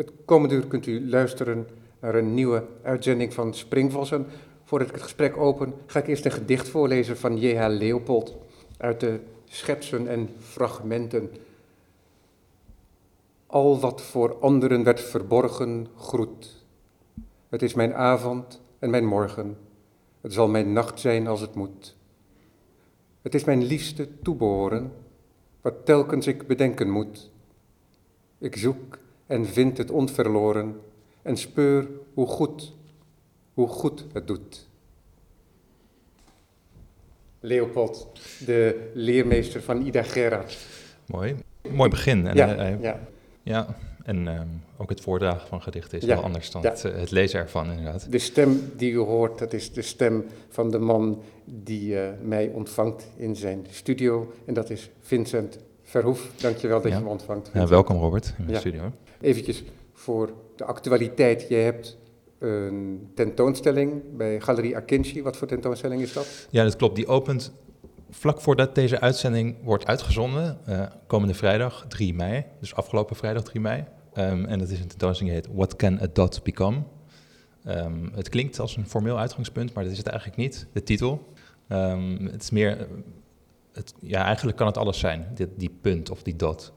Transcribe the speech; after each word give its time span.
Het 0.00 0.12
komende 0.24 0.54
uur 0.54 0.66
kunt 0.66 0.86
u 0.86 1.08
luisteren 1.08 1.68
naar 2.00 2.14
een 2.14 2.34
nieuwe 2.34 2.66
uitzending 2.82 3.34
van 3.34 3.54
Springvossen. 3.54 4.26
Voordat 4.64 4.88
ik 4.88 4.94
het 4.94 5.02
gesprek 5.02 5.36
open, 5.36 5.74
ga 5.86 5.98
ik 5.98 6.06
eerst 6.06 6.24
een 6.24 6.30
gedicht 6.30 6.68
voorlezen 6.68 7.16
van 7.16 7.36
J.H. 7.36 7.66
Leopold 7.68 8.36
uit 8.76 9.00
de 9.00 9.20
Schetsen 9.44 10.08
en 10.08 10.28
Fragmenten. 10.38 11.30
Al 13.46 13.80
wat 13.80 14.02
voor 14.02 14.38
anderen 14.38 14.84
werd 14.84 15.00
verborgen, 15.00 15.86
groet. 15.96 16.64
Het 17.48 17.62
is 17.62 17.74
mijn 17.74 17.94
avond 17.94 18.60
en 18.78 18.90
mijn 18.90 19.06
morgen. 19.06 19.56
Het 20.20 20.32
zal 20.32 20.48
mijn 20.48 20.72
nacht 20.72 21.00
zijn 21.00 21.26
als 21.26 21.40
het 21.40 21.54
moet. 21.54 21.96
Het 23.22 23.34
is 23.34 23.44
mijn 23.44 23.62
liefste 23.62 24.08
toebehoren, 24.22 24.92
wat 25.60 25.74
telkens 25.84 26.26
ik 26.26 26.46
bedenken 26.46 26.90
moet. 26.90 27.30
Ik 28.38 28.56
zoek 28.56 28.98
en 29.30 29.46
vind 29.46 29.78
het 29.78 29.90
onverloren 29.90 30.80
en 31.22 31.36
speur 31.36 31.88
hoe 32.14 32.26
goed, 32.26 32.72
hoe 33.54 33.68
goed 33.68 34.04
het 34.12 34.26
doet. 34.26 34.68
Leopold, 37.40 38.20
de 38.46 38.90
leermeester 38.94 39.62
van 39.62 39.86
Ida 39.86 40.02
Gerard. 40.02 40.58
Mooi. 41.06 41.36
Mooi 41.70 41.90
begin. 41.90 42.26
En, 42.26 42.36
Ja, 42.36 42.54
eh, 42.54 42.82
ja. 42.82 43.00
ja. 43.42 43.76
en 44.02 44.28
ehm, 44.28 44.46
ook 44.76 44.88
het 44.88 45.00
voordragen 45.00 45.48
van 45.48 45.62
gedichten 45.62 45.98
is 45.98 46.04
Ja, 46.04 46.14
wel 46.14 46.24
anders 46.24 46.50
dan 46.50 46.62
ja. 46.62 46.70
het, 46.70 46.84
eh, 46.84 46.94
het 46.94 47.10
lezen 47.10 47.40
ervan, 47.40 47.70
inderdaad. 47.70 48.06
De 48.12 48.18
stem 48.18 48.72
die 48.76 48.92
u 48.92 48.98
hoort, 48.98 49.38
dat 49.38 49.52
is 49.52 49.72
de 49.72 49.82
stem 49.82 50.24
van 50.48 50.70
de 50.70 50.78
man 50.78 51.22
die 51.44 52.00
eh, 52.00 52.08
mij 52.22 52.48
ontvangt 52.48 53.08
in 53.16 53.36
zijn 53.36 53.66
studio. 53.70 54.32
En 54.44 54.54
dat 54.54 54.70
is 54.70 54.90
Vincent 55.00 55.58
Verhoef. 55.82 56.30
Dankjewel 56.36 56.80
dat 56.80 56.92
je 56.92 56.98
me 57.00 57.08
ontvangt. 57.08 57.50
Welkom, 57.52 57.96
Robert, 57.98 58.26
in 58.26 58.34
mijn 58.38 58.50
Ja. 58.50 58.58
studio. 58.58 58.92
Eventjes 59.20 59.62
voor 59.92 60.32
de 60.56 60.64
actualiteit. 60.64 61.46
Je 61.48 61.54
hebt 61.54 61.98
een 62.38 63.10
tentoonstelling 63.14 64.16
bij 64.16 64.40
Galerie 64.40 64.76
Akinci. 64.76 65.22
Wat 65.22 65.36
voor 65.36 65.46
tentoonstelling 65.46 66.02
is 66.02 66.12
dat? 66.12 66.46
Ja, 66.50 66.64
dat 66.64 66.76
klopt. 66.76 66.96
Die 66.96 67.06
opent 67.06 67.52
vlak 68.10 68.40
voordat 68.40 68.74
deze 68.74 69.00
uitzending 69.00 69.56
wordt 69.62 69.86
uitgezonden, 69.86 70.58
eh, 70.66 70.86
komende 71.06 71.34
vrijdag 71.34 71.84
3 71.88 72.14
mei. 72.14 72.44
Dus 72.60 72.74
afgelopen 72.74 73.16
vrijdag 73.16 73.42
3 73.42 73.60
mei. 73.60 73.84
Ehm, 74.12 74.44
en 74.44 74.58
dat 74.58 74.68
is 74.68 74.80
een 74.80 74.88
tentoonstelling 74.88 75.34
die 75.34 75.44
heet 75.46 75.56
What 75.56 75.76
Can 75.76 76.00
a 76.02 76.06
Dot 76.12 76.42
Become? 76.42 76.82
Ehm, 77.64 78.08
het 78.14 78.28
klinkt 78.28 78.58
als 78.58 78.76
een 78.76 78.88
formeel 78.88 79.18
uitgangspunt, 79.18 79.74
maar 79.74 79.82
dat 79.82 79.92
is 79.92 79.98
het 79.98 80.06
eigenlijk 80.06 80.38
niet, 80.38 80.66
de 80.72 80.82
titel. 80.82 81.32
Ehm, 81.68 82.24
het 82.24 82.42
is 82.42 82.50
meer, 82.50 82.78
eh, 82.78 82.86
het, 83.72 83.94
ja, 84.00 84.24
eigenlijk 84.24 84.56
kan 84.56 84.66
het 84.66 84.76
alles 84.76 84.98
zijn, 84.98 85.36
die, 85.56 85.70
punt 85.80 86.10
of 86.10 86.22
die 86.22 86.36
dot. 86.36 86.72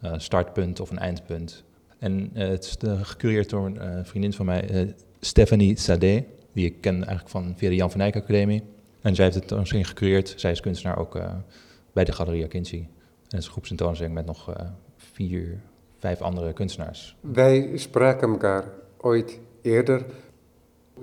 Eh, 0.00 0.12
startpunt 0.16 0.80
of 0.80 0.90
een 0.90 0.98
eindpunt. 0.98 1.64
En 1.98 2.30
eh, 2.34 2.48
het 2.48 2.64
is 2.64 2.76
eh, 2.76 3.00
gecureerd 3.02 3.50
door 3.50 3.66
een 3.66 3.78
eh, 3.78 4.04
vriendin 4.04 4.32
van 4.32 4.46
mij, 4.46 4.94
Stephanie 5.20 5.78
Sade, 5.78 6.24
die 6.52 6.66
ik 6.66 6.80
ken 6.80 6.94
eigenlijk 6.94 7.28
van 7.28 7.54
via 7.56 7.68
de 7.68 7.74
Jan 7.74 7.90
van 7.90 8.00
Eyck 8.00 8.16
Academie. 8.16 8.62
En 9.00 9.14
zij 9.14 9.24
heeft 9.24 9.36
het 9.36 9.46
tentoonstelling 9.46 9.88
gecureerd. 9.88 10.34
Zij 10.36 10.50
is 10.50 10.60
kunstenaar 10.60 10.98
ook 10.98 11.20
bij 11.92 12.04
de 12.04 12.12
Galerie 12.12 12.44
Akinci. 12.44 12.78
En 12.78 12.88
het 13.22 13.38
is 13.38 13.44
een 13.44 13.52
groepstentoonstelling 13.52 14.14
met 14.14 14.26
nog 14.26 14.52
vier, 14.96 15.60
vijf 15.98 16.20
andere 16.20 16.52
kunstenaars. 16.52 17.16
Wij 17.20 17.70
spraken 17.74 18.28
elkaar 18.28 18.64
ooit 18.96 19.38
eerder. 19.62 20.04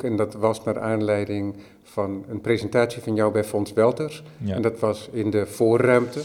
En 0.01 0.15
dat 0.15 0.33
was 0.33 0.63
naar 0.63 0.79
aanleiding 0.79 1.55
van 1.83 2.25
een 2.27 2.41
presentatie 2.41 3.01
van 3.01 3.15
jou 3.15 3.31
bij 3.31 3.43
Fons 3.43 3.73
Welters. 3.73 4.23
Ja, 4.37 4.55
En 4.55 4.61
dat 4.61 4.79
was 4.79 5.09
in 5.11 5.29
de 5.29 5.45
voorruimte, 5.45 6.21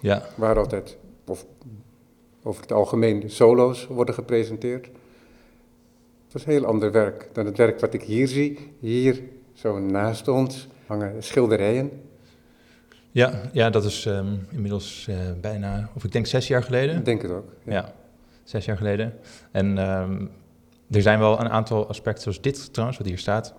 ja, 0.00 0.28
waar 0.34 0.58
altijd, 0.58 0.96
of 1.26 1.46
over 2.48 2.62
het 2.62 2.72
algemeen, 2.72 3.30
solo's 3.30 3.86
worden 3.86 4.14
gepresenteerd. 4.14 4.86
Het 6.24 6.32
was 6.32 6.44
heel 6.44 6.64
ander 6.64 6.92
werk 6.92 7.28
dan 7.32 7.46
het 7.46 7.56
werk 7.56 7.80
wat 7.80 7.94
ik 7.94 8.02
hier 8.02 8.28
zie. 8.28 8.74
Hier, 8.80 9.22
zo 9.52 9.78
naast 9.78 10.28
ons, 10.28 10.68
hangen 10.86 11.22
schilderijen. 11.22 11.90
ja, 13.10 13.40
ja, 13.52 13.70
dat 13.70 13.84
is 13.84 14.06
ehm, 14.06 14.34
inmiddels 14.50 15.06
eh, 15.08 15.16
bijna, 15.40 15.90
of 15.94 16.04
ik 16.04 16.12
denk 16.12 16.26
zes 16.26 16.46
jaar 16.46 16.62
geleden. 16.62 16.96
Ik 16.96 17.04
denk 17.04 17.22
het 17.22 17.30
ook. 17.30 17.52
Ja, 17.64 17.94
zes 18.44 18.64
jaar 18.64 18.76
geleden. 18.76 19.14
En 19.50 19.78
ehm, 19.78 20.26
er 20.90 21.02
zijn 21.02 21.18
wel 21.18 21.40
een 21.40 21.50
aantal 21.50 21.88
aspecten, 21.88 22.22
zoals 22.22 22.40
dit 22.40 22.72
trouwens, 22.72 22.98
wat 22.98 23.08
hier 23.08 23.18
staat. 23.18 23.54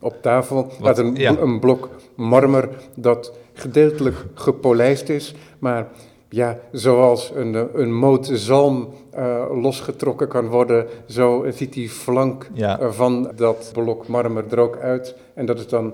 Op 0.00 0.22
tafel 0.22 0.70
staat 0.80 0.98
een, 0.98 1.14
ja. 1.14 1.36
een 1.36 1.60
blok 1.60 1.90
marmer 2.14 2.68
dat 2.96 3.32
gedeeltelijk 3.52 4.24
gepolijst 4.34 5.08
is, 5.08 5.34
maar 5.58 5.88
ja, 6.32 6.58
zoals 6.72 7.32
een, 7.34 7.68
een 7.80 7.94
moot 7.94 8.30
zalm 8.32 8.88
eh, 9.10 9.44
losgetrokken 9.62 10.28
kan 10.28 10.46
worden, 10.46 10.86
zo 11.06 11.46
ziet 11.50 11.72
die 11.72 11.88
flank 11.90 12.50
Ja, 12.52 12.80
eh, 12.80 12.90
van 12.90 13.30
dat 13.36 13.70
blok 13.72 14.06
marmer 14.08 14.44
er 14.50 14.58
ook 14.58 14.76
uit 14.78 15.14
en 15.34 15.46
dat 15.46 15.58
is 15.58 15.66
dan 15.68 15.92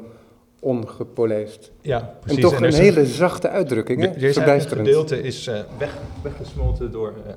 ongepolijst. 0.60 1.70
ja 1.80 2.14
precies. 2.20 2.44
en 2.44 2.50
toch 2.50 2.60
een 2.60 2.72
hele 2.74 3.06
zachte 3.06 3.48
uitdrukking, 3.48 4.00
hè? 4.00 4.32
Verbijsterend. 4.32 4.86
gedeelte 4.86 5.22
is 5.22 5.46
eh, 5.46 5.60
weg, 5.78 5.96
weggesmolten 6.22 6.90
door, 6.92 7.12
eh, 7.26 7.32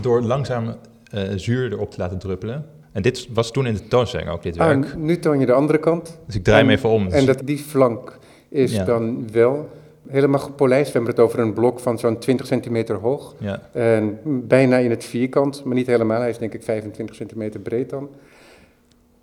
door 0.00 0.20
langzaam 0.22 0.74
eh, 1.10 1.22
zuur 1.36 1.72
erop 1.72 1.90
te 1.90 1.98
laten 1.98 2.18
druppelen. 2.18 2.66
En 2.92 3.02
dit 3.02 3.28
was 3.32 3.50
toen 3.50 3.66
in 3.66 3.72
de 3.74 3.78
tentoonstelling 3.80 4.30
ook, 4.30 4.42
dit 4.42 4.58
Ah, 4.58 4.66
werk. 4.66 4.96
nu 4.96 5.18
toon 5.18 5.40
je 5.40 5.46
de 5.46 5.52
andere 5.52 5.78
kant. 5.78 6.18
Dus 6.26 6.34
ik 6.34 6.44
draai 6.44 6.60
hem 6.60 6.70
en- 6.70 6.76
even 6.76 6.88
om. 6.88 7.04
Dus- 7.04 7.12
En 7.14 7.26
dat, 7.26 7.40
die 7.44 7.58
flank 7.58 8.18
is 8.48 8.72
Ja. 8.72 8.84
dan 8.84 9.30
wel 9.32 9.68
helemaal 10.12 10.40
gepolijst. 10.40 10.86
We 10.86 10.92
hebben 10.92 11.10
het 11.10 11.20
over 11.24 11.38
een 11.38 11.52
blok 11.52 11.80
van 11.80 11.98
zo'n 11.98 12.18
20 12.18 12.46
centimeter 12.46 12.96
hoog. 12.96 13.34
ja, 13.38 13.60
En 13.72 14.18
bijna 14.24 14.76
in 14.76 14.90
het 14.90 15.04
vierkant, 15.04 15.64
maar 15.64 15.74
niet 15.74 15.86
helemaal. 15.86 16.20
Hij 16.20 16.30
is 16.30 16.38
denk 16.38 16.54
ik 16.54 16.62
25 16.62 17.16
centimeter 17.16 17.60
breed 17.60 17.90
dan. 17.90 18.10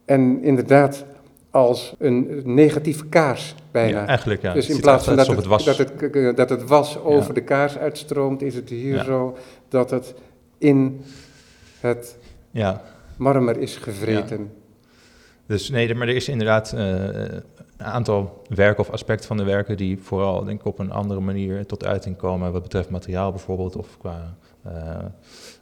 En 0.05 0.43
inderdaad 0.43 1.05
als 1.51 1.95
een 1.99 2.41
negatieve 2.43 3.05
kaars 3.05 3.55
bijna. 3.71 3.99
ja, 3.99 4.05
eigenlijk 4.07 4.41
ja. 4.41 4.53
dus 4.53 4.69
in 4.69 4.79
plaats 4.79 5.05
van 5.05 5.15
dat 5.15 5.27
het, 5.27 5.47
alsof 5.47 5.63
dat, 5.63 5.77
het, 5.77 6.37
dat 6.37 6.49
het 6.49 6.63
was 6.67 6.99
over 6.99 7.33
de 7.33 7.41
kaars 7.43 7.77
uitstroomt, 7.77 8.41
is 8.41 8.55
het 8.55 8.69
hier 8.69 8.95
Ja. 8.95 9.03
zo 9.03 9.37
dat 9.69 9.89
het 9.89 10.13
in 10.57 11.01
het 11.79 12.17
Ja, 12.51 12.81
marmer 13.17 13.57
is 13.57 13.75
gevreten. 13.77 14.51
dus 15.45 15.69
nee, 15.69 15.95
maar 15.95 16.07
er 16.07 16.15
is 16.15 16.27
inderdaad 16.29 16.73
eh, 16.73 17.09
aantal 17.85 18.41
werken 18.47 18.83
of 18.83 18.89
aspecten 18.89 19.27
van 19.27 19.37
de 19.37 19.43
werken 19.43 19.77
die 19.77 19.99
vooral 19.99 20.43
denk 20.43 20.59
ik 20.59 20.65
op 20.65 20.79
een 20.79 20.91
andere 20.91 21.19
manier 21.19 21.65
tot 21.65 21.85
uiting 21.85 22.17
komen 22.17 22.51
wat 22.51 22.61
betreft 22.61 22.89
materiaal 22.89 23.31
bijvoorbeeld 23.31 23.75
of 23.75 23.97
qua 23.97 24.35
eh, 24.61 24.73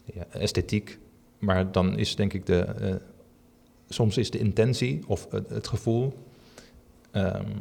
ja, 0.06 0.26
esthetiek. 0.30 1.00
Maar 1.40 1.72
dan 1.72 1.98
is 1.98 2.16
denk 2.16 2.34
ik 2.34 2.46
de, 2.46 2.60
eh, 2.60 2.96
soms 3.90 4.18
is 4.18 4.32
de 4.32 4.38
intentie 4.38 5.04
of 5.08 5.28
het, 5.32 5.68
gevoel, 5.68 6.14
ehm, 7.12 7.52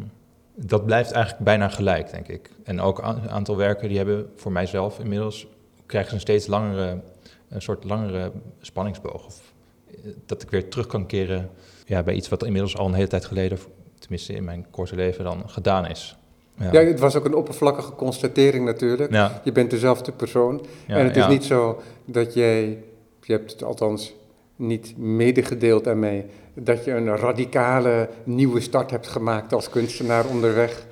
dat 0.54 0.86
blijft 0.86 1.10
eigenlijk 1.10 1.44
bijna 1.44 1.68
gelijk 1.68 2.10
denk 2.10 2.28
ik. 2.28 2.50
En 2.64 2.80
ook 2.80 2.98
een 2.98 3.30
aantal 3.30 3.56
werken 3.56 3.88
die 3.88 3.96
hebben 3.96 4.30
voor 4.36 4.52
mijzelf 4.52 4.98
inmiddels, 4.98 5.46
krijgen 5.86 6.10
ze 6.10 6.14
een 6.14 6.20
steeds 6.20 6.46
langere, 6.46 7.00
een 7.48 7.62
soort 7.62 7.84
langere 7.84 8.32
spanningsboog. 8.60 9.26
Of, 9.26 9.52
eh, 9.86 9.94
dat 10.26 10.42
ik 10.42 10.50
weer 10.50 10.68
terug 10.68 10.86
kan 10.86 11.06
keren 11.06 11.50
ja, 11.86 12.02
bij 12.02 12.14
iets 12.14 12.28
wat 12.28 12.44
inmiddels 12.44 12.76
al 12.76 12.86
een 12.86 12.94
hele 12.94 13.06
tijd 13.06 13.24
geleden, 13.24 13.58
tenminste 13.98 14.32
in 14.32 14.44
mijn 14.44 14.66
korte 14.70 14.94
leven, 14.94 15.24
dan 15.24 15.42
gedaan 15.46 15.86
is. 15.86 16.16
Ja, 16.58 16.72
Ja, 16.72 16.80
het 16.80 17.00
was 17.00 17.16
ook 17.16 17.24
een 17.24 17.34
oppervlakkige 17.34 17.92
constatering 17.92 18.64
natuurlijk. 18.64 19.12
ja, 19.12 19.40
Je 19.44 19.52
bent 19.52 19.70
dezelfde 19.70 20.12
persoon. 20.12 20.66
ja, 20.86 20.96
en 20.96 21.04
het 21.06 21.16
is 21.16 21.26
niet 21.26 21.44
zo 21.44 21.80
dat 22.04 22.34
jij, 22.34 22.78
je 23.22 23.32
hebt 23.32 23.50
het 23.52 23.62
althans 23.62 24.14
niet 24.56 24.94
medegedeeld 24.98 25.88
aan 25.88 25.98
mij, 25.98 26.26
dat 26.54 26.84
je 26.84 26.90
een 26.92 27.16
radicale 27.16 28.08
nieuwe 28.24 28.60
start 28.60 28.90
hebt 28.90 29.06
gemaakt 29.06 29.52
als 29.52 29.70
kunstenaar 29.70 30.26
onderweg. 30.26 30.86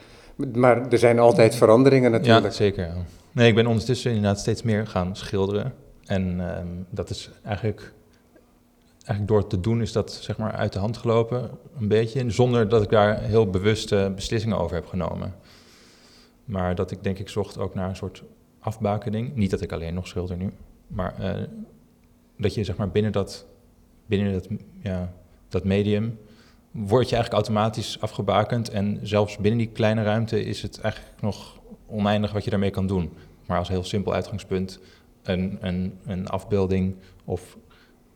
Maar 0.54 0.88
er 0.90 0.98
zijn 0.98 1.18
altijd 1.18 1.54
veranderingen 1.54 2.12
Ja, 2.12 2.18
natuurlijk. 2.18 2.54
zeker. 2.54 2.84
ja. 2.86 2.94
Nee, 3.32 3.48
ik 3.48 3.54
ben 3.54 3.66
ondertussen 3.66 4.10
inderdaad 4.12 4.38
steeds 4.40 4.62
meer 4.62 4.86
gaan 4.86 5.16
schilderen. 5.16 5.72
En 6.04 6.36
ehm, 6.56 6.66
dat 6.90 7.10
is 7.10 7.30
eigenlijk, 7.44 7.92
eigenlijk 9.04 9.28
door 9.28 9.46
te 9.46 9.60
doen 9.60 9.80
is 9.80 9.92
dat 9.92 10.12
zeg 10.12 10.36
maar 10.36 10.52
uit 10.52 10.72
de 10.72 10.78
hand 10.78 10.96
gelopen, 10.96 11.50
een 11.78 11.88
beetje. 11.88 12.30
Zonder 12.30 12.68
dat 12.68 12.82
ik 12.82 12.90
daar 12.90 13.20
heel 13.20 13.50
bewuste 13.50 14.12
beslissingen 14.14 14.58
over 14.58 14.76
heb 14.76 14.86
genomen. 14.86 15.34
Maar 16.44 16.74
dat 16.74 16.90
ik 16.90 17.02
denk 17.02 17.18
ik 17.18 17.28
zocht 17.28 17.58
ook 17.58 17.74
naar 17.74 17.88
een 17.88 17.96
soort 17.96 18.22
afbakening. 18.58 19.34
Niet 19.34 19.50
dat 19.50 19.60
ik 19.60 19.72
alleen 19.72 19.94
nog 19.94 20.06
schilder 20.06 20.36
nu, 20.36 20.52
maar 20.86 21.18
eh, 21.18 21.42
dat 22.38 22.54
je 22.54 22.64
zeg 22.64 22.76
maar 22.76 22.90
binnen 22.90 23.12
dat, 23.12 23.46
binnen 24.06 24.32
dat, 24.32 24.48
ja, 24.82 25.12
dat 25.48 25.64
medium 25.64 26.18
word 26.70 27.08
je 27.08 27.14
eigenlijk 27.14 27.44
automatisch 27.44 28.00
afgebakend. 28.00 28.70
En 28.70 28.98
zelfs 29.02 29.36
binnen 29.36 29.58
die 29.58 29.70
kleine 29.72 30.02
ruimte 30.02 30.44
is 30.44 30.62
het 30.62 30.80
eigenlijk 30.80 31.20
nog 31.20 31.60
oneindig 31.86 32.32
wat 32.32 32.44
je 32.44 32.50
daarmee 32.50 32.70
kan 32.70 32.86
doen. 32.86 33.12
Maar 33.46 33.58
als 33.58 33.68
heel 33.68 33.84
simpel 33.84 34.14
uitgangspunt 34.14 34.80
een, 35.22 35.58
een, 35.60 35.98
een 36.06 36.28
afbeelding 36.28 36.96
of 37.24 37.56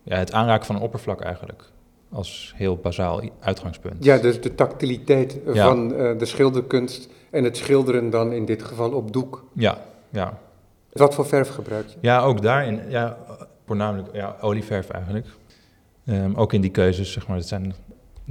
ja, 0.09 0.17
het 0.17 0.31
aanraken 0.31 0.65
van 0.65 0.75
een 0.75 0.81
oppervlak 0.81 1.21
eigenlijk. 1.21 1.63
Als 2.11 2.53
heel 2.55 2.77
bazaal 2.77 3.21
uitgangspunt. 3.39 4.03
Ja, 4.03 4.17
dus 4.17 4.41
de 4.41 4.55
tactiliteit 4.55 5.37
Ja. 5.53 5.67
van 5.67 5.93
eh, 5.95 6.17
de 6.17 6.25
schilderkunst 6.25 7.09
en 7.31 7.43
het 7.43 7.57
schilderen 7.57 8.09
dan 8.09 8.31
in 8.31 8.45
dit 8.45 8.63
geval 8.63 8.91
op 8.91 9.13
doek. 9.13 9.43
Ja, 9.53 9.77
ja. 10.09 10.37
Wat 10.91 11.13
voor 11.15 11.25
verf 11.25 11.49
gebruik 11.49 11.87
je? 11.87 11.95
ja 12.01 12.21
ook 12.21 12.41
daarin. 12.41 12.81
Ja, 12.87 13.17
voornamelijk 13.65 14.07
ja, 14.13 14.35
olieverf 14.41 14.89
eigenlijk. 14.89 15.25
Ehm, 16.05 16.33
ook 16.35 16.53
in 16.53 16.61
die 16.61 16.71
keuzes, 16.71 17.11
zeg 17.11 17.27
maar. 17.27 17.37
Dat 17.37 17.47
zijn, 17.47 17.63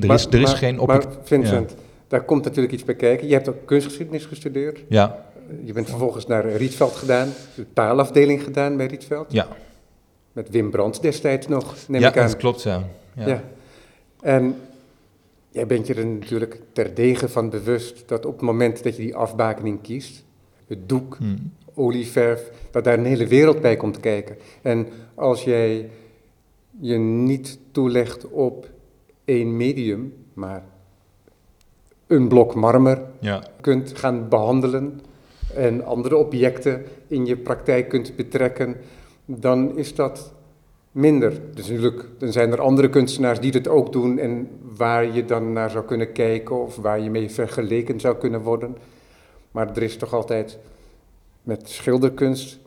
er 0.01 0.07
Maar- 0.07 0.17
is, 0.17 0.27
er 0.27 0.35
is 0.41 0.43
maar- 0.47 0.57
geen 0.57 0.77
Maar. 0.87 1.05
Vincent, 1.23 1.75
daar 2.09 2.23
komt 2.25 2.45
natuurlijk 2.45 2.75
iets 2.75 2.85
bij 2.85 2.95
kijken. 2.95 3.27
Je 3.29 3.33
hebt 3.35 3.49
ook 3.49 3.65
kunstgeschiedenis 3.67 4.25
gestudeerd. 4.25 4.81
Ja, 4.89 5.25
Je 5.65 5.73
bent 5.73 5.89
vervolgens 5.89 6.27
naar 6.27 6.47
Rietveld 6.49 6.97
gedaan, 6.97 7.29
de 7.55 7.67
taalafdeling 7.73 8.43
gedaan 8.43 8.77
bij 8.77 8.87
Rietveld. 8.87 9.33
ja, 9.33 9.47
Met 10.39 10.51
Wim 10.51 10.71
Brandt 10.71 11.03
destijds 11.03 11.47
nog, 11.49 11.75
neem 11.89 12.01
ja 12.01 12.09
ik 12.09 12.17
aan. 12.19 12.27
dat 12.27 12.37
klopt, 12.37 12.63
ja. 12.63 12.85
ja. 13.15 13.27
Ja. 13.27 13.45
En 14.21 14.57
jij 15.51 15.67
bent 15.67 15.87
je 15.87 15.95
er 15.95 16.07
natuurlijk 16.07 16.61
terdege 16.73 17.29
van 17.29 17.51
bewust 17.51 18.09
dat 18.09 18.27
op 18.27 18.33
het 18.33 18.41
moment 18.41 18.83
dat 18.83 18.97
je 18.97 19.03
die 19.03 19.17
afbakening 19.17 19.83
kiest, 19.83 20.25
het 20.67 20.89
doek, 20.89 21.17
Hm. 21.17 21.37
olieverf, 21.75 22.51
dat 22.71 22.85
daar 22.85 22.99
een 22.99 23.05
hele 23.05 23.27
wereld 23.27 23.61
bij 23.61 23.77
komt 23.77 24.01
kijken. 24.01 24.37
En 24.63 24.87
als 25.15 25.45
jij 25.45 25.91
je 26.81 26.97
niet 26.99 27.59
toelegt 27.73 28.29
op 28.29 28.69
één 29.25 29.57
medium, 29.57 30.15
maar 30.35 30.65
een 32.07 32.29
blok 32.29 32.55
marmer 32.55 33.03
ja. 33.21 33.43
kunt 33.61 33.93
gaan 33.99 34.29
behandelen 34.29 35.01
en 35.55 35.85
andere 35.85 36.17
objecten 36.17 36.85
in 37.07 37.27
je 37.27 37.37
praktijk 37.37 37.89
kunt 37.89 38.17
betrekken, 38.17 38.77
dan 39.31 39.77
is 39.77 39.95
dat 39.95 40.33
minder. 40.93 41.41
Dus 41.55 41.69
natuurlijk, 41.69 42.07
dan 42.19 42.33
zijn 42.33 42.53
er 42.53 42.61
andere 42.61 42.89
kunstenaars 42.89 43.41
die 43.41 43.53
dat 43.53 43.69
ook 43.69 43.93
doen 43.93 44.19
en 44.19 44.49
waar 44.77 45.15
je 45.15 45.25
dan 45.25 45.53
naar 45.53 45.71
zou 45.71 45.85
kunnen 45.85 46.13
kijken 46.13 46.63
of 46.63 46.77
waar 46.77 47.01
je 47.01 47.11
mee 47.11 47.31
vergeleken 47.31 48.01
zou 48.01 48.17
kunnen 48.17 48.41
worden. 48.41 48.77
Maar 49.51 49.77
er 49.77 49.83
is 49.83 49.97
toch 49.97 50.15
altijd 50.15 50.59
met 51.43 51.69
schilderkunst 51.69 52.59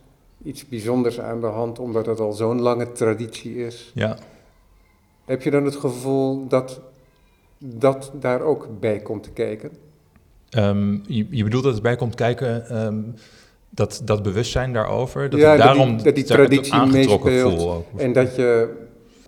iets 0.43 0.67
bijzonders 0.67 1.19
aan 1.19 1.41
de 1.41 1.47
hand, 1.47 1.79
omdat 1.79 2.05
het 2.05 2.19
al 2.19 2.33
zo'n 2.33 2.61
lange 2.61 2.91
traditie 2.91 3.65
is. 3.65 3.91
ja. 3.93 4.17
Heb 5.25 5.41
je 5.41 5.51
dan 5.51 5.65
het 5.65 5.75
gevoel 5.75 6.47
dat 6.47 6.81
dat 7.57 8.11
daar 8.19 8.41
ook 8.41 8.67
bij 8.79 8.99
komt 8.99 9.23
te 9.23 9.31
kijken? 9.31 9.71
Ehm, 10.49 10.97
je, 11.07 11.27
je 11.29 11.43
bedoelt 11.43 11.63
dat 11.63 11.73
het 11.73 11.81
bij 11.81 11.95
komt 11.95 12.15
kijken, 12.15 12.67
ehm, 12.69 13.01
dat, 13.73 14.01
dat 14.05 14.23
bewustzijn 14.23 14.73
daarover, 14.73 15.29
dat 15.29 15.39
Ja, 15.39 15.51
ik 15.53 15.57
dat 15.59 15.67
die- 15.67 15.75
daarom 15.77 16.03
dat 16.03 16.15
die 16.15 16.23
traditie 16.23 16.73
aangetrokken 16.73 17.39
voel 17.39 17.71
ook. 17.71 17.99
En 17.99 18.13
dat 18.13 18.35
je 18.35 18.69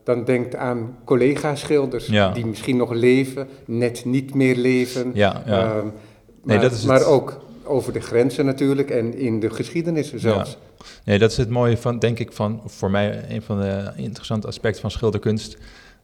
dan 0.03 0.23
denkt 0.25 0.55
aan 0.55 0.97
collega-schilders 1.05 2.05
Ja. 2.07 2.31
die 2.31 2.45
misschien 2.45 2.77
nog 2.77 2.91
leven, 2.91 3.47
net 3.65 4.05
niet 4.05 4.33
meer 4.33 4.55
leven. 4.55 5.11
Ja, 5.13 5.43
ja. 5.45 5.61
Ehm, 5.75 5.85
Nee, 5.85 6.57
maar, 6.57 6.61
dat 6.69 6.71
is 6.77 6.83
maar 6.85 6.97
het. 6.99 7.07
ook 7.07 7.41
over 7.63 7.93
de 7.93 7.99
grenzen 7.99 8.45
natuurlijk 8.45 8.89
en 8.89 9.17
in 9.17 9.39
de 9.39 9.49
geschiedenis 9.49 10.13
zelfs. 10.13 10.57
Nee, 11.05 11.19
dat 11.19 11.31
is 11.31 11.37
het 11.37 11.49
mooie 11.49 11.77
van, 11.77 11.99
denk 11.99 12.19
ik, 12.19 12.31
van 12.31 12.61
voor 12.65 12.91
mij 12.91 13.23
een 13.29 13.41
van 13.41 13.61
de 13.61 13.91
interessante 13.95 14.47
aspecten 14.47 14.81
van 14.81 14.91
schilderkunst. 14.91 15.57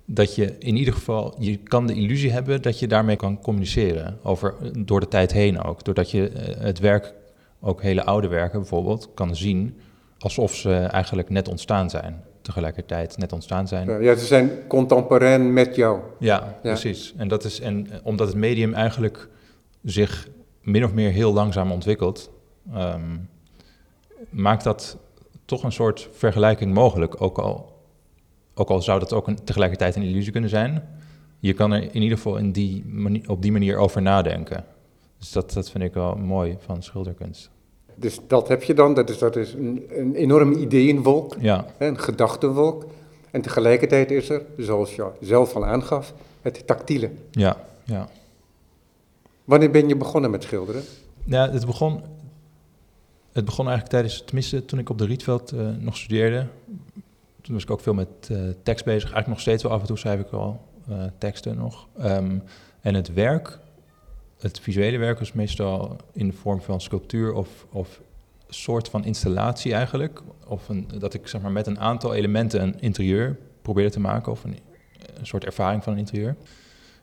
Dat 0.06 0.36
je 0.36 0.56
in 0.60 0.76
ieder 0.76 0.94
geval, 0.94 1.36
je 1.40 1.58
kan 1.58 1.88
de 1.88 1.94
illusie 1.94 2.32
hebben 2.32 2.62
dat 2.62 2.80
je 2.80 2.88
daarmee 2.88 3.16
kan 3.16 3.42
communiceren. 3.42 4.18
Over, 4.24 4.54
door 4.78 5.00
de 5.00 5.08
tijd 5.08 5.32
heen 5.34 5.64
ook. 5.64 5.84
Doordat 5.84 6.12
je 6.12 6.30
eh, 6.30 6.56
het 6.64 6.80
werk, 6.80 7.14
ook 7.62 7.82
hele 7.82 8.04
oude 8.04 8.28
werken 8.28 8.60
bijvoorbeeld, 8.60 9.10
kan 9.14 9.36
zien 9.36 9.80
alsof 10.20 10.56
ze 10.56 10.74
eigenlijk 10.76 11.30
net 11.30 11.48
ontstaan 11.48 11.90
zijn. 11.90 12.24
Tegelijkertijd 12.42 13.18
net 13.18 13.34
ontstaan 13.34 13.68
zijn. 13.68 14.02
Ja, 14.02 14.16
ze 14.16 14.26
zijn 14.26 14.52
contemporain 14.68 15.54
met 15.54 15.76
jou. 15.76 16.00
Ja, 16.20 16.60
precies. 16.62 17.14
En, 17.18 17.28
dat 17.28 17.44
is, 17.44 17.60
en 17.60 17.88
omdat 18.04 18.28
het 18.28 18.38
medium 18.38 18.74
eigenlijk 18.74 19.30
zich 19.84 20.28
min 20.62 20.84
of 20.84 20.94
meer 20.94 21.12
heel 21.12 21.34
langzaam 21.34 21.72
ontwikkelt, 21.72 22.32
ehm, 22.74 23.18
maakt 24.30 24.64
dat 24.64 24.98
toch 25.46 25.64
een 25.64 25.72
soort 25.72 26.10
vergelijking 26.12 26.74
mogelijk. 26.74 27.22
Ook 27.22 27.38
al, 27.38 27.82
ook 28.54 28.70
al 28.70 28.82
zou 28.82 29.00
dat 29.00 29.14
ook 29.14 29.28
een, 29.28 29.44
tegelijkertijd 29.44 29.96
een 29.96 30.04
illusie 30.04 30.32
kunnen 30.32 30.50
zijn. 30.50 30.84
Je 31.40 31.54
kan 31.54 31.72
er 31.72 31.82
in 31.82 32.02
ieder 32.02 32.18
geval 32.18 32.38
in 32.38 32.52
die 32.52 32.86
mani- 32.86 33.24
op 33.28 33.42
die 33.42 33.52
manier 33.52 33.78
over 33.78 34.02
nadenken. 34.02 34.66
Dus 35.20 35.32
dat, 35.32 35.54
dat 35.54 35.70
vind 35.70 35.84
ik 35.84 35.94
wel 35.94 36.16
mooi 36.16 36.58
van 36.60 36.84
schilderkunst. 36.84 37.50
Dus 37.96 38.20
dat 38.28 38.48
heb 38.48 38.64
je 38.64 38.74
dan, 38.74 38.94
dat 38.94 39.10
is, 39.10 39.18
dat 39.18 39.36
is 39.36 39.54
een, 39.54 39.86
een 39.90 40.16
enorme 40.16 40.56
ideeënwolk, 40.56 41.36
Ja, 41.40 41.66
een 41.78 42.00
gedachtenwolk. 42.00 42.86
En 43.32 43.42
tegelijkertijd 43.42 44.12
is 44.12 44.30
er, 44.30 44.42
zoals 44.58 44.96
je 44.96 45.08
zelf 45.22 45.56
al 45.56 45.66
aangaf, 45.66 46.14
het 46.42 46.68
tactiele. 46.68 47.12
ja, 47.32 47.58
ja. 47.84 48.10
Wanneer 49.44 49.72
ben 49.72 49.88
je 49.88 49.96
begonnen 49.96 50.32
met 50.32 50.44
schilderen? 50.44 50.84
Ja, 51.26 51.50
het 51.52 51.66
begon, 51.66 52.02
het 53.32 53.46
begon 53.46 53.68
eigenlijk 53.68 53.96
tijdens, 53.96 54.24
tenminste 54.26 54.66
toen 54.66 54.80
ik 54.80 54.90
op 54.90 54.98
de 54.98 55.06
Rietveld 55.06 55.52
eh, 55.52 55.68
nog 55.80 55.98
studeerde. 55.98 56.48
Toen 57.42 57.54
was 57.54 57.64
ik 57.64 57.72
ook 57.72 57.80
veel 57.80 57.94
met 57.94 58.08
eh, 58.28 58.38
tekst 58.64 58.86
bezig. 58.86 59.12
Eigenlijk 59.12 59.28
nog 59.28 59.40
steeds 59.40 59.64
wel 59.64 59.72
af 59.72 59.82
en 59.82 59.88
toe 59.88 59.98
schrijf 59.98 60.20
ik 60.20 60.28
wel 60.32 60.62
eh, 60.90 61.04
teksten 61.18 61.58
nog. 61.58 61.88
Ehm, 61.98 62.38
en 62.82 62.94
het 62.94 63.14
werk, 63.14 63.60
het 64.40 64.60
visuele 64.60 64.98
werk 64.98 65.20
was 65.20 65.34
meestal 65.34 65.96
in 66.14 66.28
de 66.28 66.34
vorm 66.34 66.62
van 66.62 66.82
sculptuur 66.82 67.34
of, 67.34 67.66
of 67.72 68.02
soort 68.50 68.90
van 68.90 69.06
installatie 69.06 69.74
eigenlijk. 69.74 70.22
Of 70.48 70.70
een, 70.70 70.88
dat 70.98 71.14
ik 71.14 71.28
zeg 71.28 71.42
maar, 71.42 71.52
met 71.52 71.68
een 71.68 71.80
aantal 71.80 72.14
elementen 72.14 72.62
een 72.62 72.80
interieur 72.80 73.38
probeerde 73.62 73.92
te 73.92 74.00
maken 74.00 74.32
of 74.32 74.44
een, 74.44 74.60
een 75.14 75.26
soort 75.26 75.46
ervaring 75.46 75.84
van 75.84 75.94
een 75.94 76.00
interieur. 76.00 76.36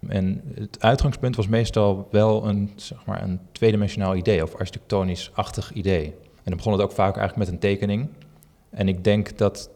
En 0.09 0.43
het 0.55 0.83
uitgangspunt 0.83 1.37
was 1.37 1.49
meestal 1.49 2.09
wel 2.11 2.49
een, 2.49 2.73
zeg 2.77 3.05
maar, 3.05 3.23
een 3.23 3.41
tweedimensionaal 3.53 4.17
idee 4.17 4.43
of 4.43 4.55
architectonisch-achtig 4.55 5.73
idee. 5.73 6.05
En 6.35 6.53
dan 6.53 6.57
begon 6.57 6.73
het 6.73 6.83
ook 6.83 6.93
vaak 6.93 7.17
eigenlijk 7.17 7.37
met 7.37 7.49
een 7.49 7.61
tekening. 7.61 8.09
En 8.71 8.89
ik 8.89 9.05
denk 9.05 9.39
dat 9.39 9.71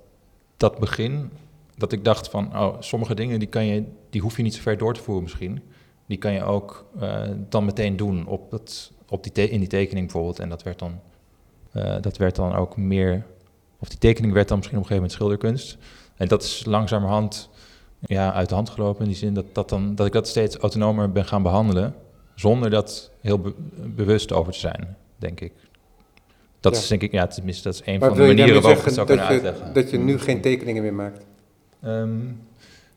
dat 0.56 0.78
begin, 0.78 1.30
dat 1.76 1.92
ik 1.92 2.04
dacht 2.04 2.28
van, 2.28 2.58
oh, 2.58 2.76
sommige 2.80 3.14
dingen 3.14 3.38
die, 3.38 3.48
kan 3.48 3.64
je, 3.64 3.84
die 4.10 4.20
hoef 4.20 4.36
je 4.36 4.42
niet 4.42 4.54
zo 4.54 4.62
ver 4.62 4.78
door 4.78 4.94
te 4.94 5.00
voeren 5.00 5.22
misschien. 5.22 5.62
Die 6.10 6.18
kan 6.18 6.32
je 6.32 6.42
ook 6.44 6.84
eh, 7.00 7.22
dan 7.48 7.64
meteen 7.64 7.96
doen 7.96 8.26
op 8.26 8.50
dat, 8.50 8.92
op 9.08 9.22
die 9.34 9.48
in 9.50 9.58
die 9.58 9.68
tekening 9.68 10.04
bijvoorbeeld. 10.06 10.38
En 10.38 10.48
dat 10.48 10.62
werd, 10.62 10.78
dan, 10.78 11.00
eh, 11.72 11.96
dat 12.00 12.16
werd 12.16 12.36
dan 12.36 12.54
ook 12.54 12.76
meer, 12.76 13.26
of 13.78 13.88
die 13.88 13.98
tekening 13.98 14.32
werd 14.32 14.48
dan 14.48 14.56
misschien 14.56 14.78
op 14.78 14.84
een 14.84 14.90
gegeven 14.90 15.18
moment 15.18 15.38
schilderkunst. 15.40 15.78
En 16.16 16.28
dat 16.28 16.42
is 16.42 16.64
langzamerhand 16.66 17.48
ja, 17.98 18.32
uit 18.32 18.48
de 18.48 18.54
hand 18.54 18.70
gelopen 18.70 19.02
in 19.02 19.08
die 19.08 19.16
zin 19.16 19.34
dat, 19.34 19.44
dat, 19.52 19.68
dan, 19.68 19.94
dat 19.94 20.06
ik 20.06 20.12
dat 20.12 20.28
steeds 20.28 20.56
autonomer 20.56 21.12
ben 21.12 21.24
gaan 21.24 21.42
behandelen, 21.42 21.94
zonder 22.34 22.70
dat 22.70 23.10
heel 23.20 23.38
be- 23.38 23.54
bewust 23.94 24.32
over 24.32 24.52
te 24.52 24.58
zijn, 24.58 24.96
denk 25.16 25.40
ik. 25.40 25.52
Dat 26.60 26.74
Ja. 26.74 26.80
is 26.80 26.86
denk 26.88 27.02
ik, 27.02 27.12
ja, 27.12 27.26
tenminste, 27.26 27.62
dat 27.62 27.74
is 27.74 27.82
een 27.84 27.98
Maar 27.98 28.08
van 28.08 28.18
de 28.18 28.26
manieren 28.26 28.62
waarop 28.62 28.78
ik 28.78 28.84
het 28.84 28.94
zou 28.94 29.06
kunnen 29.06 29.26
dat 29.28 29.35
je, 29.40 29.42
uitleggen. 29.46 29.75
dat 29.75 29.90
je 29.90 29.99
nu 29.99 30.18
geen 30.18 30.40
tekeningen 30.40 30.82
meer 30.82 30.94
maakt? 30.94 31.25
Ehm, 31.82 32.18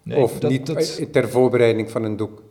nee, 0.04 0.18
of 0.18 0.40
dat- 0.40 0.52
niet 0.52 0.66
dat- 0.66 1.12
ter 1.14 1.30
voorbereiding 1.30 1.92
van 1.92 2.04
een 2.04 2.18
doek? 2.18 2.42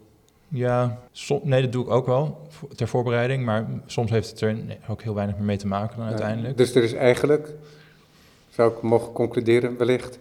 Ja, 0.55 0.99
som- 1.13 1.41
nee, 1.43 1.63
dat 1.63 1.73
doe 1.73 1.85
ik 1.85 1.91
ook 1.91 2.07
wel 2.07 2.49
ter 2.75 2.89
voorbereiding, 2.89 3.45
maar 3.45 3.67
soms 3.87 4.11
heeft 4.11 4.31
het 4.31 4.41
er 4.41 4.57
ook 4.89 5.03
heel 5.03 5.15
weinig 5.15 5.37
meer 5.37 5.45
mee 5.45 5.57
te 5.57 5.67
maken 5.67 5.97
dan 5.99 6.07
uiteindelijk. 6.07 6.57
Dus 6.57 6.75
er 6.75 6.83
is 6.83 6.93
eigenlijk, 6.93 7.49
zou 8.49 8.73
ik 8.73 8.83
mogen 8.83 9.13
concluderen 9.13 9.77
wellicht, 9.77 10.19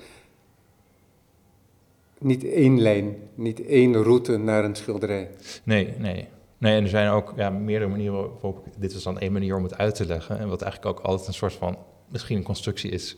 niet 2.20 2.44
één 2.44 2.82
lijn, 2.82 3.16
niet 3.36 3.66
één 3.66 4.04
route 4.04 4.38
naar 4.38 4.64
een 4.64 4.76
schilderij. 4.76 5.30
Nee, 5.64 5.94
nee. 5.98 6.28
Nee, 6.58 6.76
en 6.76 6.84
er 6.84 6.90
zijn 6.90 7.10
ook 7.10 7.34
ja, 7.36 7.50
meerdere 7.50 7.90
manieren 7.90 8.14
waarop... 8.14 8.68
Dit 8.78 8.94
is 8.94 9.04
dan 9.04 9.20
één 9.20 9.32
manier 9.32 9.56
om 9.56 9.64
het 9.64 9.78
uit 9.78 9.96
te 9.96 10.06
leggen. 10.06 10.40
En 10.40 10.48
wat 10.48 10.62
eigenlijk 10.62 10.98
ook 11.00 11.06
altijd 11.06 11.28
een 11.28 11.34
soort 11.34 11.54
van... 11.54 11.78
Misschien 12.08 12.38
een 12.38 12.44
constructie 12.44 12.92
is. 12.92 13.18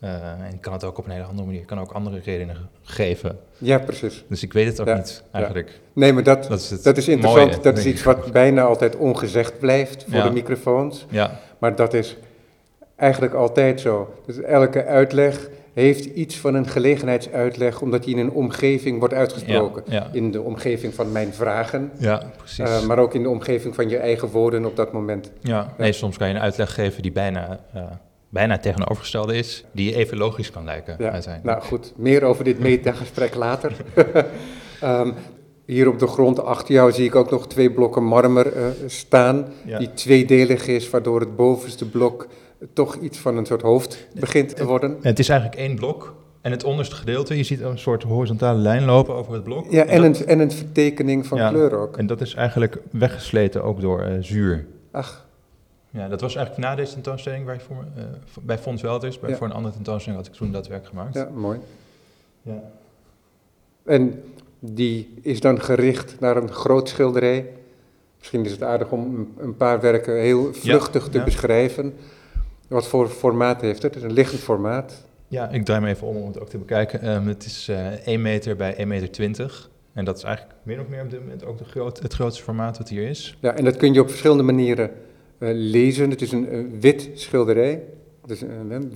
Eh, 0.00 0.10
en 0.30 0.52
ik 0.52 0.60
kan 0.60 0.72
het 0.72 0.84
ook 0.84 0.98
op 0.98 1.04
een 1.04 1.10
hele 1.10 1.24
andere 1.24 1.46
manier. 1.46 1.60
Ik 1.60 1.66
kan 1.66 1.80
ook 1.80 1.92
andere 1.92 2.20
redenen 2.24 2.56
geven. 2.82 3.38
Ja, 3.58 3.78
precies. 3.78 4.24
Dus 4.28 4.42
ik 4.42 4.52
weet 4.52 4.66
het 4.66 4.80
ook 4.80 4.86
Ja, 4.86 4.96
niet, 4.96 5.22
eigenlijk. 5.32 5.80
Nee, 5.92 6.12
maar 6.12 6.22
dat, 6.22 6.44
Dat 6.48 6.58
is 6.60 6.82
dat 6.82 6.96
is 6.96 7.08
interessant. 7.08 7.46
mooie, 7.50 7.62
dat 7.62 7.78
is 7.78 7.86
iets 7.86 7.98
ik. 8.00 8.04
wat 8.06 8.32
bijna 8.32 8.62
altijd 8.62 8.96
ongezegd 8.96 9.58
blijft 9.58 10.04
voor 10.08 10.14
Ja. 10.18 10.24
de 10.24 10.30
microfoons. 10.32 11.06
Ja, 11.10 11.38
Maar 11.58 11.74
dat 11.76 11.94
is 11.94 12.16
eigenlijk 12.96 13.34
altijd 13.34 13.80
zo. 13.80 14.14
Dus 14.26 14.40
elke 14.40 14.84
uitleg 14.84 15.48
heeft 15.74 16.04
iets 16.04 16.36
van 16.38 16.54
een 16.54 16.66
gelegenheidsuitleg, 16.68 17.80
omdat 17.80 18.04
die 18.04 18.14
in 18.14 18.20
een 18.20 18.30
omgeving 18.32 18.98
wordt 18.98 19.14
uitgesproken. 19.14 19.82
Ja, 19.86 19.94
ja. 19.94 20.08
In 20.12 20.30
de 20.30 20.42
omgeving 20.42 20.94
van 20.94 21.12
mijn 21.12 21.32
vragen, 21.32 21.90
ja 21.98 22.22
precies. 22.36 22.58
eh, 22.58 22.82
maar 22.86 22.98
ook 22.98 23.14
in 23.14 23.22
de 23.22 23.28
omgeving 23.28 23.74
van 23.74 23.88
je 23.88 23.96
eigen 23.98 24.28
woorden 24.28 24.64
op 24.64 24.76
dat 24.76 24.92
moment. 24.92 25.30
ja, 25.40 25.74
nee, 25.78 25.92
soms 25.92 26.16
kan 26.16 26.28
je 26.28 26.34
een 26.34 26.40
uitleg 26.40 26.74
geven 26.74 27.02
die 27.02 27.12
bijna, 27.12 27.60
eh, 27.74 27.82
bijna 28.30 28.58
tegenovergestelde 28.58 29.34
is. 29.36 29.64
Die 29.72 29.94
even 29.94 30.16
logisch 30.18 30.50
kan 30.50 30.64
lijken, 30.64 30.96
Ja, 30.98 31.20
nou 31.42 31.62
goed, 31.62 31.92
meer 31.96 32.22
over 32.22 32.44
dit 32.44 32.58
metagesprek 32.58 33.34
later. 33.34 33.72
Ehm, 34.80 35.12
hier 35.66 35.88
op 35.88 35.98
de 35.98 36.06
grond 36.06 36.42
achter 36.44 36.74
jou 36.74 36.92
zie 36.92 37.04
ik 37.04 37.14
ook 37.14 37.30
nog 37.30 37.46
twee 37.48 37.70
blokken 37.72 38.04
marmer 38.04 38.52
eh, 38.52 38.64
staan, 38.86 39.46
Ja. 39.64 39.78
die 39.78 39.92
tweedelig 39.94 40.66
is, 40.66 40.90
waardoor 40.90 41.20
het 41.20 41.36
bovenste 41.36 41.88
blok 41.88 42.26
toch 42.72 42.96
iets 42.96 43.18
van 43.18 43.36
een 43.36 43.46
soort 43.46 43.62
hoofd 43.62 44.06
begint 44.20 44.56
te 44.56 44.64
worden. 44.64 44.96
Het 45.00 45.18
is 45.18 45.28
eigenlijk 45.28 45.60
één 45.60 45.74
blok. 45.76 46.14
En 46.40 46.50
het 46.50 46.64
onderste 46.64 46.94
gedeelte, 46.94 47.36
je 47.36 47.42
ziet 47.42 47.60
een 47.60 47.78
soort 47.78 48.02
horizontale 48.02 48.58
lijn 48.58 48.84
lopen 48.84 49.14
over 49.14 49.32
het 49.32 49.44
blok. 49.44 49.66
Ja, 49.70 49.84
en 49.84 50.02
dat- 50.02 50.20
een, 50.20 50.26
en 50.26 50.38
een 50.40 50.50
vertekening 50.52 51.26
van 51.26 51.38
Ja. 51.38 51.48
kleur 51.50 51.78
ook. 51.78 51.96
En 51.96 52.06
dat 52.06 52.20
is 52.20 52.34
eigenlijk 52.34 52.78
weggesleten 52.90 53.62
ook 53.64 53.80
door 53.80 54.00
eh, 54.00 54.12
zuur. 54.20 54.66
Ach, 54.92 55.26
Ja, 55.90 56.08
dat 56.08 56.20
was 56.20 56.34
eigenlijk 56.36 56.66
na 56.66 56.74
deze 56.74 56.92
tentoonstelling 56.92 57.44
waar 57.44 57.54
je 57.54 57.60
voor 57.60 57.84
v- 58.24 58.36
bij 58.42 58.58
Fons 58.58 58.82
Welders. 58.82 59.18
Bij, 59.20 59.30
Ja. 59.30 59.36
Voor 59.36 59.46
een 59.46 59.52
andere 59.52 59.74
tentoonstelling 59.74 60.22
had 60.22 60.30
ik 60.32 60.38
toen 60.38 60.52
dat 60.52 60.66
werk 60.68 60.86
gemaakt. 60.86 61.14
Ja, 61.14 61.28
mooi. 61.34 61.58
Ja. 62.42 62.62
En 63.84 64.22
die 64.58 65.14
is 65.22 65.40
dan 65.40 65.60
gericht 65.60 66.20
naar 66.20 66.36
een 66.36 66.50
groot 66.52 66.88
schilderij. 66.88 67.46
Misschien 68.18 68.44
is 68.44 68.50
het 68.50 68.62
aardig 68.62 68.90
om 68.90 69.28
een- 69.38 69.56
paar 69.56 69.80
werken 69.80 70.20
heel 70.20 70.54
vluchtig 70.54 71.08
te 71.08 71.18
ja. 71.18 71.24
beschrijven. 71.24 71.94
Wat 72.68 72.86
voor 72.88 73.08
formaat 73.08 73.60
heeft 73.60 73.82
het? 73.82 73.94
Het 73.94 74.02
is 74.02 74.08
een 74.08 74.14
liggend 74.14 74.40
formaat. 74.40 75.04
Ja, 75.28 75.48
ik 75.48 75.64
draai 75.64 75.80
me 75.80 75.88
even 75.88 76.06
om 76.06 76.16
om 76.16 76.26
het 76.26 76.40
ook 76.40 76.48
te 76.48 76.58
bekijken. 76.58 77.00
Ehm, 77.00 77.26
het 77.26 77.44
is 77.44 77.68
eh 77.68 77.86
1 78.06 78.22
meter 78.22 78.56
bij 78.56 78.78
1 78.78 78.88
meter 78.88 79.10
20. 79.10 79.70
En 79.92 80.04
dat 80.04 80.16
is 80.16 80.22
eigenlijk 80.22 80.56
min 80.62 80.80
of 80.80 80.88
meer 80.88 81.02
op 81.02 81.10
dit 81.10 81.20
moment 81.20 81.44
ook 81.44 81.58
de 81.58 81.64
groot, 81.64 81.98
het 82.02 82.12
grootste 82.12 82.42
formaat 82.42 82.78
wat 82.78 82.88
hier 82.88 83.08
is. 83.08 83.36
Ja, 83.40 83.54
en 83.56 83.64
dat 83.64 83.76
kun 83.76 83.92
je 83.92 84.00
op 84.00 84.08
verschillende 84.08 84.42
manieren 84.42 84.90
lezen. 85.48 86.10
Het 86.10 86.22
is 86.22 86.32
een, 86.32 86.48
eh, 86.48 86.58
wit 86.80 87.08
schilderij. 87.14 87.82
Dus 88.26 88.42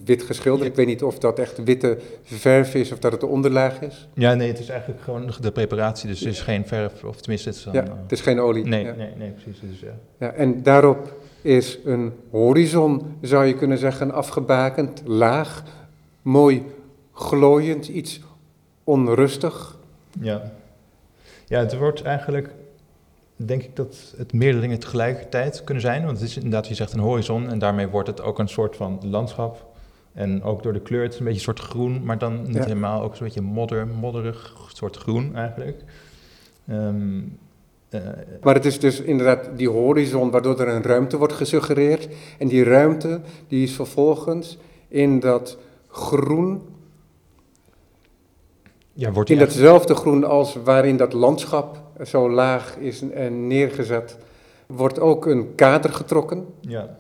wit 0.05 0.23
geschilderd. 0.23 0.69
Ik 0.69 0.77
weet 0.77 0.87
niet 0.87 1.03
of 1.03 1.19
dat 1.19 1.39
echt 1.39 1.65
witte 1.65 1.99
verf 2.23 2.75
is 2.75 2.93
of 2.93 2.99
dat 2.99 3.13
het 3.13 3.21
de 3.21 3.27
onderlaag 3.27 3.81
is. 3.81 4.09
Ja, 4.15 4.35
nee, 4.35 4.49
het 4.49 4.59
is 4.59 4.69
eigenlijk 4.69 5.03
gewoon 5.03 5.31
de 5.41 5.53
preparatie. 5.53 6.09
Dus 6.09 6.23
er 6.23 6.29
is 6.29 6.41
geen 6.41 6.67
verf, 6.67 7.05
of 7.05 7.21
tenminste 7.21 7.49
het 7.49 7.59
is 7.59 7.65
dan... 7.65 7.73
Ja, 7.73 7.83
eh, 7.83 7.93
het 8.03 8.13
is 8.13 8.21
geen 8.21 8.41
olie. 8.41 8.65
nee, 8.65 8.85
Ja. 8.85 8.93
nee, 8.95 9.09
nee, 9.17 9.31
precies. 9.31 9.61
Dus, 9.61 9.81
ja. 9.81 9.95
Ja, 10.19 10.33
en 10.33 10.63
daarop 10.63 11.13
is 11.43 11.79
een 11.85 12.13
horizon, 12.31 13.17
zou 13.21 13.45
je 13.45 13.55
kunnen 13.55 13.79
zeggen, 13.79 14.11
afgebakend, 14.11 15.03
laag, 15.05 15.63
mooi 16.23 16.63
glooiend, 17.13 17.89
iets 17.89 18.21
onrustig. 18.85 19.77
Ja. 20.21 20.53
ja, 21.47 21.59
het 21.61 21.77
wordt 21.77 22.03
eigenlijk, 22.03 22.51
denk 23.37 23.63
ik 23.63 23.77
dat 23.77 24.15
het 24.17 24.33
meerdere 24.33 24.61
dingen 24.61 24.79
tegelijkertijd 24.79 25.65
kunnen 25.65 25.83
zijn. 25.83 26.05
Want 26.05 26.19
het 26.21 26.29
is 26.29 26.37
inderdaad, 26.37 26.69
je 26.69 26.75
zegt 26.75 26.93
een 26.93 26.99
horizon 27.01 27.49
en 27.49 27.59
daarmee 27.59 27.89
wordt 27.89 28.09
het 28.09 28.23
ook 28.23 28.39
een 28.39 28.49
soort 28.49 28.77
van 28.77 29.01
landschap. 29.03 29.73
En 30.13 30.43
ook 30.43 30.63
door 30.63 30.73
de 30.73 30.81
kleur, 30.81 31.03
het 31.03 31.13
is 31.13 31.19
een 31.19 31.25
beetje 31.25 31.39
een 31.39 31.45
soort 31.57 31.61
groen, 31.71 32.05
maar 32.05 32.19
dan 32.19 32.43
niet 32.43 32.55
Ja. 32.55 32.63
helemaal, 32.63 33.03
ook 33.03 33.13
een 33.13 33.19
beetje 33.25 33.41
modder, 33.41 33.87
modderig 33.87 34.55
soort 34.73 34.97
groen 34.97 35.37
eigenlijk. 35.37 35.85
Ehm, 36.69 37.21
eh, 37.89 38.01
Maar 38.43 38.55
het 38.55 38.65
is 38.65 38.81
dus 38.81 39.01
inderdaad 39.01 39.49
die 39.57 39.71
horizon 39.71 40.31
waardoor 40.31 40.61
er 40.61 40.69
een 40.69 40.83
ruimte 40.83 41.17
wordt 41.17 41.33
gesuggereerd. 41.33 42.09
En 42.39 42.49
die 42.49 42.65
ruimte 42.65 43.21
die 43.49 43.63
is 43.63 43.73
vervolgens 43.73 44.59
in 44.89 45.21
dat 45.21 45.59
groen, 45.89 46.63
ja, 48.93 49.13
wordt 49.13 49.31
in 49.31 49.39
datzelfde 49.39 49.95
groen 49.95 50.25
als 50.25 50.57
waarin 50.65 50.97
dat 50.97 51.13
landschap 51.13 51.83
zo 52.07 52.31
laag 52.31 52.77
is 52.77 53.11
en 53.11 53.47
neergezet, 53.47 54.17
wordt 54.67 55.01
ook 55.01 55.27
een 55.27 55.55
kader 55.55 55.93
getrokken. 55.93 56.47
ja, 56.61 56.99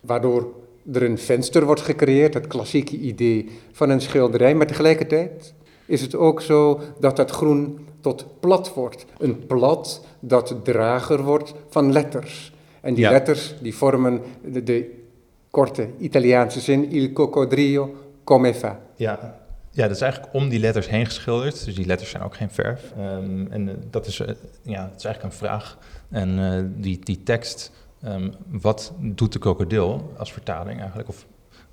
waardoor 0.00 0.52
er 0.92 1.02
een 1.02 1.18
venster 1.18 1.64
wordt 1.64 1.80
gecreëerd, 1.80 2.34
het 2.34 2.46
klassieke 2.46 2.96
idee 2.96 3.48
van 3.72 3.90
een 3.90 4.00
schilderij. 4.00 4.54
Maar 4.54 4.66
tegelijkertijd 4.66 5.54
is 5.86 6.00
het 6.00 6.14
ook 6.14 6.40
zo 6.40 6.80
dat 7.00 7.16
dat 7.16 7.30
groen 7.30 7.86
tot 8.00 8.26
plat 8.40 8.74
wordt. 8.74 9.04
Een 9.18 9.46
plat 9.46 10.04
dat 10.20 10.54
drager 10.62 11.22
wordt 11.22 11.54
van 11.68 11.92
letters. 11.92 12.52
En 12.80 12.94
die 12.94 13.04
Ja. 13.04 13.10
letters 13.10 13.54
die 13.60 13.74
vormen 13.74 14.20
de, 14.44 14.62
de 14.62 14.90
korte 15.50 15.88
Italiaanse 15.98 16.60
zin 16.60 16.90
il 16.90 17.12
coccodrillo 17.12 17.94
come 18.24 18.54
fa. 18.54 18.80
Ja. 18.94 19.41
Ja, 19.74 19.86
dat 19.86 19.96
is 19.96 20.02
eigenlijk 20.02 20.34
om 20.34 20.48
die 20.48 20.58
letters 20.58 20.88
heen 20.88 21.06
geschilderd. 21.06 21.64
Dus 21.64 21.74
die 21.74 21.86
letters 21.86 22.10
zijn 22.10 22.22
ook 22.22 22.36
geen 22.36 22.50
verf. 22.50 22.92
Ehm, 22.96 23.46
en 23.46 23.68
eh, 23.68 23.74
dat 23.90 24.06
is, 24.06 24.20
eh, 24.20 24.34
ja, 24.62 24.82
het 24.84 24.96
is 24.96 25.04
eigenlijk 25.04 25.22
een 25.22 25.38
vraag. 25.38 25.78
En 26.10 26.38
eh, 26.38 26.64
die, 26.82 26.98
die 26.98 27.22
tekst, 27.22 27.72
ehm, 28.02 28.30
wat 28.46 28.92
doet 28.98 29.32
de 29.32 29.38
krokodil 29.38 30.12
als 30.16 30.32
vertaling 30.32 30.80
eigenlijk? 30.80 31.08
Of 31.08 31.26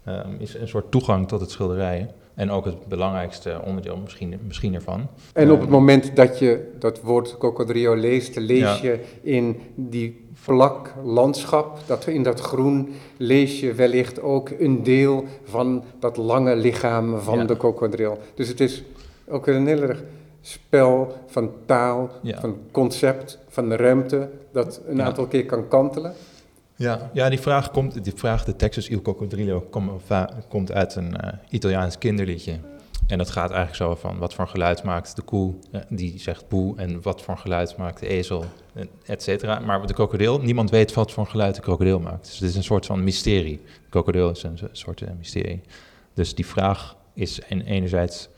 ehm, 0.04 0.36
is 0.38 0.54
een 0.54 0.68
soort 0.68 0.92
toegang 0.92 1.28
tot 1.28 1.42
het 1.42 1.52
schilderij. 1.52 2.10
En 2.40 2.52
ook 2.52 2.66
het 2.66 2.88
belangrijkste 2.88 3.62
onderdeel 3.66 3.98
misschien, 3.98 4.40
misschien 4.48 4.74
ervan. 4.76 5.08
En 5.34 5.50
op 5.52 5.56
Ja. 5.56 5.62
het 5.62 5.70
moment 5.70 6.16
dat 6.16 6.40
je 6.40 6.72
dat 6.80 7.02
woord 7.02 7.38
coccodrillo 7.38 7.96
leest, 7.96 8.36
lees 8.36 8.60
Ja. 8.60 8.78
je 8.82 9.00
in 9.22 9.60
die 9.76 10.26
vlak 10.34 10.94
landschap, 11.04 11.80
dat 11.86 12.06
in 12.08 12.24
dat 12.24 12.40
groen, 12.40 12.90
lees 13.18 13.60
je 13.60 13.74
wellicht 13.74 14.22
ook 14.22 14.50
een 14.60 14.84
deel 14.84 15.24
van 15.44 15.84
dat 16.00 16.18
lange 16.18 16.56
lichaam 16.56 17.20
van 17.20 17.38
Ja. 17.38 17.44
de 17.46 17.58
krokodil. 17.58 18.18
Dus 18.36 18.48
het 18.48 18.60
is 18.60 18.84
ook 19.28 19.48
een 19.48 19.68
heel 19.68 19.82
erg 19.82 20.04
spel 20.42 21.18
van 21.28 21.52
taal, 21.66 22.10
Ja. 22.22 22.40
van 22.40 22.58
concept, 22.72 23.40
van 23.48 23.70
de 23.70 23.76
ruimte, 23.76 24.30
dat 24.52 24.82
een 24.88 25.02
aantal 25.02 25.26
keer 25.26 25.46
kan 25.46 25.68
kantelen. 25.68 26.14
Ja, 26.80 27.10
ja 27.14 27.30
die 27.30 27.40
vraag 27.40 27.72
komt, 27.72 28.04
die 28.04 28.14
vraag, 28.16 28.44
de 28.44 28.56
Texas 28.56 28.88
Il 28.88 29.02
Coccodrillo, 29.02 29.68
komt 30.48 30.72
uit 30.72 30.96
een 30.96 31.18
eh, 31.18 31.34
Italiaans 31.50 31.98
kinderliedje. 31.98 32.60
En 33.08 33.18
dat 33.18 33.30
gaat 33.30 33.52
eigenlijk 33.52 33.76
zo 33.76 33.96
van 33.96 34.18
wat 34.18 34.34
voor 34.34 34.48
geluid 34.48 34.84
maakt 34.84 35.16
de 35.16 35.22
koe, 35.22 35.54
eh, 35.72 35.82
die 35.90 36.20
zegt 36.20 36.48
boe, 36.48 36.78
en 36.78 37.02
wat 37.02 37.22
voor 37.22 37.38
geluid 37.38 37.78
maakt 37.78 38.00
de 38.00 38.08
ezel, 38.08 38.46
eh, 38.74 38.86
et 39.06 39.24
cetera. 39.24 39.60
Maar 39.60 39.88
de 39.88 39.94
krokodil, 39.94 40.40
niemand 40.42 40.70
weet 40.70 40.94
wat 40.94 41.12
voor 41.12 41.28
geluid 41.28 41.56
de 41.56 41.62
krokodil 41.62 42.00
maakt. 42.00 42.26
Dus 42.26 42.40
het 42.40 42.50
is 42.50 42.56
een 42.56 42.64
soort 42.64 42.86
van 42.86 43.04
mysterie. 43.04 43.62
De 43.66 43.90
krokodil 43.90 44.30
is 44.30 44.44
een 44.44 44.58
so- 44.58 44.70
soort 44.72 45.04
mysterie. 45.18 45.62
Dus 46.14 46.36
die 46.36 46.46
vraag 46.46 46.96
is 47.14 47.42
en 47.42 47.62
enerzijds 47.62 48.30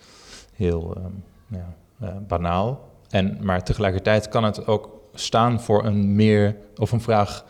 heel 0.53 0.95
ehm, 0.95 1.13
ja, 1.48 2.19
banaal, 2.27 2.89
en, 3.10 3.38
maar 3.41 3.63
tegelijkertijd 3.63 4.29
kan 4.29 4.43
het 4.43 4.67
ook 4.67 4.89
staan 5.13 5.62
voor 5.62 5.86
een 5.86 6.15
meer, 6.15 6.55
of 6.75 6.91
een 6.91 7.01
vraag 7.01 7.45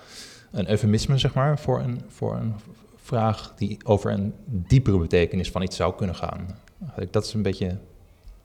een 0.51 0.69
eufemisme, 0.69 1.17
zeg 1.17 1.33
maar, 1.33 1.59
voor 1.59 1.79
een, 1.79 2.01
voor 2.07 2.35
een 2.35 2.53
vraag 2.95 3.53
die 3.57 3.77
over 3.83 4.11
een 4.11 4.33
diepere 4.45 4.97
betekenis 4.97 5.51
van 5.51 5.61
iets 5.61 5.75
zou 5.75 5.95
kunnen 5.95 6.15
gaan. 6.15 6.47
Eigenlijk, 6.81 7.13
Dat 7.13 7.25
is 7.25 7.33
een 7.33 7.41
beetje 7.41 7.77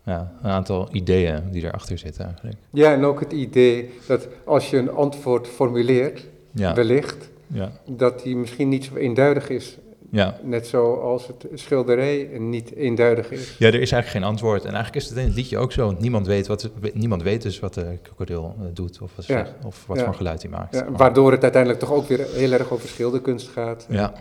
ja, 0.02 0.32
een 0.42 0.50
aantal 0.50 0.88
ideeën 0.92 1.50
die 1.50 1.64
erachter 1.64 1.98
zitten 1.98 2.24
eigenlijk. 2.24 2.56
Ja, 2.70 2.92
en 2.92 3.04
ook 3.04 3.20
het 3.20 3.32
idee 3.32 3.90
dat 4.06 4.28
als 4.44 4.70
je 4.70 4.76
een 4.76 4.90
antwoord 4.90 5.48
formuleert, 5.48 6.26
Ja, 6.50 6.74
wellicht, 6.74 7.30
ja, 7.46 7.72
dat 7.86 8.22
die 8.22 8.36
misschien 8.36 8.68
niet 8.68 8.84
zo 8.84 8.94
eenduidig 8.94 9.48
is. 9.48 9.78
Ja. 10.10 10.38
Net 10.42 10.66
zoals 10.66 11.26
het 11.26 11.46
schilderij 11.54 12.28
niet 12.38 12.74
eenduidig 12.74 13.30
is. 13.30 13.56
ja, 13.58 13.66
er 13.66 13.74
is 13.74 13.92
eigenlijk 13.92 14.06
geen 14.06 14.22
antwoord. 14.24 14.64
En 14.64 14.72
eigenlijk 14.74 15.04
is 15.04 15.08
het 15.10 15.18
in 15.18 15.24
het 15.24 15.34
liedje 15.34 15.58
ook 15.58 15.72
zo. 15.72 15.86
want 15.86 16.00
Niemand 16.00 16.26
weet, 16.26 16.46
wat, 16.46 16.70
niemand 16.94 17.22
weet 17.22 17.42
dus 17.42 17.60
wat 17.60 17.74
de 17.74 17.98
krokodil 18.02 18.54
eh, 18.58 18.66
doet 18.72 19.00
of, 19.00 19.16
wat, 19.16 19.26
Ja. 19.26 19.36
zegt, 19.44 19.52
of 19.64 19.84
wat 19.86 19.96
Ja. 19.98 20.04
voor 20.04 20.14
geluid 20.14 20.42
hij 20.42 20.50
maakt. 20.50 20.74
Ja, 20.74 20.90
waardoor 20.90 21.32
het 21.32 21.42
uiteindelijk 21.42 21.82
toch 21.82 21.92
ook 21.92 22.06
weer 22.06 22.26
heel 22.32 22.52
erg 22.52 22.70
over 22.72 22.88
schilderkunst 22.88 23.48
gaat. 23.48 23.86
ja. 23.90 24.12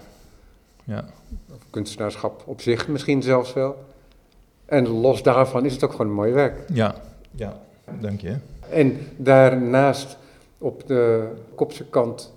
ja, 0.83 1.05
Of 1.53 1.61
kunstenaarschap 1.69 2.43
op 2.45 2.61
zich 2.61 2.87
misschien 2.87 3.21
zelfs 3.23 3.53
wel. 3.53 3.75
En 4.65 4.87
los 4.87 5.23
daarvan 5.23 5.65
is 5.65 5.73
het 5.73 5.83
ook 5.83 5.91
gewoon 5.91 6.07
een 6.07 6.13
mooi 6.13 6.31
werk. 6.31 6.59
ja, 6.73 6.95
ja, 7.31 7.59
dank 7.99 8.21
je. 8.21 8.35
En 8.69 8.97
daarnaast 9.17 10.17
op 10.57 10.87
de 10.87 11.27
kopse 11.55 11.85
kant, 11.85 12.33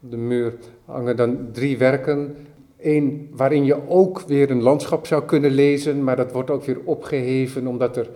de 0.00 0.16
muur, 0.16 0.54
hangen 0.84 1.16
dan 1.16 1.48
drie 1.52 1.78
werken. 1.78 2.36
Eén 2.80 3.30
waarin 3.32 3.64
je 3.64 3.88
ook 3.88 4.20
weer 4.20 4.50
een 4.50 4.62
landschap 4.62 5.06
zou 5.06 5.24
kunnen 5.24 5.50
lezen, 5.50 6.04
maar 6.04 6.16
dat 6.16 6.32
wordt 6.32 6.50
ook 6.50 6.64
weer 6.64 6.78
opgeheven 6.84 7.66
omdat 7.66 7.96
er 7.96 8.08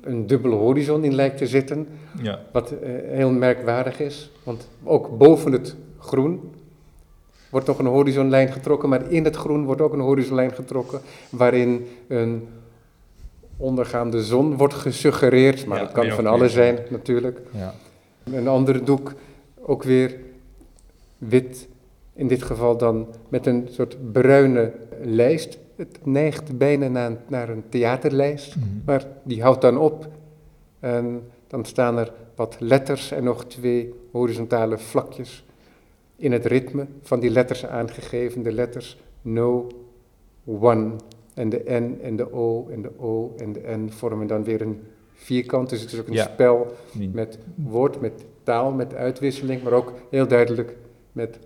een 0.00 0.26
dubbele 0.26 0.54
horizon 0.54 1.04
in 1.04 1.14
lijkt 1.14 1.36
te 1.38 1.46
zitten. 1.46 1.88
Ja, 2.22 2.40
Wat 2.52 2.70
eh, 2.70 2.90
heel 3.08 3.30
merkwaardig 3.30 4.00
is, 4.00 4.30
want 4.42 4.68
ook 4.84 5.18
boven 5.18 5.52
het 5.52 5.76
groen 5.98 6.40
wordt 7.50 7.66
nog 7.66 7.78
een 7.78 7.86
horizonlijn 7.86 8.52
getrokken, 8.52 8.88
maar 8.88 9.10
in 9.10 9.24
het 9.24 9.36
groen 9.36 9.64
wordt 9.64 9.80
ook 9.80 9.92
een 9.92 10.00
horizonlijn 10.00 10.52
getrokken, 10.52 11.00
waarin 11.30 11.86
een 12.08 12.48
ondergaande 13.56 14.22
zon 14.22 14.56
wordt 14.56 14.74
gesuggereerd, 14.74 15.66
maar 15.66 15.78
Ja, 15.78 15.84
dat 15.84 15.92
kan 15.92 16.10
van 16.10 16.26
alles 16.26 16.52
zijn 16.52 16.78
natuurlijk. 16.88 17.40
ja, 17.50 17.74
Een 18.32 18.48
andere 18.48 18.82
doek, 18.82 19.12
ook 19.60 19.82
weer 19.82 20.16
wit, 21.18 21.68
in 22.20 22.28
dit 22.28 22.42
geval 22.42 22.76
dan 22.76 23.06
met 23.28 23.46
een 23.46 23.68
soort 23.70 24.12
bruine 24.12 24.72
lijst. 25.02 25.58
Het 25.76 25.98
neigt 26.06 26.58
bijna 26.58 26.88
naar, 26.88 27.16
naar 27.28 27.48
een 27.48 27.62
theaterlijst. 27.68 28.56
Mhm. 28.56 28.66
Maar 28.84 29.06
die 29.22 29.42
houdt 29.42 29.60
dan 29.60 29.78
op 29.78 30.08
en 30.80 31.22
dan 31.46 31.64
staan 31.64 31.98
er 31.98 32.12
wat 32.34 32.56
letters 32.58 33.12
en 33.12 33.24
nog 33.24 33.44
twee 33.44 33.94
horizontale 34.12 34.78
vlakjes 34.78 35.44
in 36.16 36.32
het 36.32 36.46
ritme 36.46 36.86
van 37.02 37.20
die 37.20 37.30
letters 37.30 37.66
aangegeven. 37.66 38.42
De 38.42 38.52
letters 38.52 38.98
no, 39.22 39.66
one 40.44 40.90
en 41.34 41.48
de 41.48 41.62
N 41.68 41.98
en 42.02 42.16
de 42.16 42.32
O 42.32 42.68
en 42.70 42.82
de 42.82 42.90
O 42.98 43.34
en 43.36 43.52
de 43.52 43.60
N 43.76 43.90
vormen 43.90 44.26
dan 44.26 44.44
weer 44.44 44.60
een 44.60 44.80
vierkant. 45.12 45.70
Dus 45.70 45.80
het 45.80 45.92
is 45.92 46.00
ook 46.00 46.06
een 46.06 46.12
Ja. 46.12 46.30
spel 46.32 46.66
met 47.12 47.38
woord, 47.54 48.00
met 48.00 48.24
taal, 48.42 48.72
met 48.72 48.94
uitwisseling, 48.94 49.62
maar 49.62 49.72
ook 49.72 49.92
heel 50.10 50.26
duidelijk 50.28 50.76
met 51.12 51.38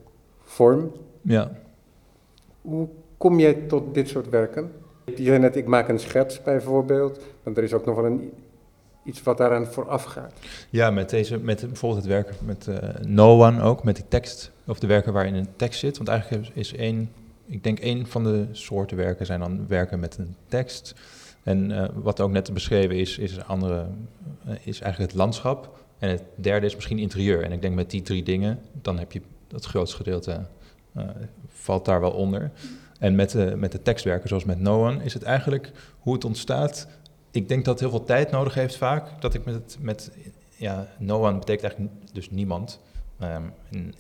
vorm. 0.54 0.92
ja. 1.22 1.50
Hoe 2.60 2.88
kom 3.16 3.40
jij 3.40 3.54
tot 3.54 3.94
dit 3.94 4.08
soort 4.08 4.28
werken? 4.28 4.72
Je 5.04 5.24
zei 5.24 5.38
net, 5.38 5.56
ik 5.56 5.66
maak 5.66 5.88
een 5.88 5.98
schets 5.98 6.42
bijvoorbeeld, 6.42 7.20
maar 7.42 7.56
er 7.56 7.62
is 7.62 7.72
ook 7.72 7.84
nog 7.84 7.96
wel 7.96 8.04
een, 8.04 8.32
iets 9.04 9.22
wat 9.22 9.38
daaraan 9.38 9.66
vooraf 9.66 10.04
gaat. 10.04 10.32
Ja, 10.70 10.90
met, 10.90 11.10
deze, 11.10 11.38
met 11.38 11.60
bijvoorbeeld 11.60 12.02
het 12.02 12.12
werk 12.12 12.32
met 12.40 12.68
eh, 12.68 13.04
No 13.06 13.44
One 13.44 13.62
ook, 13.62 13.84
met 13.84 13.96
die 13.96 14.04
tekst. 14.08 14.50
of 14.66 14.78
de 14.78 14.86
werken 14.86 15.12
waarin 15.12 15.34
een 15.34 15.56
tekst 15.56 15.80
zit. 15.80 15.96
Want 15.96 16.08
eigenlijk 16.08 16.50
is 16.54 16.74
één, 16.74 17.10
ik 17.46 17.64
denk 17.64 17.78
één 17.78 18.06
van 18.06 18.24
de 18.24 18.46
soorten 18.52 18.96
werken 18.96 19.26
zijn 19.26 19.40
dan 19.40 19.66
werken 19.68 20.00
met 20.00 20.18
een 20.18 20.34
tekst. 20.48 20.94
En 21.42 21.70
uh, 21.70 21.84
wat 21.94 22.20
ook 22.20 22.30
net 22.30 22.52
beschreven 22.52 22.96
is, 22.96 23.18
is, 23.18 23.44
andere, 23.44 23.86
uh, 24.46 24.52
is 24.62 24.80
eigenlijk 24.80 25.12
het 25.12 25.20
landschap. 25.20 25.78
En 25.98 26.08
het 26.08 26.22
derde 26.34 26.66
is 26.66 26.74
misschien 26.74 26.98
interieur. 26.98 27.42
En 27.42 27.52
ik 27.52 27.62
denk 27.62 27.74
met 27.74 27.90
die 27.90 28.02
drie 28.02 28.22
dingen, 28.22 28.58
dan 28.82 28.98
heb 28.98 29.12
je 29.12 29.20
het 29.54 29.64
grootste 29.64 29.96
gedeelte, 29.96 30.46
uh, 30.96 31.04
valt 31.48 31.84
daar 31.84 32.00
wel 32.00 32.10
onder. 32.10 32.50
En 32.98 33.14
met 33.14 33.30
de, 33.30 33.54
met 33.56 33.72
de 33.72 33.82
tekstwerken, 33.82 34.28
zoals 34.28 34.44
met 34.44 34.60
Noan, 34.60 35.00
is 35.00 35.14
het 35.14 35.22
eigenlijk 35.22 35.70
hoe 35.98 36.14
het 36.14 36.24
ontstaat. 36.24 36.88
Ik 37.30 37.48
denk 37.48 37.64
dat 37.64 37.80
het 37.80 37.82
heel 37.90 37.98
veel 37.98 38.06
tijd 38.06 38.30
nodig 38.30 38.54
heeft 38.54 38.76
vaak. 38.76 39.20
Dat 39.20 39.34
ik 39.34 39.44
met 39.44 39.54
het, 39.54 39.76
met, 39.80 40.10
ja, 40.56 40.88
Noan 40.98 41.38
betekent 41.38 41.64
eigenlijk 41.64 41.92
dus 42.12 42.30
niemand. 42.30 42.80
Um, 43.22 43.52
en, 43.70 43.94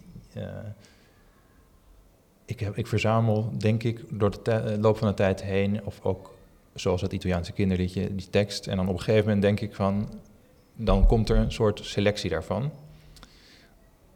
ik, 2.44 2.60
heb, 2.60 2.76
ik 2.76 2.86
verzamel, 2.86 3.52
denk 3.58 3.82
ik, 3.82 4.04
door 4.10 4.42
de 4.42 4.76
loop 4.80 4.96
van 4.96 5.08
de 5.08 5.14
tijd 5.14 5.42
heen, 5.42 5.84
of 5.84 6.00
ook 6.02 6.34
zoals 6.74 7.00
dat 7.00 7.12
Italiaanse 7.12 7.52
kinderliedje, 7.52 8.14
die 8.14 8.30
tekst. 8.30 8.66
En 8.66 8.76
dan 8.76 8.88
op 8.88 8.94
een 8.94 9.00
gegeven 9.00 9.24
moment 9.24 9.42
denk 9.42 9.60
ik 9.60 9.74
van, 9.74 10.08
dan 10.76 11.06
komt 11.06 11.28
er 11.28 11.36
een 11.36 11.52
soort 11.52 11.80
selectie 11.84 12.30
daarvan. 12.30 12.72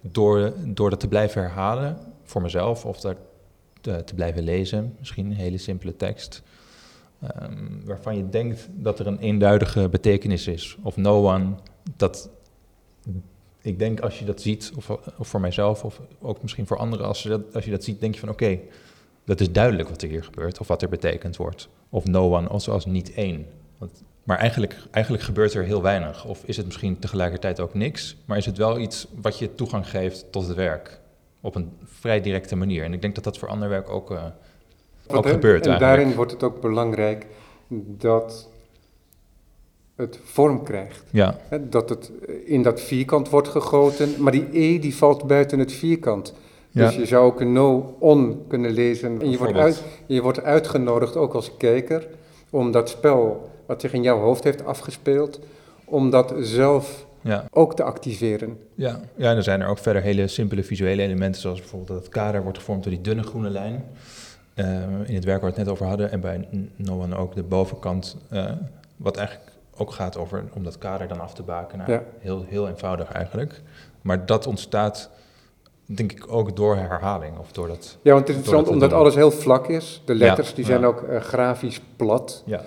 Door, 0.00 0.52
door 0.64 0.90
dat 0.90 1.00
te 1.00 1.09
blijven 1.09 1.43
herhalen 1.43 1.99
voor 2.23 2.43
mezelf 2.43 2.85
of 2.85 3.00
dat 3.00 3.17
te, 3.81 4.05
te 4.05 4.14
blijven 4.14 4.43
lezen, 4.43 4.97
misschien 4.99 5.26
een 5.26 5.37
hele 5.37 5.59
simpele 5.59 5.97
tekst. 5.97 6.43
Um, 7.43 7.81
waarvan 7.85 8.17
je 8.17 8.28
denkt 8.28 8.69
dat 8.73 8.99
er 8.99 9.07
een 9.07 9.19
eenduidige 9.19 9.88
betekenis 9.88 10.47
is. 10.47 10.76
Of 10.83 10.97
no 10.97 11.35
one, 11.35 11.55
dat 11.97 12.31
ik 13.62 13.78
denk 13.78 14.00
als 14.00 14.19
je 14.19 14.25
dat 14.25 14.40
ziet, 14.40 14.73
of, 14.76 14.90
of 15.19 15.28
voor 15.28 15.40
mijzelf, 15.40 15.85
of 15.85 16.00
ook 16.21 16.43
misschien 16.43 16.67
voor 16.67 16.78
anderen, 16.78 17.07
als 17.07 17.23
je 17.23 17.28
dat, 17.28 17.55
als 17.55 17.64
je 17.64 17.71
dat 17.71 17.85
ziet, 17.85 18.00
denk 18.00 18.14
je 18.14 18.21
van 18.21 18.28
oké, 18.28 18.59
dat 19.25 19.40
is 19.40 19.52
duidelijk 19.52 19.88
wat 19.88 20.02
er 20.02 20.09
hier 20.09 20.25
gebeurt, 20.25 20.59
of 20.61 20.69
wat 20.69 20.83
er 20.83 20.88
betekend 20.88 21.37
wordt. 21.37 21.69
Of 21.88 22.05
no 22.05 22.37
one, 22.37 22.49
of 22.49 22.62
zoals 22.62 22.87
niet 22.87 23.12
één. 23.12 23.47
Want, 23.78 24.02
maar 24.28 24.38
eigenlijk, 24.38 24.76
eigenlijk 24.90 25.25
gebeurt 25.25 25.54
er 25.54 25.64
heel 25.64 25.82
weinig. 25.82 26.25
Of 26.25 26.42
is 26.44 26.56
het 26.56 26.66
misschien 26.66 26.99
tegelijkertijd 26.99 27.61
ook 27.61 27.75
niks, 27.75 28.16
maar 28.25 28.37
is 28.37 28.47
het 28.47 28.56
wel 28.56 28.78
iets 28.78 29.08
wat 29.20 29.38
je 29.38 29.54
toegang 29.54 29.90
geeft 29.90 30.32
tot 30.32 30.47
het 30.47 30.56
werk. 30.56 31.00
Op 31.40 31.54
een 31.54 31.73
vrij 31.85 32.20
directe 32.20 32.56
manier. 32.56 32.85
En 32.85 32.92
ik 32.92 33.00
denk 33.00 33.14
dat 33.14 33.25
dat 33.25 33.38
voor 33.38 33.49
ander 33.49 33.68
werk 33.68 33.90
ook, 33.90 34.11
uh, 34.11 34.25
ook 35.06 35.25
en, 35.25 35.30
gebeurt. 35.30 35.66
En 35.66 35.70
eigenlijk. 35.70 35.80
daarin 35.80 36.14
wordt 36.14 36.30
het 36.30 36.42
ook 36.42 36.61
belangrijk 36.61 37.26
dat 37.99 38.49
het 39.97 40.18
vorm 40.25 40.62
krijgt. 40.62 41.04
Ja. 41.11 41.38
Dat 41.61 41.88
het 41.88 42.11
in 42.44 42.62
dat 42.62 42.80
vierkant 42.80 43.28
wordt 43.28 43.49
gegoten, 43.49 44.23
maar 44.23 44.32
die 44.32 44.49
E 44.52 44.78
die 44.78 44.97
valt 44.97 45.26
buiten 45.26 45.58
het 45.58 45.73
vierkant. 45.73 46.35
Ja. 46.70 46.87
Dus 46.87 46.97
je 46.97 47.06
zou 47.06 47.26
ook 47.26 47.40
een 47.40 47.52
no-on 47.52 48.44
kunnen 48.49 48.70
lezen. 48.70 49.20
En 49.20 49.30
je 49.30 49.38
wordt, 49.38 49.56
uit, 49.56 49.82
je 50.06 50.23
wordt 50.23 50.42
uitgenodigd, 50.42 51.16
ook 51.16 51.35
als 51.35 51.56
kijker, 51.56 52.06
om 52.50 52.70
dat 52.70 52.88
spel 52.88 53.56
wat 53.68 53.80
zich 53.80 53.92
in 53.92 54.02
jouw 54.02 54.18
hoofd 54.20 54.44
heeft 54.44 54.64
afgespeeld, 54.64 55.40
om 55.84 56.10
dat 56.10 56.34
zelf 56.38 57.06
Ja. 57.20 57.44
ook 57.50 57.75
te 57.75 57.82
activeren. 57.82 58.58
Ja. 58.75 59.00
ja, 59.16 59.30
en 59.30 59.37
er 59.37 59.42
zijn 59.42 59.60
er 59.60 59.68
ook 59.68 59.78
verder 59.78 60.02
hele 60.02 60.28
simpele 60.28 60.64
visuele 60.64 61.02
elementen, 61.02 61.40
zoals 61.40 61.58
bijvoorbeeld 61.60 61.90
dat 61.90 61.98
het 61.98 62.08
kader 62.08 62.42
wordt 62.42 62.58
gevormd 62.58 62.82
door 62.82 62.92
die 62.92 63.00
dunne 63.00 63.22
groene 63.22 63.50
lijn. 63.50 63.84
Uh, 64.54 64.66
in 65.04 65.14
het 65.14 65.25
werk 65.25 65.40
waar 65.40 65.50
we 65.50 65.56
het 65.56 65.66
net 65.66 65.68
over 65.68 65.87
hadden, 65.87 66.10
en 66.10 66.20
bij 66.20 66.48
No 66.76 67.02
One 67.02 67.16
ook 67.16 67.34
de 67.34 67.42
bovenkant, 67.42 68.16
uh, 68.32 68.44
wat 68.96 69.16
eigenlijk 69.16 69.50
ook 69.76 69.92
gaat 69.92 70.16
over 70.16 70.44
om 70.54 70.64
dat 70.64 70.78
kader 70.78 71.08
dan 71.08 71.20
af 71.20 71.34
te 71.34 71.42
bakenen. 71.42 71.90
Ja. 71.90 72.02
Heel, 72.18 72.44
heel 72.48 72.68
eenvoudig 72.68 73.12
eigenlijk. 73.12 73.62
Maar 74.02 74.26
dat 74.26 74.46
ontstaat, 74.46 75.10
denk 75.84 76.12
ik, 76.12 76.32
ook 76.32 76.56
door 76.56 76.76
herhaling. 76.76 77.38
Of 77.38 77.52
door 77.52 77.66
dat, 77.68 77.98
Ja, 78.02 78.12
want 78.12 78.28
het 78.28 78.28
is 78.28 78.34
interessant 78.34 78.66
te 78.66 78.72
omdat 78.72 78.92
alles 78.92 79.14
heel 79.14 79.30
vlak 79.30 79.68
is. 79.68 80.02
De 80.04 80.14
letters 80.14 80.48
Ja, 80.48 80.54
die 80.54 80.64
zijn 80.64 80.80
ja. 80.80 80.87
ook 80.87 81.02
eh, 81.02 81.20
grafisch 81.20 81.80
plat. 81.96 82.42
Ja. 82.46 82.60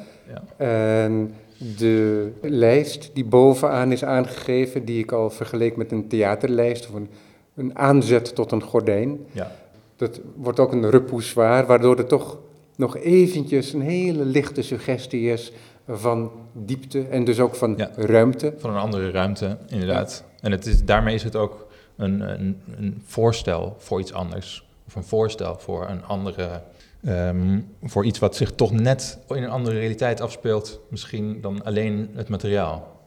En 0.58 1.34
de 1.78 2.32
lijst 2.42 3.12
die 3.14 3.26
bovenaan 3.26 3.92
is 3.92 4.04
aangegeven, 4.04 4.86
die 4.86 5.00
ik 5.00 5.12
al 5.12 5.30
vergeleek 5.30 5.76
met 5.76 5.92
een 5.92 6.08
theaterlijst 6.08 6.88
of 6.90 6.94
een, 6.94 7.10
een 7.56 7.78
aanzet 7.78 8.36
tot 8.36 8.52
een 8.52 8.64
gordijn. 8.64 9.20
ja. 9.32 9.52
Dat 9.96 10.20
wordt 10.36 10.60
ook 10.60 10.72
een 10.72 10.90
repoussoir, 10.90 11.66
waardoor 11.66 11.98
er 11.98 12.08
toch 12.08 12.38
nog 12.76 12.98
eventjes 12.98 13.74
een 13.74 13.82
hele 13.82 14.26
lichte 14.26 14.62
suggestie 14.62 15.32
is 15.32 15.52
van 15.88 16.32
diepte 16.54 17.08
en 17.08 17.24
dus 17.24 17.40
ook 17.40 17.56
van 17.56 17.74
Ja. 17.78 17.92
ruimte. 17.96 18.54
Van 18.58 18.70
een 18.70 18.78
andere 18.78 19.12
ruimte, 19.12 19.58
inderdaad. 19.68 20.24
En 20.42 20.52
het 20.52 20.66
is, 20.66 20.84
daarmee 20.86 21.16
is 21.16 21.24
het 21.24 21.36
ook 21.36 21.68
een, 21.96 22.20
een, 22.40 22.62
een 22.78 23.02
voorstel 23.06 23.76
voor 23.78 24.00
iets 24.00 24.14
anders. 24.14 24.68
Of 24.88 24.96
een 24.96 25.04
voorstel 25.04 25.56
voor 25.60 25.90
een 25.90 26.04
andere. 26.06 26.62
Ehm, 27.04 27.60
voor 27.84 28.06
iets 28.06 28.20
wat 28.20 28.36
zich 28.36 28.52
toch 28.52 28.72
net 28.72 29.18
in 29.30 29.44
een 29.44 29.50
andere 29.50 29.78
realiteit 29.80 30.22
afspeelt. 30.22 30.80
Misschien 30.90 31.42
dan 31.42 31.64
alleen 31.64 32.10
het 32.14 32.30
materiaal. 32.30 33.00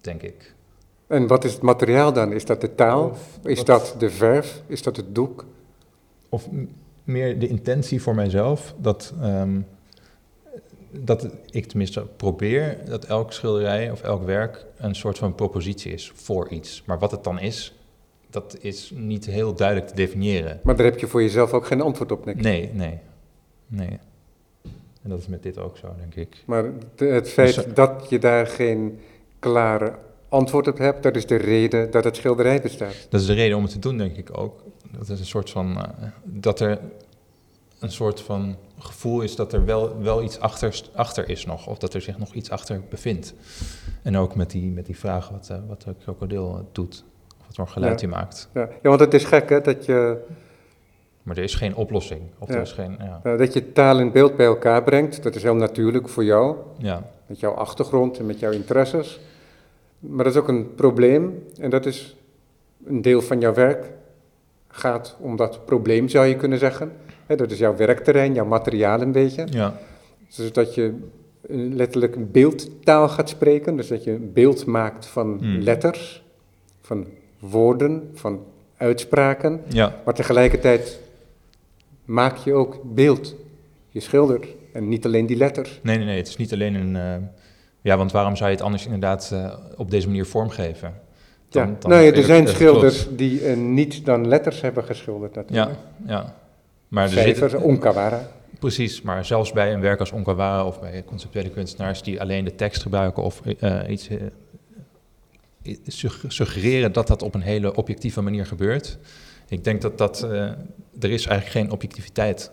Denk 0.00 0.22
ik. 0.22 0.54
En 1.06 1.26
wat 1.26 1.44
is 1.44 1.52
het 1.52 1.62
materiaal 1.62 2.12
dan? 2.12 2.32
Is 2.32 2.44
dat 2.44 2.60
de 2.60 2.74
taal? 2.74 3.08
Of 3.08 3.38
Is 3.42 3.56
wat- 3.56 3.66
dat 3.66 3.94
de 3.98 4.10
verf? 4.10 4.62
Is 4.66 4.82
dat 4.82 4.96
het 4.96 5.14
doek? 5.14 5.44
Of 6.28 6.48
meer 7.04 7.38
de 7.38 7.48
intentie 7.48 8.02
voor 8.02 8.14
mijzelf. 8.14 8.74
Dat, 8.78 9.12
ehm, 9.20 9.60
dat 10.90 11.28
ik 11.50 11.66
tenminste 11.66 12.00
probeer 12.16 12.78
dat 12.86 13.04
elk 13.04 13.32
schilderij 13.32 13.90
of 13.90 14.02
elk 14.02 14.22
werk 14.24 14.64
een 14.76 14.94
soort 14.94 15.18
van 15.18 15.34
propositie 15.34 15.92
is 15.92 16.12
voor 16.14 16.48
iets. 16.48 16.82
Maar 16.86 16.98
wat 16.98 17.10
het 17.10 17.24
dan 17.24 17.38
is, 17.40 17.74
dat 18.34 18.56
is 18.60 18.92
niet 18.94 19.26
heel 19.26 19.54
duidelijk 19.54 19.88
te 19.88 19.94
definiëren. 19.94 20.60
Maar 20.62 20.76
daar 20.76 20.86
heb 20.86 20.98
je 20.98 21.06
voor 21.06 21.22
jezelf 21.22 21.52
ook 21.52 21.66
geen 21.66 21.80
antwoord 21.80 22.12
op. 22.12 22.24
Nee, 22.24 22.70
nee, 22.72 22.98
nee. 23.66 23.98
En 25.02 25.10
dat 25.10 25.18
is 25.18 25.26
met 25.26 25.42
dit 25.42 25.58
ook 25.58 25.76
zo, 25.76 25.94
denk 25.98 26.14
ik. 26.14 26.42
Maar 26.46 26.64
het 26.96 27.28
feit 27.30 27.54
Dus, 27.54 27.64
eh, 27.64 27.74
dat 27.74 28.06
je 28.08 28.18
daar 28.18 28.46
geen 28.46 28.98
klare 29.38 29.94
antwoord 30.28 30.68
op 30.68 30.78
hebt, 30.78 31.02
dat 31.02 31.16
is 31.16 31.26
de 31.26 31.36
reden 31.36 31.90
dat 31.90 32.04
het 32.04 32.16
schilderij 32.16 32.60
bestaat. 32.60 33.06
Dat 33.10 33.20
is 33.20 33.26
de 33.26 33.32
reden 33.32 33.56
om 33.56 33.62
het 33.62 33.72
te 33.72 33.78
doen, 33.78 33.98
denk 33.98 34.16
ik 34.16 34.38
ook. 34.38 34.62
Dat 34.90 35.08
is 35.08 35.20
een 35.20 35.26
soort 35.26 35.50
van. 35.50 35.76
eh, 35.76 36.08
dat 36.24 36.60
er 36.60 36.78
een 37.78 37.92
soort 37.92 38.20
van 38.20 38.56
gevoel 38.78 39.20
is 39.20 39.36
dat 39.36 39.52
er 39.52 39.64
wel, 39.64 39.98
wel 40.02 40.22
iets 40.22 40.38
achter, 40.40 40.80
achter 40.94 41.28
is 41.28 41.46
nog. 41.46 41.66
Of 41.66 41.78
dat 41.78 41.94
er 41.94 42.00
zich 42.00 42.18
nog 42.18 42.34
iets 42.34 42.50
achter 42.50 42.82
bevindt. 42.88 43.34
En 44.02 44.16
ook 44.16 44.34
met 44.34 44.50
die, 44.50 44.70
met 44.70 44.86
die 44.86 44.98
vraag 44.98 45.28
wat, 45.28 45.48
eh, 45.50 45.58
wat 45.68 45.82
de 45.82 45.94
krokodil 46.02 46.68
doet. 46.72 47.04
Wat 47.56 47.66
voor 47.66 47.68
geluid 47.68 48.00
Ja. 48.00 48.08
hij 48.08 48.16
maakt. 48.16 48.48
Ja, 48.54 48.60
ja 48.82 48.88
want 48.88 49.00
het 49.00 49.14
is 49.14 49.24
gek 49.24 49.48
hè, 49.48 49.60
dat 49.60 49.84
je, 49.86 50.16
Maar 51.22 51.36
er 51.36 51.42
is 51.42 51.54
geen 51.54 51.74
oplossing. 51.76 52.20
Of 52.38 52.48
Ja. 52.48 52.54
er 52.54 52.60
is 52.60 52.72
geen. 52.72 52.96
Ja. 53.22 53.36
dat 53.36 53.52
je 53.52 53.72
taal 53.72 53.98
en 53.98 54.12
beeld 54.12 54.36
bij 54.36 54.46
elkaar 54.46 54.82
brengt. 54.82 55.22
Dat 55.22 55.34
is 55.34 55.42
heel 55.42 55.54
natuurlijk 55.54 56.08
voor 56.08 56.24
jou, 56.24 56.56
ja. 56.78 57.10
met 57.26 57.40
jouw 57.40 57.52
achtergrond 57.52 58.18
en 58.18 58.26
met 58.26 58.38
jouw 58.38 58.50
interesses. 58.52 59.20
Maar 59.98 60.24
dat 60.24 60.34
is 60.34 60.40
ook 60.40 60.48
een 60.48 60.74
probleem 60.74 61.42
en 61.60 61.70
dat 61.70 61.86
is 61.86 62.16
een 62.86 63.02
deel 63.02 63.20
van 63.20 63.40
jouw 63.40 63.54
werk. 63.54 63.90
Gaat 64.68 65.16
om 65.20 65.36
dat 65.36 65.64
probleem, 65.64 66.08
zou 66.08 66.26
je 66.26 66.36
kunnen 66.36 66.58
zeggen. 66.58 66.92
Dat 67.26 67.50
is 67.50 67.58
jouw 67.58 67.76
werkterrein, 67.76 68.34
jouw 68.34 68.44
materiaal 68.46 69.00
een 69.00 69.12
beetje. 69.12 69.46
ja. 69.50 69.74
Dus 70.36 70.52
dat 70.52 70.74
je 70.74 70.94
letterlijk 71.48 72.32
beeldtaal 72.32 73.08
gaat 73.08 73.28
spreken. 73.28 73.76
Dus 73.76 73.88
dat 73.88 74.04
je 74.04 74.10
een 74.10 74.32
beeld 74.32 74.66
maakt 74.66 75.06
van 75.06 75.36
Hmm. 75.40 75.60
letters, 75.60 76.24
van 76.80 77.06
woorden, 77.50 78.10
van 78.14 78.44
uitspraken. 78.76 79.60
ja. 79.68 79.94
Maar 80.04 80.14
tegelijkertijd 80.14 80.98
maak 82.04 82.36
je 82.36 82.52
ook 82.54 82.80
beeld. 82.84 83.34
Je 83.88 84.00
schildert. 84.00 84.46
En 84.72 84.88
niet 84.88 85.04
alleen 85.06 85.26
die 85.26 85.36
letters. 85.36 85.80
Nee, 85.82 85.96
nee, 85.96 86.06
nee. 86.06 86.16
Het 86.16 86.28
is 86.28 86.36
niet 86.36 86.52
alleen 86.52 86.74
een. 86.74 86.96
eh, 86.96 87.26
ja, 87.80 87.96
want 87.96 88.12
waarom 88.12 88.36
zou 88.36 88.50
je 88.50 88.56
het 88.56 88.64
anders 88.64 88.84
inderdaad 88.84 89.30
eh, 89.32 89.52
op 89.76 89.90
deze 89.90 90.06
manier 90.06 90.26
vormgeven? 90.26 90.94
Dan- 91.48 91.68
ja. 91.68 91.76
dan 91.78 91.90
nou 91.90 92.02
ja, 92.02 92.12
er 92.12 92.22
zijn 92.22 92.48
schilders 92.48 93.08
die 93.16 93.44
eh, 93.46 93.56
niet 93.56 94.04
dan 94.04 94.28
letters 94.28 94.60
hebben 94.60 94.84
geschilderd 94.84 95.34
natuurlijk. 95.34 95.70
Ja, 96.06 96.12
ja. 96.12 96.34
Maar 96.88 97.04
er 97.04 97.36
zit, 97.36 97.54
onkawara. 97.54 98.28
Precies, 98.58 99.02
maar 99.02 99.24
zelfs 99.24 99.52
bij 99.52 99.72
een 99.72 99.80
werk 99.80 100.00
als 100.00 100.12
Onkawara 100.12 100.66
of 100.66 100.80
bij 100.80 101.04
conceptuele 101.06 101.50
kunstenaars 101.50 102.02
die 102.02 102.20
alleen 102.20 102.44
de 102.44 102.54
tekst 102.54 102.82
gebruiken 102.82 103.22
of 103.22 103.42
iets 103.88 104.08
suggereren 106.28 106.92
dat 106.92 107.06
dat 107.06 107.22
op 107.22 107.34
een 107.34 107.40
hele 107.40 107.74
objectieve 107.74 108.20
manier 108.20 108.46
gebeurt. 108.46 108.98
Ik 109.48 109.64
denk 109.64 109.82
dat 109.82 109.98
dat, 109.98 110.22
eh, 110.22 110.30
er 111.00 111.10
is 111.10 111.26
eigenlijk 111.26 111.46
geen 111.46 111.70
objectiviteit. 111.70 112.50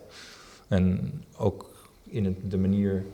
En 0.68 1.12
ook 1.36 1.70
in 2.08 2.36
de 2.48 2.58
manier 2.58 3.04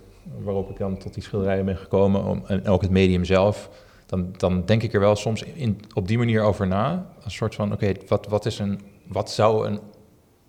waarop 0.42 0.70
ik 0.70 0.76
dan 0.76 0.98
tot 0.98 1.14
die 1.14 1.22
schilderijen 1.22 1.64
ben 1.64 1.76
gekomen 1.76 2.24
om, 2.24 2.42
en 2.46 2.66
ook 2.66 2.82
het 2.82 2.90
medium 2.90 3.24
zelf, 3.24 3.70
dan, 4.06 4.32
dan 4.36 4.64
denk 4.64 4.82
ik 4.82 4.94
er 4.94 5.00
wel 5.00 5.16
soms 5.16 5.42
in, 5.42 5.80
op 5.94 6.08
die 6.08 6.18
manier 6.18 6.42
over 6.42 6.66
na. 6.66 7.12
Een 7.24 7.30
soort 7.30 7.54
van, 7.54 7.72
oké, 7.72 7.92
wat, 8.08 8.26
wat, 8.26 8.46
is 8.46 8.58
een, 8.58 8.80
wat 9.06 9.30
zou 9.30 9.66
een 9.66 9.80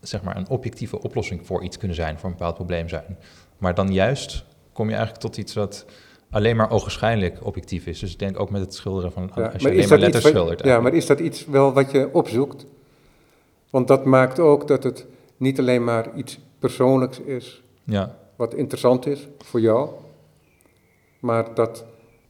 zeg 0.01 0.21
maar, 0.21 0.38
een 0.38 0.49
objectieve 0.49 1.01
oplossing 1.01 1.45
voor 1.45 1.63
iets 1.63 1.77
kunnen 1.77 1.95
zijn, 1.95 2.19
voor 2.19 2.29
een 2.29 2.35
bepaald 2.35 2.55
probleem 2.55 2.89
zijn. 2.89 3.17
Maar 3.57 3.75
dan 3.75 3.93
juist 3.93 4.45
kom 4.73 4.85
je 4.85 4.95
eigenlijk 4.95 5.23
tot 5.23 5.38
iets 5.38 5.53
wat 5.53 5.85
alleen 6.29 6.55
maar 6.55 6.71
ogenschijnlijk 6.71 7.45
objectief 7.45 7.85
is. 7.85 7.99
Dus 7.99 8.11
ik 8.11 8.19
denk 8.19 8.39
ook 8.39 8.49
met 8.49 8.61
het 8.61 8.73
schilderen 8.73 9.11
van, 9.11 9.31
Ja, 9.35 9.43
als 9.47 9.61
je 9.61 9.69
alleen 9.69 9.89
maar 9.89 9.97
letters 9.97 10.25
schildert. 10.27 10.63
Ja, 10.63 10.79
maar 10.79 10.93
is 10.93 11.05
dat 11.05 11.19
iets 11.19 11.45
wel 11.45 11.73
wat 11.73 11.91
je 11.91 12.09
opzoekt? 12.11 12.65
Want 13.69 13.87
dat 13.87 14.05
maakt 14.05 14.39
ook 14.39 14.67
dat 14.67 14.83
het 14.83 15.05
niet 15.37 15.59
alleen 15.59 15.83
maar 15.83 16.15
iets 16.15 16.39
persoonlijks 16.59 17.19
is, 17.19 17.61
ja, 17.83 18.17
wat 18.35 18.53
interessant 18.53 19.05
is 19.05 19.27
voor 19.37 19.59
jou, 19.61 19.89
maar 21.19 21.53
dat 21.53 21.85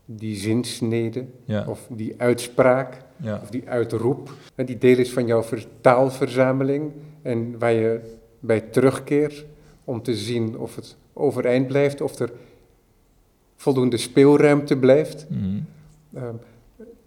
die 0.06 0.36
zinsnede 0.36 1.26
ja, 1.46 1.66
of 1.68 1.88
die 1.90 2.14
uitspraak 2.18 2.98
ja, 3.18 3.40
of 3.44 3.50
die 3.50 3.64
uitroep, 3.70 4.32
die 4.56 4.78
deel 4.78 4.98
is 4.98 5.14
van 5.14 5.26
jouw 5.26 5.44
ver- 5.44 5.66
taalverzameling 5.82 6.92
en 7.22 7.60
waar 7.60 7.74
je 7.74 8.00
bij 8.40 8.60
terugkeert 8.62 9.46
om 9.84 10.02
te 10.02 10.16
zien 10.16 10.58
of 10.58 10.76
het 10.76 10.96
overeind 11.14 11.68
blijft, 11.68 12.02
of 12.02 12.20
er 12.20 12.32
voldoende 13.60 13.98
speelruimte 13.98 14.78
blijft. 14.78 15.26
Mhm. 15.30 15.60
Ehm, 16.14 16.36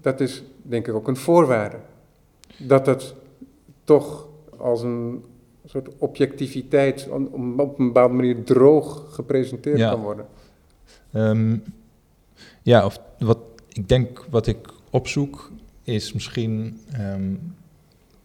dat 0.01 0.21
is 0.21 0.43
denk 0.63 0.87
ik 0.89 0.95
ook 0.95 1.09
een 1.09 1.17
voorwaarde. 1.17 1.77
Dat 2.59 2.87
het 2.87 3.15
toch 3.85 4.29
als 4.59 4.83
een 4.83 5.25
soort 5.67 5.89
objectiviteit 5.99 7.09
om, 7.11 7.61
op 7.61 7.79
een 7.79 7.87
bepaalde 7.87 8.15
manier 8.15 8.45
droog 8.45 9.15
gepresenteerd 9.15 9.79
Ja. 9.79 9.91
kan 9.91 10.01
worden. 10.03 10.27
Ehm, 11.13 11.57
ja, 12.63 12.85
of 12.85 13.01
wat 13.19 13.39
ik 13.69 13.89
denk 13.89 14.27
wat 14.31 14.47
ik 14.47 14.69
opzoek 14.91 15.51
is 15.83 16.13
misschien, 16.13 16.81
ehm, 16.93 17.35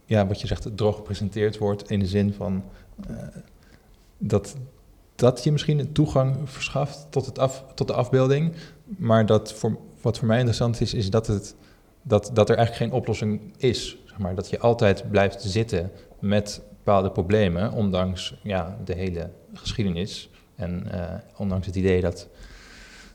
ja, 0.06 0.28
wat 0.28 0.42
je 0.42 0.48
zegt, 0.48 0.78
droog 0.78 0.96
gepresenteerd 0.96 1.58
wordt 1.58 1.90
in 1.90 2.00
de 2.00 2.06
zin 2.08 2.34
van 2.34 2.64
eh, 3.10 3.16
dat, 4.18 4.56
dat 5.18 5.44
je 5.44 5.52
misschien 5.52 5.80
een 5.80 5.92
toegang 5.92 6.38
verschaft 6.44 7.08
tot, 7.10 7.26
het 7.26 7.64
tot 7.76 7.88
de 7.88 7.94
afbeelding, 7.94 8.54
maar 8.84 9.26
dat 9.26 9.56
wat 10.02 10.18
voor 10.18 10.28
mij 10.28 10.38
interessant 10.38 10.82
is, 10.82 10.94
is 10.94 11.10
dat, 11.10 11.28
het, 11.28 11.56
dat, 12.02 12.30
dat 12.34 12.50
er 12.50 12.58
eigenlijk 12.58 12.92
geen 12.92 13.00
oplossing 13.00 13.54
is. 13.58 13.98
Zeg 14.06 14.18
maar, 14.18 14.36
dat 14.36 14.50
je 14.50 14.60
altijd 14.60 15.10
blijft 15.10 15.42
zitten 15.42 15.92
met 16.20 16.62
bepaalde 16.70 17.12
problemen, 17.12 17.72
ondanks 17.72 18.40
ja, 18.44 18.78
de 18.86 18.94
hele 18.94 19.30
geschiedenis. 19.54 20.30
En 20.56 20.92
eh, 20.92 21.16
ondanks 21.38 21.66
het 21.66 21.76
idee 21.76 22.02
dat 22.02 22.28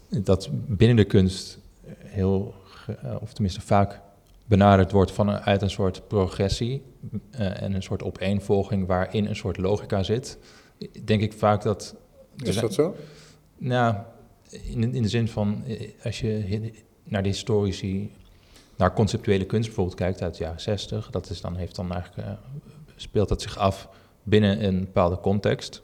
dat 0.08 0.48
binnen 0.52 0.96
de 0.96 1.04
kunst 1.04 1.58
heel, 1.98 2.54
eh, 3.02 3.16
of 3.20 3.32
tenminste 3.32 3.60
vaak 3.60 4.00
benaderd 4.46 4.92
wordt 4.92 5.12
vanuit 5.12 5.62
een 5.62 5.70
soort 5.70 6.08
progressie 6.08 6.82
eh, 7.30 7.62
en 7.62 7.74
een 7.74 7.82
soort 7.82 8.02
opeenvolging 8.02 8.86
waarin 8.86 9.26
een 9.26 9.36
soort 9.36 9.56
logica 9.56 10.02
zit, 10.02 10.38
denk 11.04 11.22
ik 11.22 11.32
vaak 11.32 11.62
dat... 11.62 11.94
Is 12.36 12.56
dat 12.56 12.74
zo? 12.74 12.94
Nou, 13.58 13.94
in, 14.50 14.94
in 14.94 15.02
de 15.02 15.08
zin 15.08 15.28
van, 15.28 15.64
eh, 15.66 15.88
als 16.04 16.20
je 16.20 16.72
naar 17.04 17.22
de 17.22 17.28
historici, 17.28 18.12
naar 18.76 18.92
conceptuele 18.92 19.44
kunst 19.44 19.66
bijvoorbeeld 19.66 19.96
kijkt 19.96 20.22
uit 20.22 20.36
de 20.36 20.44
jaren 20.44 20.60
60, 20.60 21.10
dat 21.10 21.30
is 21.30 21.40
dan, 21.40 21.56
heeft 21.56 21.76
dan 21.76 21.92
eigenlijk, 21.92 22.28
eh, 22.28 22.34
speelt 22.96 23.28
dat 23.28 23.42
zich 23.42 23.58
af 23.58 23.88
binnen 24.22 24.64
een 24.64 24.80
bepaalde 24.80 25.20
context. 25.20 25.82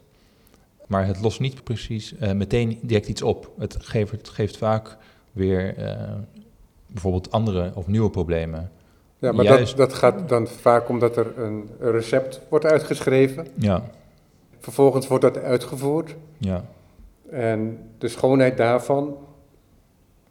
Maar 0.86 1.06
het 1.06 1.20
lost 1.20 1.40
niet 1.40 1.64
precies 1.64 2.16
eh, 2.16 2.32
meteen 2.32 2.78
direct 2.82 3.08
iets 3.08 3.22
op. 3.22 3.52
Het 3.58 3.76
geeft, 3.80 4.10
het 4.10 4.28
geeft 4.28 4.56
vaak 4.56 4.96
weer 5.32 5.74
bijvoorbeeld 6.86 7.30
andere 7.30 7.72
of 7.74 7.86
nieuwe 7.86 8.10
problemen. 8.10 8.70
Ja, 9.18 9.32
maar 9.32 9.44
Juist. 9.44 9.76
dat, 9.76 9.88
dat 9.88 9.98
gaat 9.98 10.28
dan 10.28 10.46
vaak 10.46 10.88
omdat 10.88 11.16
er 11.16 11.38
een 11.38 11.68
recept 11.80 12.40
wordt 12.48 12.64
uitgeschreven. 12.64 13.46
Ja, 13.54 13.90
Vervolgens 14.58 15.06
wordt 15.08 15.24
dat 15.24 15.38
uitgevoerd. 15.38 16.16
ja, 16.38 16.64
En 17.30 17.78
de 17.98 18.08
schoonheid 18.08 18.56
daarvan 18.56 19.16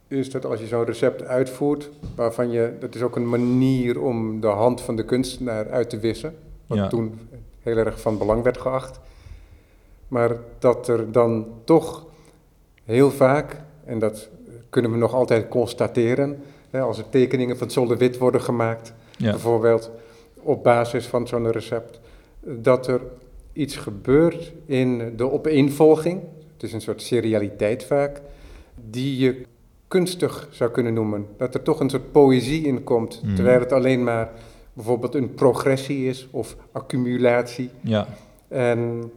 is 0.07 0.31
dat 0.31 0.45
als 0.45 0.59
je 0.59 0.67
zo'n 0.67 0.83
recept 0.85 1.23
uitvoert, 1.23 1.89
waarvan 2.15 2.51
je, 2.51 2.73
dat 2.79 2.95
is 2.95 3.01
ook 3.01 3.15
een 3.15 3.29
manier 3.29 4.01
om 4.01 4.39
de 4.39 4.47
hand 4.47 4.81
van 4.81 4.95
de 4.95 5.05
kunstenaar 5.05 5.69
uit 5.69 5.89
te 5.89 5.99
wissen, 5.99 6.35
wat 6.67 6.77
Ja. 6.77 6.87
toen 6.87 7.19
heel 7.63 7.77
erg 7.77 8.01
van 8.01 8.17
belang 8.17 8.43
werd 8.43 8.57
geacht. 8.57 8.99
Maar 10.07 10.31
dat 10.59 10.87
er 10.87 11.11
dan 11.11 11.47
toch 11.63 12.05
heel 12.83 13.11
vaak, 13.11 13.61
en 13.85 13.99
dat 13.99 14.29
kunnen 14.69 14.91
we 14.91 14.97
nog 14.97 15.13
altijd 15.13 15.47
constateren, 15.47 16.41
hè, 16.69 16.81
als 16.81 16.97
er 16.97 17.09
tekeningen 17.09 17.57
van 17.57 17.69
Zolde 17.71 17.97
Wit 17.97 18.17
worden 18.17 18.41
gemaakt, 18.41 18.93
ja, 19.17 19.31
bijvoorbeeld 19.31 19.91
op 20.33 20.63
basis 20.63 21.05
van 21.07 21.27
zo'n 21.27 21.51
recept, 21.51 21.99
dat 22.39 22.87
er 22.87 23.01
iets 23.57 23.75
gebeurt 23.75 24.51
in 24.65 25.13
de 25.15 25.31
opeenvolging, 25.31 26.21
het 26.53 26.63
is 26.63 26.73
een 26.73 26.81
soort 26.81 27.01
serialiteit 27.01 27.83
vaak, 27.83 28.21
die 28.89 29.17
je 29.17 29.41
kunstig 29.87 30.47
zou 30.51 30.71
kunnen 30.71 30.93
noemen. 30.93 31.25
Dat 31.37 31.53
er 31.53 31.61
toch 31.61 31.79
een 31.79 31.89
soort 31.89 32.11
poëzie 32.11 32.65
in 32.65 32.83
komt, 32.83 33.21
Mhm. 33.23 33.35
terwijl 33.35 33.59
het 33.59 33.71
alleen 33.71 34.03
maar 34.03 34.29
bijvoorbeeld 34.73 35.15
een 35.15 35.33
progressie 35.33 36.07
is 36.07 36.27
of 36.31 36.55
accumulatie. 36.71 37.69
ja, 37.81 38.07
En 38.47 39.11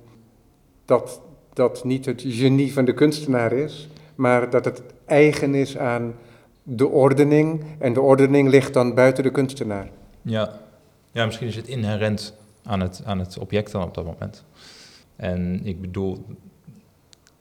dat 0.85 1.21
dat 1.53 1.85
niet 1.85 2.05
het 2.07 2.23
genie 2.27 2.73
van 2.73 2.85
de 2.85 2.95
kunstenaar 2.95 3.53
is, 3.53 3.89
maar 4.15 4.51
dat 4.51 4.65
het 4.65 4.83
eigen 5.05 5.55
is 5.55 5.79
aan 5.79 6.15
de 6.63 6.89
ordening. 6.89 7.65
En 7.79 7.93
de 7.93 8.01
ordening 8.01 8.49
ligt 8.49 8.73
dan 8.75 8.95
buiten 8.95 9.23
de 9.23 9.31
kunstenaar. 9.31 9.91
ja. 10.23 10.59
Ja, 11.13 11.27
misschien 11.27 11.49
is 11.49 11.57
het 11.57 11.67
inherent 11.69 12.35
aan 12.63 12.81
het, 12.81 13.03
aan 13.05 13.19
het 13.19 13.39
object 13.39 13.73
dan 13.73 13.83
op 13.83 13.95
dat 13.95 14.05
moment. 14.05 14.45
En 15.17 15.61
ik 15.67 15.81
bedoel 15.81 16.25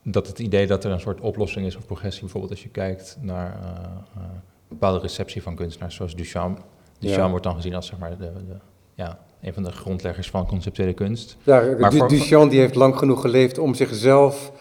dat 0.04 0.28
het 0.28 0.40
idee 0.40 0.68
dat 0.68 0.84
er 0.84 0.92
een 0.92 1.00
soort 1.00 1.20
oplossing 1.22 1.66
is 1.66 1.76
of 1.76 1.86
progressie, 1.86 2.22
bijvoorbeeld 2.22 2.52
als 2.52 2.64
je 2.64 2.70
kijkt 2.70 3.18
naar 3.22 3.60
eh, 3.62 3.70
eh, 4.16 4.30
bepaalde 4.68 5.00
receptie 5.00 5.42
van 5.42 5.56
kunstenaars, 5.56 5.96
zoals 5.96 6.16
Duchamp. 6.16 6.64
Duchamp 7.00 7.22
Ja. 7.24 7.30
wordt 7.30 7.44
dan 7.44 7.56
gezien 7.56 7.76
als 7.76 7.88
zeg 7.88 8.00
maar, 8.00 8.10
de, 8.10 8.18
de, 8.18 8.56
ja, 8.94 9.20
een 9.42 9.54
van 9.54 9.64
de 9.64 9.72
grondleggers 9.72 10.30
van 10.30 10.46
conceptuele 10.48 10.94
kunst. 10.94 11.38
Ja, 11.44 11.76
Maar 11.80 11.94
voor- 11.94 12.08
Duchamp 12.08 12.52
die 12.52 12.60
heeft 12.60 12.76
lang 12.76 12.98
genoeg 12.98 13.22
geleefd 13.22 13.58
om 13.58 13.74
zichzelf 13.76 14.52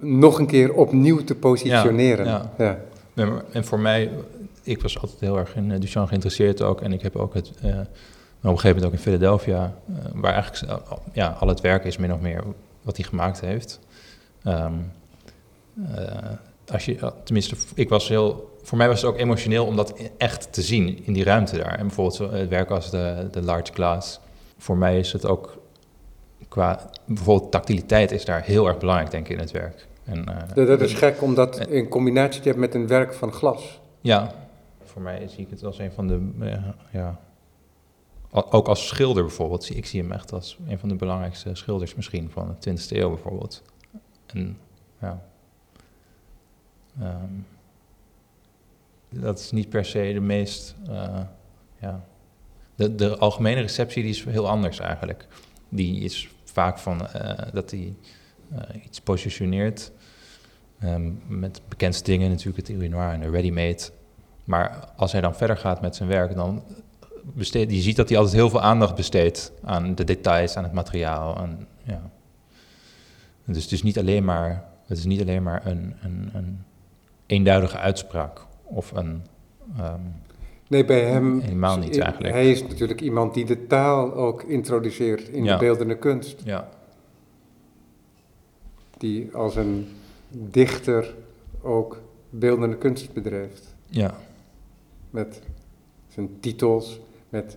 nog 0.00 0.38
een 0.38 0.46
keer 0.46 0.72
opnieuw 0.74 1.24
te 1.24 1.34
positioneren. 1.34 2.26
Ja, 2.26 2.50
ja. 2.58 2.78
En 3.52 3.64
voor 3.64 3.80
mij, 3.80 4.10
ik 4.62 4.82
was 4.82 5.00
altijd 5.00 5.20
heel 5.20 5.38
erg 5.38 5.56
in 5.56 5.70
eh, 5.72 5.80
Duchamp 5.80 6.06
geïnteresseerd 6.08 6.62
ook. 6.62 6.80
En 6.80 6.92
ik 6.92 7.02
heb 7.02 7.16
ook 7.16 7.34
het, 7.34 7.52
op 8.48 8.52
een 8.52 8.60
gegeven 8.60 8.82
moment 8.82 8.84
ook 8.84 8.92
in 8.92 9.12
Philadelphia, 9.12 9.74
eh, 9.88 10.04
waar 10.14 10.32
eigenlijk 10.32 10.72
eh, 10.72 10.90
al- 10.90 11.02
ja, 11.12 11.36
al 11.40 11.48
het 11.48 11.60
werk 11.60 11.84
is 11.84 11.96
min 11.96 12.12
of 12.12 12.20
meer 12.20 12.42
wat 12.82 12.96
hij 12.96 13.06
gemaakt 13.06 13.40
heeft. 13.40 13.80
Ehm, 14.42 14.72
eh, 15.94 16.30
als 16.72 16.84
je, 16.84 17.12
tenminste, 17.24 17.56
ik 17.74 17.88
was 17.88 18.08
heel, 18.08 18.56
voor 18.62 18.78
mij 18.78 18.88
was 18.88 19.00
het 19.02 19.10
ook 19.10 19.18
emotioneel 19.18 19.66
om 19.66 19.76
dat 19.76 19.94
echt 20.18 20.52
te 20.52 20.62
zien 20.62 21.04
in 21.06 21.12
die 21.12 21.24
ruimte 21.24 21.56
daar. 21.56 21.78
En 21.78 21.86
bijvoorbeeld 21.86 22.16
zo, 22.16 22.30
het 22.30 22.48
werk 22.48 22.70
als 22.70 22.90
de, 22.90 23.28
de 23.30 23.42
large 23.42 23.72
glass. 23.72 24.20
Voor 24.58 24.76
mij 24.76 24.98
is 24.98 25.12
het 25.12 25.26
ook 25.26 25.56
qua, 26.48 26.90
bijvoorbeeld 27.04 27.52
tactiliteit 27.52 28.10
is 28.12 28.24
daar 28.24 28.42
heel 28.42 28.66
erg 28.66 28.78
belangrijk 28.78 29.10
denk 29.10 29.26
ik 29.28 29.32
in 29.32 29.38
het 29.38 29.50
werk. 29.50 29.86
En, 30.04 30.24
Dat, 30.54 30.66
dat 30.66 30.80
is 30.80 30.94
gek 30.94 31.22
om 31.22 31.34
dat 31.34 31.66
in 31.66 31.88
combinatie 31.88 32.40
te 32.40 32.48
hebben 32.48 32.64
met 32.68 32.74
een 32.74 32.86
werk 32.86 33.14
van 33.14 33.32
glas. 33.32 33.80
Ja, 34.00 34.32
voor 34.84 35.02
mij 35.02 35.28
zie 35.28 35.44
ik 35.44 35.50
het 35.50 35.64
als 35.64 35.78
een 35.78 35.92
van 35.92 36.06
de, 36.08 36.20
ja, 36.92 37.18
ook 38.30 38.68
als 38.68 38.86
schilder 38.86 39.22
bijvoorbeeld. 39.24 39.76
Ik 39.76 39.86
zie 39.86 40.00
hem 40.02 40.12
echt 40.12 40.32
als 40.32 40.58
een 40.68 40.78
van 40.78 40.88
de 40.88 40.94
belangrijkste 40.94 41.54
schilders 41.54 41.94
misschien 41.94 42.30
van 42.30 42.56
de 42.60 42.70
20e 42.70 42.96
eeuw 42.96 43.08
bijvoorbeeld. 43.08 43.62
En 44.26 44.58
ja, 45.00 45.22
Ehm, 47.00 47.32
dat 49.08 49.38
is 49.38 49.50
niet 49.50 49.68
per 49.68 49.84
se 49.84 50.10
de 50.12 50.20
meest, 50.20 50.74
eh, 50.88 51.20
ja, 51.80 52.04
de, 52.74 52.94
de 52.94 53.16
algemene 53.16 53.60
receptie 53.60 54.02
die 54.02 54.12
is 54.12 54.24
heel 54.24 54.48
anders 54.48 54.78
eigenlijk. 54.78 55.26
Die 55.68 56.00
is 56.00 56.28
vaak 56.44 56.78
van 56.78 57.06
eh, 57.06 57.52
dat 57.52 57.70
hij 57.70 57.96
eh, 58.50 58.84
iets 58.84 59.00
positioneert 59.00 59.92
Ehm, 60.78 61.12
met 61.26 61.60
bekendste 61.68 62.04
dingen 62.04 62.30
natuurlijk 62.30 62.56
het 62.56 62.76
urinoir 62.76 63.12
en 63.12 63.20
de 63.20 63.30
ready-made. 63.30 63.82
Maar 64.44 64.92
als 64.96 65.12
hij 65.12 65.20
dan 65.20 65.36
verder 65.36 65.56
gaat 65.56 65.80
met 65.80 65.96
zijn 65.96 66.08
werk, 66.08 66.34
dan 66.34 66.64
besteedt 67.34 67.72
je 67.72 67.80
ziet 67.80 67.96
dat 67.96 68.08
hij 68.08 68.18
altijd 68.18 68.36
heel 68.36 68.50
veel 68.50 68.60
aandacht 68.60 68.94
besteedt 68.94 69.52
aan 69.64 69.94
de 69.94 70.04
details, 70.04 70.56
aan 70.56 70.62
het 70.64 70.72
materiaal. 70.72 71.36
En, 71.36 71.66
ja. 71.82 72.10
Dus 73.44 73.62
het 73.62 73.72
is 73.72 73.82
niet 73.82 73.98
alleen 73.98 74.24
maar, 74.24 74.64
het 74.86 74.98
is 74.98 75.04
niet 75.04 75.20
alleen 75.20 75.42
maar 75.42 75.66
een, 75.66 75.94
een, 76.02 76.30
een 76.32 76.58
eenduidige 77.26 77.78
uitspraak 77.78 78.40
of 78.62 78.92
een. 78.92 79.22
ehm, 79.76 80.00
Nee, 80.68 80.84
bij 80.84 81.04
hem... 81.04 81.40
Helemaal 81.40 81.78
niet 81.78 81.98
eigenlijk. 81.98 82.34
Hij 82.34 82.50
is 82.50 82.62
natuurlijk 82.62 83.00
iemand 83.00 83.34
die 83.34 83.44
de 83.44 83.66
taal 83.66 84.14
ook 84.14 84.42
introduceert 84.42 85.28
in 85.28 85.44
Ja. 85.44 85.52
de 85.52 85.58
beeldende 85.64 85.96
kunst. 85.98 86.40
ja, 86.44 86.68
Die 88.98 89.28
als 89.34 89.56
een 89.56 89.88
dichter 90.30 91.14
ook 91.62 92.00
beeldende 92.30 92.76
kunst 92.76 93.12
bedrijft. 93.12 93.74
ja, 93.88 94.14
Met 95.10 95.42
zijn 96.08 96.40
titels, 96.40 97.00
met 97.36 97.56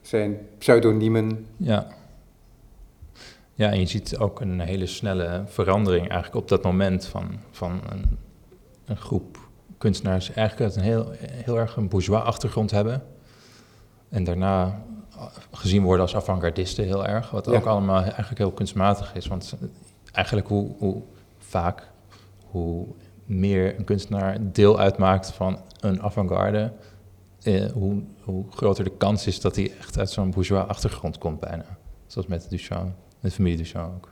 zijn 0.00 0.38
pseudoniemen. 0.58 1.46
ja. 1.56 1.86
Ja, 3.54 3.70
en 3.70 3.78
je 3.80 3.86
ziet 3.86 4.16
ook 4.18 4.40
een 4.40 4.60
hele 4.60 4.86
snelle 4.86 5.42
verandering 5.46 6.08
eigenlijk 6.08 6.42
op 6.42 6.48
dat 6.48 6.62
moment 6.62 7.06
van, 7.06 7.38
van 7.50 7.80
een, 7.88 8.18
een 8.84 8.96
groep 8.96 9.38
kunstenaars 9.78 10.32
eigenlijk 10.32 10.76
een 10.76 10.82
heel, 10.82 11.12
heel 11.18 11.58
erg 11.58 11.76
een 11.76 11.88
bourgeois 11.88 12.22
achtergrond 12.22 12.70
hebben. 12.70 13.02
En 14.08 14.24
daarna 14.24 14.82
gezien 15.52 15.82
worden 15.82 16.02
als 16.02 16.16
avant-gardisten 16.16 16.84
heel 16.84 17.06
erg. 17.06 17.30
Wat 17.30 17.46
Ja. 17.46 17.52
ook 17.52 17.64
allemaal 17.66 18.00
eigenlijk 18.00 18.38
heel 18.38 18.52
kunstmatig 18.52 19.14
is. 19.14 19.26
Want 19.26 19.54
eigenlijk 20.12 20.48
hoe, 20.48 20.70
hoe 20.78 21.02
vaak, 21.38 21.88
hoe 22.50 22.86
meer 23.24 23.78
een 23.78 23.84
kunstenaar 23.84 24.36
deel 24.40 24.78
uitmaakt 24.78 25.30
van 25.30 25.58
een 25.80 26.02
avant-garde... 26.02 26.72
Eh, 27.44 27.70
hoe, 27.72 28.02
hoe 28.20 28.44
groter 28.50 28.84
de 28.84 28.92
kans 28.96 29.26
is 29.26 29.40
dat 29.40 29.56
hij 29.56 29.72
echt 29.78 29.98
uit 29.98 30.10
zo'n 30.10 30.30
bourgeois 30.30 30.66
achtergrond 30.68 31.18
komt 31.18 31.40
bijna. 31.40 31.64
Zoals 32.06 32.26
met 32.28 32.50
Duchamp, 32.50 32.94
met 33.20 33.32
familie 33.34 33.56
Duchamp 33.56 33.94
ook. 33.94 34.10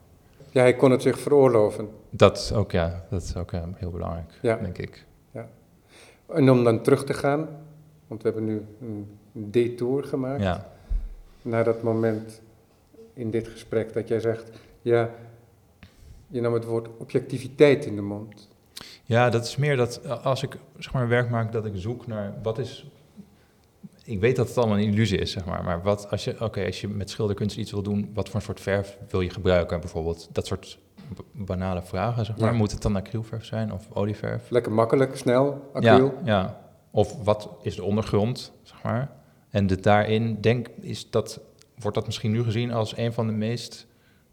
Ja, 0.51 0.61
hij 0.61 0.77
kon 0.77 0.91
het 0.91 1.03
zich 1.03 1.19
veroorloven. 1.19 1.89
Dat 2.11 2.37
is 2.39 2.53
ook, 2.53 2.71
ja, 2.73 3.05
dat 3.11 3.23
is 3.23 3.37
ook 3.37 3.53
eh, 3.53 3.63
heel 3.75 3.91
belangrijk, 3.91 4.39
Ja. 4.43 4.57
denk 4.57 4.79
ik. 4.79 5.05
En 6.33 6.51
om 6.51 6.65
dan 6.65 6.83
terug 6.83 7.05
te 7.05 7.15
gaan, 7.15 7.49
want 8.07 8.23
we 8.23 8.29
hebben 8.29 8.47
nu 8.47 8.65
een 8.83 9.07
detour 9.33 10.05
gemaakt 10.05 10.43
Ja, 10.43 10.67
naar 11.43 11.65
dat 11.65 11.83
moment 11.83 12.41
in 13.15 13.31
dit 13.31 13.49
gesprek 13.49 13.93
dat 13.93 14.09
jij 14.09 14.21
zegt, 14.21 14.51
ja, 14.83 15.11
je 16.27 16.41
nam 16.41 16.53
het 16.53 16.65
woord 16.65 16.89
objectiviteit 16.99 17.85
in 17.87 17.97
de 17.97 18.03
mond. 18.03 18.49
ja, 19.05 19.31
dat 19.31 19.45
is 19.45 19.57
meer 19.57 19.77
dat 19.77 19.97
eh, 20.05 20.25
als 20.25 20.43
ik 20.43 20.57
zeg 20.79 20.93
maar 20.93 21.09
werk 21.09 21.31
maak, 21.31 21.53
dat 21.53 21.65
ik 21.65 21.73
zoek 21.75 22.07
naar 22.07 22.35
wat 22.43 22.59
is. 22.59 22.91
Ik 24.11 24.21
weet 24.21 24.37
dat 24.37 24.49
het 24.49 24.59
allemaal 24.59 24.79
een 24.79 24.85
illusie 24.85 25.19
is, 25.19 25.31
zeg 25.33 25.45
maar. 25.45 25.65
Maar 25.65 25.83
wat 25.83 26.11
als 26.11 26.25
je, 26.25 26.41
oké, 26.45 26.65
als 26.65 26.81
je 26.81 26.89
met 26.89 27.11
schilderkunst 27.11 27.57
iets 27.57 27.71
wil 27.71 27.83
doen, 27.83 28.11
wat 28.15 28.27
voor 28.27 28.37
een 28.37 28.43
soort 28.43 28.61
verf 28.61 28.99
wil 29.09 29.21
je 29.21 29.31
gebruiken, 29.31 29.81
bijvoorbeeld? 29.81 30.29
Dat 30.33 30.47
soort 30.47 30.79
banale 31.33 31.83
vragen, 31.83 32.25
zeg 32.25 32.37
maar. 32.39 32.51
Ja. 32.51 32.57
Moet 32.57 32.71
het 32.71 32.83
dan 32.83 32.97
acrylverf 32.97 33.45
zijn 33.45 33.73
of 33.73 33.87
olieverf? 33.93 34.51
Lekker 34.51 34.73
makkelijk, 34.73 35.17
snel, 35.17 35.71
acryl. 35.73 36.05
Ja, 36.07 36.13
ja. 36.25 36.61
Of 36.91 37.25
wat 37.25 37.49
is 37.63 37.77
de 37.77 37.83
ondergrond, 37.85 38.53
zeg 38.63 38.83
maar. 38.83 39.11
En 39.51 39.67
de, 39.67 39.81
daarin 39.81 40.41
denk, 40.41 40.69
is 40.81 41.11
dat, 41.11 41.41
wordt 41.79 41.97
dat 41.97 42.07
misschien 42.07 42.31
nu 42.31 42.43
gezien 42.43 42.73
als 42.73 42.97
een 42.97 43.13
van 43.13 43.27
de 43.27 43.33
meest... 43.33 43.87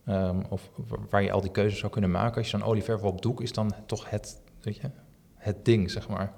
ehm, 0.06 0.40
of 0.50 0.70
wa- 0.88 0.98
waar 1.10 1.24
je 1.24 1.32
al 1.32 1.42
die 1.42 1.52
keuzes 1.52 1.80
zou 1.80 1.92
kunnen 1.92 2.12
maken. 2.12 2.38
Als 2.38 2.52
je 2.52 2.58
dan 2.58 2.68
olieverf 2.68 3.02
op 3.02 3.22
doek, 3.22 3.42
is 3.42 3.54
dan 3.54 3.74
toch 3.86 4.10
het, 4.10 4.42
weet 4.62 4.76
je, 4.76 4.90
het 5.36 5.66
ding, 5.66 5.92
zeg 5.92 6.08
maar. 6.10 6.34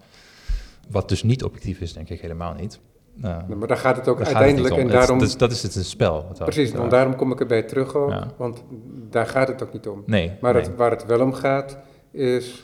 Wat 0.89 1.10
dus 1.10 1.23
niet 1.23 1.43
objectief 1.43 1.80
is, 1.80 1.93
denk 1.93 2.10
ik 2.10 2.21
helemaal 2.21 2.54
niet. 2.54 2.80
Maar 3.21 3.67
daar 3.67 3.77
gaat 3.77 3.95
het 3.95 4.08
ook 4.08 4.17
daar 4.17 4.25
gaat 4.25 4.36
het 4.36 4.43
uiteindelijk 4.43 4.75
en 4.82 4.88
daarom... 4.88 5.19
dat, 5.19 5.27
is, 5.27 5.38
dat 5.38 5.51
is 5.51 5.63
het 5.63 5.75
een 5.75 5.84
spel. 5.84 6.25
Precies, 6.38 6.71
en 6.71 6.89
daarom 6.89 7.15
kom 7.15 7.32
ik 7.32 7.39
erbij 7.39 7.63
terug 7.63 7.95
ook, 7.95 8.10
Ja. 8.10 8.27
want 8.38 8.63
daar 9.10 9.25
gaat 9.25 9.47
het 9.47 9.63
ook 9.63 9.73
niet 9.73 9.88
om. 9.88 10.03
Nee, 10.05 10.32
Maar 10.41 10.53
nee. 10.53 10.62
het, 10.62 10.75
waar 10.75 10.91
het 10.91 11.05
wel 11.05 11.21
om 11.21 11.34
gaat, 11.34 11.77
is 12.12 12.63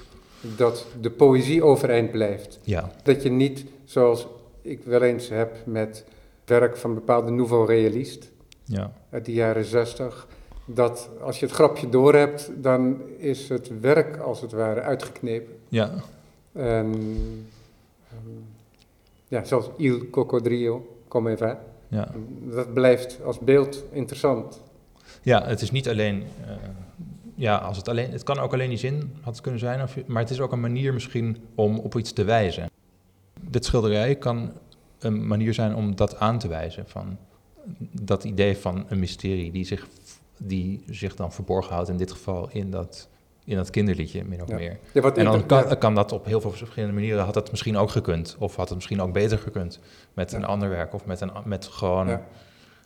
dat 0.56 0.86
de 1.02 1.10
poëzie 1.10 1.64
overeind 1.64 2.12
blijft. 2.12 2.60
Ja, 2.62 2.92
Dat 3.04 3.24
je 3.24 3.30
niet, 3.32 3.66
zoals 3.84 4.28
ik 4.62 4.84
wel 4.84 5.02
eens 5.02 5.30
heb 5.30 5.56
met 5.66 6.06
werk 6.46 6.78
van 6.78 6.94
bepaalde 6.94 7.32
nouveau 7.32 7.66
realist 7.68 8.32
ja, 8.64 8.92
uit 9.10 9.26
de 9.26 9.34
jaren 9.34 9.66
zestig, 9.66 10.28
dat 10.66 11.10
als 11.22 11.40
je 11.40 11.46
het 11.46 11.56
grapje 11.56 11.90
door 11.90 12.14
hebt, 12.16 12.52
dan 12.56 13.02
is 13.18 13.50
het 13.50 13.72
werk 13.82 14.18
als 14.18 14.42
het 14.42 14.52
ware 14.52 14.82
uitgeknepen. 14.82 15.54
ja, 15.70 15.92
En 16.54 16.94
ehm, 18.12 18.28
ja, 19.36 19.44
zoals 19.44 19.70
Il 19.78 20.10
Cocodrillo, 20.10 21.02
come 21.08 21.38
va, 21.38 21.60
ja. 21.88 22.12
dat 22.42 22.74
blijft 22.74 23.20
als 23.24 23.40
beeld 23.40 23.84
interessant. 23.92 24.62
Ja, 25.22 25.46
het 25.46 25.62
is 25.62 25.72
niet 25.72 25.90
alleen. 25.90 26.24
eh, 26.46 26.56
ja, 27.36 27.58
als 27.58 27.78
het 27.78 27.88
alleen. 27.88 28.12
Het 28.12 28.24
kan 28.24 28.40
ook 28.40 28.54
alleen 28.54 28.70
die 28.70 28.78
zin 28.78 29.14
had 29.22 29.34
het 29.34 29.42
kunnen 29.42 29.60
zijn, 29.60 29.82
of, 29.82 29.98
maar 30.06 30.22
het 30.22 30.32
is 30.32 30.40
ook 30.40 30.52
een 30.52 30.60
manier 30.60 30.94
misschien 30.94 31.38
om 31.56 31.80
op 31.80 31.96
iets 31.98 32.14
te 32.14 32.24
wijzen. 32.24 32.70
Dit 33.50 33.66
schilderij 33.66 34.16
kan 34.16 34.52
een 35.00 35.28
manier 35.28 35.54
zijn 35.54 35.76
om 35.76 35.96
dat 35.96 36.20
aan 36.20 36.40
te 36.40 36.48
wijzen. 36.48 36.84
Van 36.88 37.18
dat 38.02 38.24
idee 38.24 38.58
van 38.58 38.86
een 38.88 39.00
mysterie 39.00 39.52
die 39.52 39.66
zich, 39.66 39.88
die 40.38 40.84
zich 40.90 41.16
dan 41.16 41.32
verborgen 41.32 41.74
houdt, 41.74 41.90
in 41.90 41.98
dit 41.98 42.12
geval 42.12 42.50
in 42.52 42.72
dat, 42.72 43.10
in 43.46 43.56
dat 43.56 43.70
kinderliedje, 43.70 44.24
min 44.26 44.42
of 44.42 44.50
Ja. 44.50 44.56
meer. 44.56 44.78
Ja, 44.92 45.02
wat 45.02 45.18
En 45.18 45.26
dan 45.26 45.78
kan, 45.78 45.96
dat 45.96 46.12
op 46.12 46.26
heel 46.26 46.42
veel 46.42 46.52
verschillende 46.52 46.94
manieren. 46.94 47.24
Had 47.24 47.34
dat 47.34 47.52
misschien 47.52 47.78
ook 47.78 47.90
gekund. 47.90 48.36
Of 48.40 48.56
had 48.56 48.66
het 48.68 48.76
misschien 48.78 49.02
ook 49.02 49.14
beter 49.14 49.38
gekund. 49.38 49.80
Met 50.14 50.34
een 50.34 50.46
ander 50.46 50.70
werk. 50.70 50.94
Of 50.94 51.06
met, 51.06 51.22
een, 51.22 51.32
met 51.46 51.66
gewoon 51.66 52.20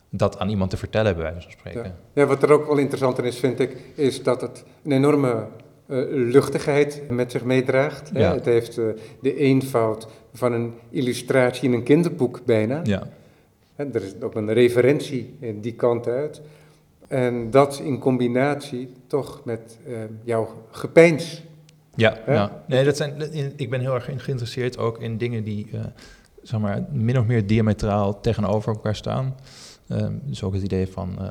dat 0.10 0.40
aan 0.40 0.50
iemand 0.50 0.70
te 0.70 0.78
vertellen, 0.78 1.14
bij 1.14 1.24
wijze 1.24 1.42
van 1.42 1.52
spreken. 1.52 1.96
Ja. 2.14 2.26
Wat 2.26 2.44
er 2.44 2.52
ook 2.52 2.68
wel 2.68 2.78
interessant 2.78 3.18
in 3.18 3.24
is, 3.24 3.40
vind 3.40 3.60
ik, 3.60 3.76
is 3.96 4.24
dat 4.24 4.42
het 4.42 4.64
een 4.84 4.92
enorme 4.92 5.48
eh, 5.88 5.98
luchtigheid 6.10 7.02
met 7.10 7.32
zich 7.32 7.44
meedraagt. 7.44 8.10
hè. 8.14 8.24
Het 8.24 8.46
heeft 8.46 8.78
eh, 8.78 8.86
de 9.22 9.36
eenvoud 9.36 10.08
van 10.34 10.54
een 10.54 10.74
illustratie 10.90 11.68
in 11.70 11.74
een 11.74 11.84
kinderboek 11.84 12.42
bijna. 12.46 12.80
Ja, 12.84 13.04
Er 13.76 14.04
is 14.04 14.14
ook 14.22 14.36
een 14.36 14.54
referentie 14.54 15.36
in 15.40 15.62
die 15.62 15.74
kant 15.74 16.08
uit. 16.08 16.42
En 17.10 17.52
dat 17.52 17.80
in 17.84 18.00
combinatie 18.00 18.94
toch 19.08 19.42
met 19.46 19.78
eh, 19.88 19.94
jouw 20.24 20.48
gepeins. 20.72 21.44
Ja, 21.96 22.18
ja. 22.28 22.64
Nee, 22.68 22.84
dat 22.86 22.98
zijn, 22.98 23.32
in- 23.32 23.54
ik 23.56 23.70
ben 23.70 23.80
heel 23.80 23.94
erg 23.94 24.04
geïnteresseerd 24.18 24.78
ook 24.78 25.00
in 25.00 25.18
dingen 25.18 25.44
die 25.44 25.68
eh, 25.74 25.80
zeg 26.42 26.60
maar, 26.60 26.86
min 26.92 27.18
of 27.20 27.26
meer 27.26 27.48
diametraal 27.48 28.20
tegenover 28.22 28.74
elkaar 28.74 28.96
staan. 28.96 29.36
Ehm, 29.88 30.14
dus 30.24 30.44
ook 30.44 30.54
het 30.54 30.64
idee 30.64 30.88
van 30.88 31.16
eh, 31.20 31.28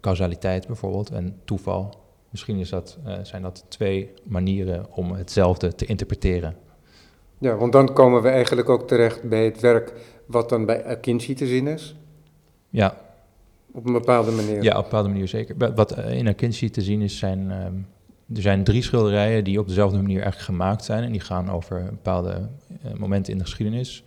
causaliteit 0.00 0.66
bijvoorbeeld 0.66 1.10
en 1.10 1.36
toeval. 1.44 1.94
Misschien 2.30 2.58
is 2.58 2.68
dat, 2.70 2.98
eh, 3.04 3.14
zijn 3.22 3.42
dat 3.42 3.64
twee 3.68 4.12
manieren 4.24 4.86
om 4.94 5.12
hetzelfde 5.12 5.74
te 5.74 5.86
interpreteren. 5.86 6.56
Ja, 7.38 7.56
want 7.56 7.72
dan 7.72 7.92
komen 7.92 8.22
we 8.22 8.28
eigenlijk 8.28 8.68
ook 8.68 8.88
terecht 8.88 9.22
bij 9.28 9.44
het 9.44 9.60
werk 9.60 9.92
wat 10.26 10.48
dan 10.48 10.66
bij 10.66 10.84
Akinci 10.84 11.34
te 11.34 11.46
zien 11.46 11.66
is. 11.66 11.96
Ja, 12.68 12.94
Op 13.72 13.86
een 13.86 13.92
bepaalde 13.92 14.30
manier. 14.30 14.62
ja 14.62 14.70
op 14.70 14.76
een 14.76 14.82
bepaalde 14.82 15.08
manier 15.08 15.28
zeker. 15.28 15.54
Wa- 15.58 15.72
Wat 15.74 15.92
eh, 15.92 16.12
in 16.18 16.28
Akinci 16.28 16.70
te 16.70 16.82
zien 16.82 17.00
is, 17.02 17.18
zijn, 17.18 17.50
ehm, 17.50 17.74
er 18.34 18.42
zijn 18.42 18.64
drie 18.64 18.82
schilderijen 18.82 19.44
die 19.44 19.58
op 19.60 19.68
dezelfde 19.68 19.96
manier 19.96 20.22
eigenlijk 20.22 20.44
gemaakt 20.44 20.84
zijn. 20.84 21.02
En 21.04 21.12
die 21.12 21.20
gaan 21.20 21.50
over 21.50 21.84
bepaalde 21.84 22.48
eh, 22.82 22.92
momenten 22.98 23.32
in 23.32 23.38
de 23.38 23.44
geschiedenis. 23.44 24.04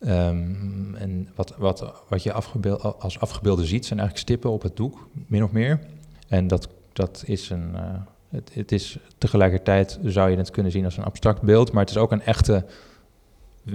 Ehm, 0.00 0.94
en 0.94 1.28
wat, 1.34 1.54
wat, 1.58 1.92
wat 2.08 2.22
je 2.22 2.32
afgebeeld, 2.32 3.00
als 3.00 3.20
afgebeelde 3.20 3.64
ziet, 3.66 3.86
zijn 3.86 3.98
eigenlijk 3.98 4.28
stippen 4.28 4.50
op 4.50 4.62
het 4.62 4.76
doek, 4.76 5.08
min 5.26 5.44
of 5.44 5.52
meer. 5.52 5.80
En 6.28 6.46
dat, 6.46 6.68
dat 6.92 7.22
is 7.26 7.50
een. 7.50 7.70
eh, 7.74 7.82
het, 8.28 8.50
het 8.54 8.72
is 8.72 8.98
tegelijkertijd 9.18 9.98
zou 10.04 10.30
je 10.30 10.36
het 10.36 10.50
kunnen 10.50 10.72
zien 10.72 10.84
als 10.84 10.96
een 10.96 11.04
abstract 11.04 11.42
beeld, 11.42 11.72
maar 11.72 11.80
het 11.82 11.90
is 11.90 11.96
ook 11.98 12.12
een 12.12 12.22
echte. 12.22 12.64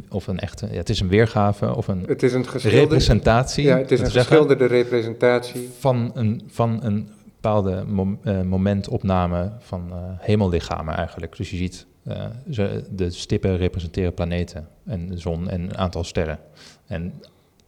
Of 0.10 0.28
een 0.28 0.40
echte. 0.40 0.68
Ja, 0.72 0.76
het 0.78 0.90
is 0.90 1.00
een 1.00 1.08
weergave 1.08 1.76
of 1.76 1.88
een 1.88 2.04
Het 2.08 2.24
is 2.24 2.34
een 2.34 2.46
representatie. 2.62 3.64
ja, 3.64 3.78
het 3.78 3.92
is 3.92 4.00
een 4.00 4.12
geschilderde 4.12 4.66
representatie. 4.66 5.70
van 5.80 6.12
een, 6.14 6.42
van 6.48 6.80
een 6.84 7.10
bepaalde 7.24 7.84
mom- 7.88 8.20
eh, 8.24 8.42
momentopname 8.42 9.52
van 9.60 9.90
eh, 9.92 9.98
hemellichamen 10.18 10.96
eigenlijk. 10.96 11.38
Dus 11.38 11.50
je 11.50 11.58
ziet, 11.58 11.86
eh, 12.04 12.26
ze, 12.52 12.84
de 12.90 13.10
stippen 13.12 13.58
representeren 13.58 14.14
planeten 14.14 14.68
en 14.86 15.08
de 15.08 15.18
zon 15.18 15.50
en 15.50 15.62
een 15.62 15.78
aantal 15.78 16.04
sterren. 16.04 16.40
En 16.86 17.14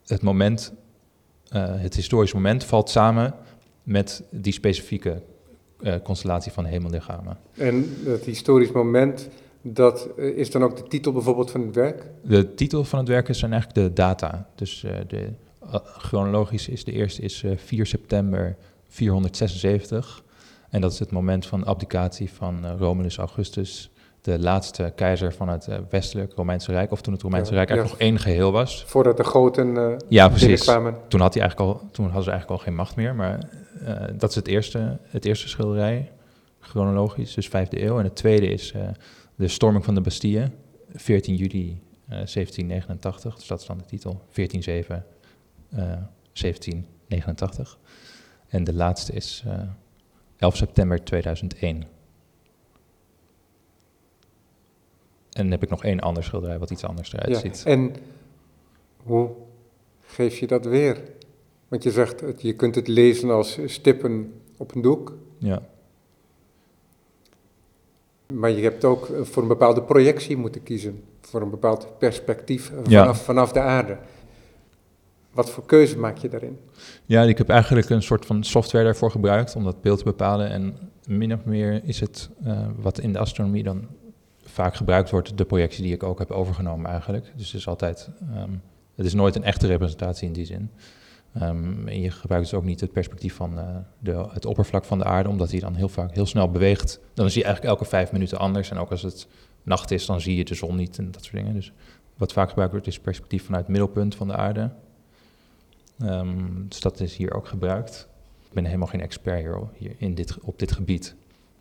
het 0.06 0.22
moment, 0.22 0.74
het 1.58 1.96
historische 1.96 2.36
moment 2.36 2.64
valt 2.64 2.90
samen 2.90 3.34
met 3.84 4.24
die 4.32 4.54
specifieke 4.54 5.22
constellatie 6.04 6.52
van 6.52 6.66
hemellichamen. 6.66 7.38
En 7.58 7.98
dat 8.06 8.24
historisch 8.24 8.72
moment, 8.72 9.30
dat 9.62 10.10
eh, 10.18 10.38
is 10.38 10.52
dan 10.52 10.64
ook 10.64 10.78
de 10.78 10.84
titel 10.84 11.12
bijvoorbeeld 11.12 11.52
van 11.52 11.62
het 11.62 11.76
werk. 11.76 12.06
De 12.22 12.54
titel 12.54 12.84
van 12.84 13.00
het 13.00 13.08
werk 13.08 13.28
zijn 13.36 13.52
eigenlijk 13.52 13.88
de 13.88 13.94
data. 13.94 14.48
Dus 14.56 14.84
eh, 14.84 14.92
de, 15.08 15.30
eh, 15.72 15.76
chronologisch 15.84 16.68
is 16.68 16.84
de 16.84 16.92
eerste 16.92 17.22
is 17.22 17.44
eh, 17.44 17.58
4 17.58 17.86
september 17.86 18.56
476. 18.88 20.24
En 20.70 20.82
dat 20.82 20.92
is 20.92 21.00
het 21.00 21.12
moment 21.12 21.46
van 21.46 21.64
abdicatie 21.66 22.32
van 22.32 22.78
Romulus 22.78 23.18
Augustus, 23.18 23.90
de 24.22 24.40
laatste 24.40 24.92
keizer 24.96 25.34
van 25.34 25.50
het 25.50 25.68
westelijk 25.90 26.34
Romeinse 26.36 26.72
Rijk, 26.72 26.92
of 26.92 27.02
toen 27.02 27.14
het 27.14 27.22
Romeinse 27.22 27.52
Ja, 27.52 27.58
Rijk 27.58 27.70
eigenlijk 27.70 28.00
ja. 28.00 28.06
nog 28.06 28.10
één 28.12 28.20
geheel 28.20 28.52
was. 28.52 28.84
Voordat 28.88 29.18
de 29.18 29.24
goten 29.24 29.98
Ja, 30.08 30.30
precies. 30.30 30.64
Toen, 31.08 31.20
had 31.20 31.34
hij 31.34 31.42
eigenlijk 31.44 31.60
al, 31.60 31.90
toen 31.92 32.06
hadden 32.06 32.24
ze 32.24 32.30
eigenlijk 32.30 32.50
al 32.50 32.66
geen 32.66 32.76
macht 32.76 32.96
meer, 32.96 33.16
maar 33.16 33.50
dat 34.18 34.30
is 34.30 34.36
het 34.36 34.48
eerste, 34.48 34.98
het 35.04 35.26
eerste 35.26 35.50
schilderij, 35.50 36.12
chronologisch, 36.60 37.34
dus 37.34 37.48
vijfde 37.48 37.84
eeuw. 37.84 37.98
En 37.98 38.04
het 38.04 38.16
tweede 38.16 38.48
is 38.48 38.74
de 39.40 39.48
storming 39.48 39.86
van 39.86 39.96
de 39.96 40.02
Bastille, 40.02 40.52
14 40.94 41.36
juli 41.36 41.82
eh, 42.04 42.10
1789, 42.10 43.36
dus 43.36 43.48
dat 43.48 43.60
is 43.60 43.66
dan 43.66 43.78
de 43.78 43.86
titel, 43.86 44.22
14-7, 44.30 45.06
eh, 45.70 45.98
1789. 46.34 47.80
En 48.48 48.64
de 48.64 48.74
laatste 48.74 49.14
is 49.14 49.44
eh 49.46 49.62
11 50.38 50.56
september 50.56 51.04
2001. 51.04 51.84
En 55.32 55.44
dan 55.44 55.52
heb 55.52 55.64
ik 55.64 55.70
nog 55.70 55.84
één 55.84 56.00
ander 56.00 56.24
schilderij 56.24 56.60
wat 56.60 56.70
iets 56.72 56.84
anders 56.84 57.14
eruit 57.14 57.30
Ja. 57.30 57.40
ziet. 57.40 57.64
En 57.66 57.96
hoe 59.04 59.32
geef 60.02 60.38
je 60.38 60.48
dat 60.48 60.66
weer? 60.66 61.02
Want 61.68 61.84
je 61.84 61.92
zegt, 61.92 62.42
je 62.42 62.54
kunt 62.56 62.76
het 62.76 62.88
lezen 62.88 63.30
als 63.30 63.60
stippen 63.66 64.34
op 64.58 64.76
een 64.76 64.82
doek. 64.82 65.18
Ja. 65.38 65.62
Maar 68.34 68.50
je 68.52 68.62
hebt 68.64 68.86
ook 68.86 69.10
eh, 69.10 69.22
voor 69.22 69.42
een 69.42 69.48
bepaalde 69.48 69.82
projectie 69.84 70.38
moeten 70.38 70.64
kiezen, 70.64 71.04
voor 71.22 71.42
een 71.42 71.50
bepaald 71.50 71.98
perspectief 71.98 72.66
vanaf, 72.66 72.88
Ja. 72.88 73.14
vanaf 73.14 73.52
de 73.52 73.60
aarde. 73.60 73.98
Wat 75.32 75.50
voor 75.50 75.66
keuze 75.66 75.98
maak 75.98 76.18
je 76.18 76.30
daarin? 76.30 76.58
Ja, 77.06 77.24
ik 77.24 77.38
heb 77.38 77.50
eigenlijk 77.50 77.90
een 77.90 78.02
soort 78.02 78.26
van 78.26 78.44
software 78.44 78.84
daarvoor 78.84 79.12
gebruikt 79.12 79.56
om 79.56 79.64
dat 79.64 79.82
beeld 79.82 79.98
te 79.98 80.04
bepalen. 80.04 80.50
En 80.50 80.78
min 81.08 81.34
of 81.34 81.46
meer 81.46 81.82
is 81.84 82.00
het 82.00 82.30
eh, 82.44 82.68
wat 82.80 83.00
in 83.00 83.14
de 83.14 83.20
astronomie 83.20 83.64
dan 83.64 83.88
vaak 84.44 84.76
gebruikt 84.76 85.10
wordt, 85.10 85.38
de 85.38 85.46
projectie 85.46 85.84
die 85.84 85.94
ik 85.94 86.04
ook 86.04 86.20
heb 86.20 86.32
overgenomen 86.32 86.90
eigenlijk. 86.90 87.32
Dus 87.36 87.46
het 87.52 87.60
is 87.60 87.68
altijd, 87.68 88.10
ehm, 88.34 88.52
het 88.96 89.06
is 89.06 89.14
nooit 89.14 89.36
een 89.36 89.44
echte 89.44 89.68
representatie 89.68 90.28
in 90.28 90.34
die 90.34 90.46
zin. 90.46 90.72
Ehm, 91.34 91.88
en 91.88 92.02
je 92.02 92.12
gebruikt 92.12 92.50
dus 92.50 92.60
ook 92.60 92.66
niet 92.66 92.80
het 92.80 92.92
perspectief 92.92 93.36
van 93.36 93.60
eh, 93.60 93.76
de, 94.00 94.28
het 94.32 94.46
oppervlak 94.46 94.86
van 94.86 94.98
de 94.98 95.04
aarde, 95.04 95.30
omdat 95.30 95.50
die 95.50 95.60
dan 95.60 95.76
heel 95.76 95.90
vaak 95.90 96.14
heel 96.14 96.26
snel 96.26 96.52
beweegt. 96.52 97.00
Dan 97.14 97.30
zie 97.30 97.40
je 97.40 97.46
eigenlijk 97.46 97.76
elke 97.76 97.90
vijf 97.90 98.12
minuten 98.12 98.38
anders. 98.38 98.72
En 98.72 98.78
ook 98.78 98.92
als 98.92 99.02
het 99.02 99.28
nacht 99.64 99.92
is, 99.92 100.06
dan 100.06 100.22
zie 100.22 100.36
je 100.36 100.46
de 100.46 100.56
zon 100.56 100.76
niet 100.76 100.98
en 100.98 101.12
dat 101.12 101.24
soort 101.24 101.36
dingen. 101.36 101.54
Dus 101.54 101.72
wat 102.18 102.34
vaak 102.34 102.48
gebruikt 102.48 102.74
wordt, 102.74 102.88
is 102.88 102.94
het 102.94 103.04
perspectief 103.04 103.46
vanuit 103.46 103.64
het 103.64 103.72
middelpunt 103.72 104.16
van 104.16 104.28
de 104.28 104.36
aarde. 104.36 104.70
Ehm, 106.00 106.28
dus 106.68 106.80
dat 106.80 107.00
is 107.00 107.16
hier 107.16 107.34
ook 107.34 107.48
gebruikt. 107.48 108.08
Ik 108.48 108.54
ben 108.54 108.66
helemaal 108.66 108.88
geen 108.88 109.02
expert 109.02 109.40
hier, 109.40 109.60
hier 109.74 109.96
in 109.98 110.16
dit, 110.16 110.38
op 110.42 110.60
dit 110.60 110.72
gebied. 110.72 111.16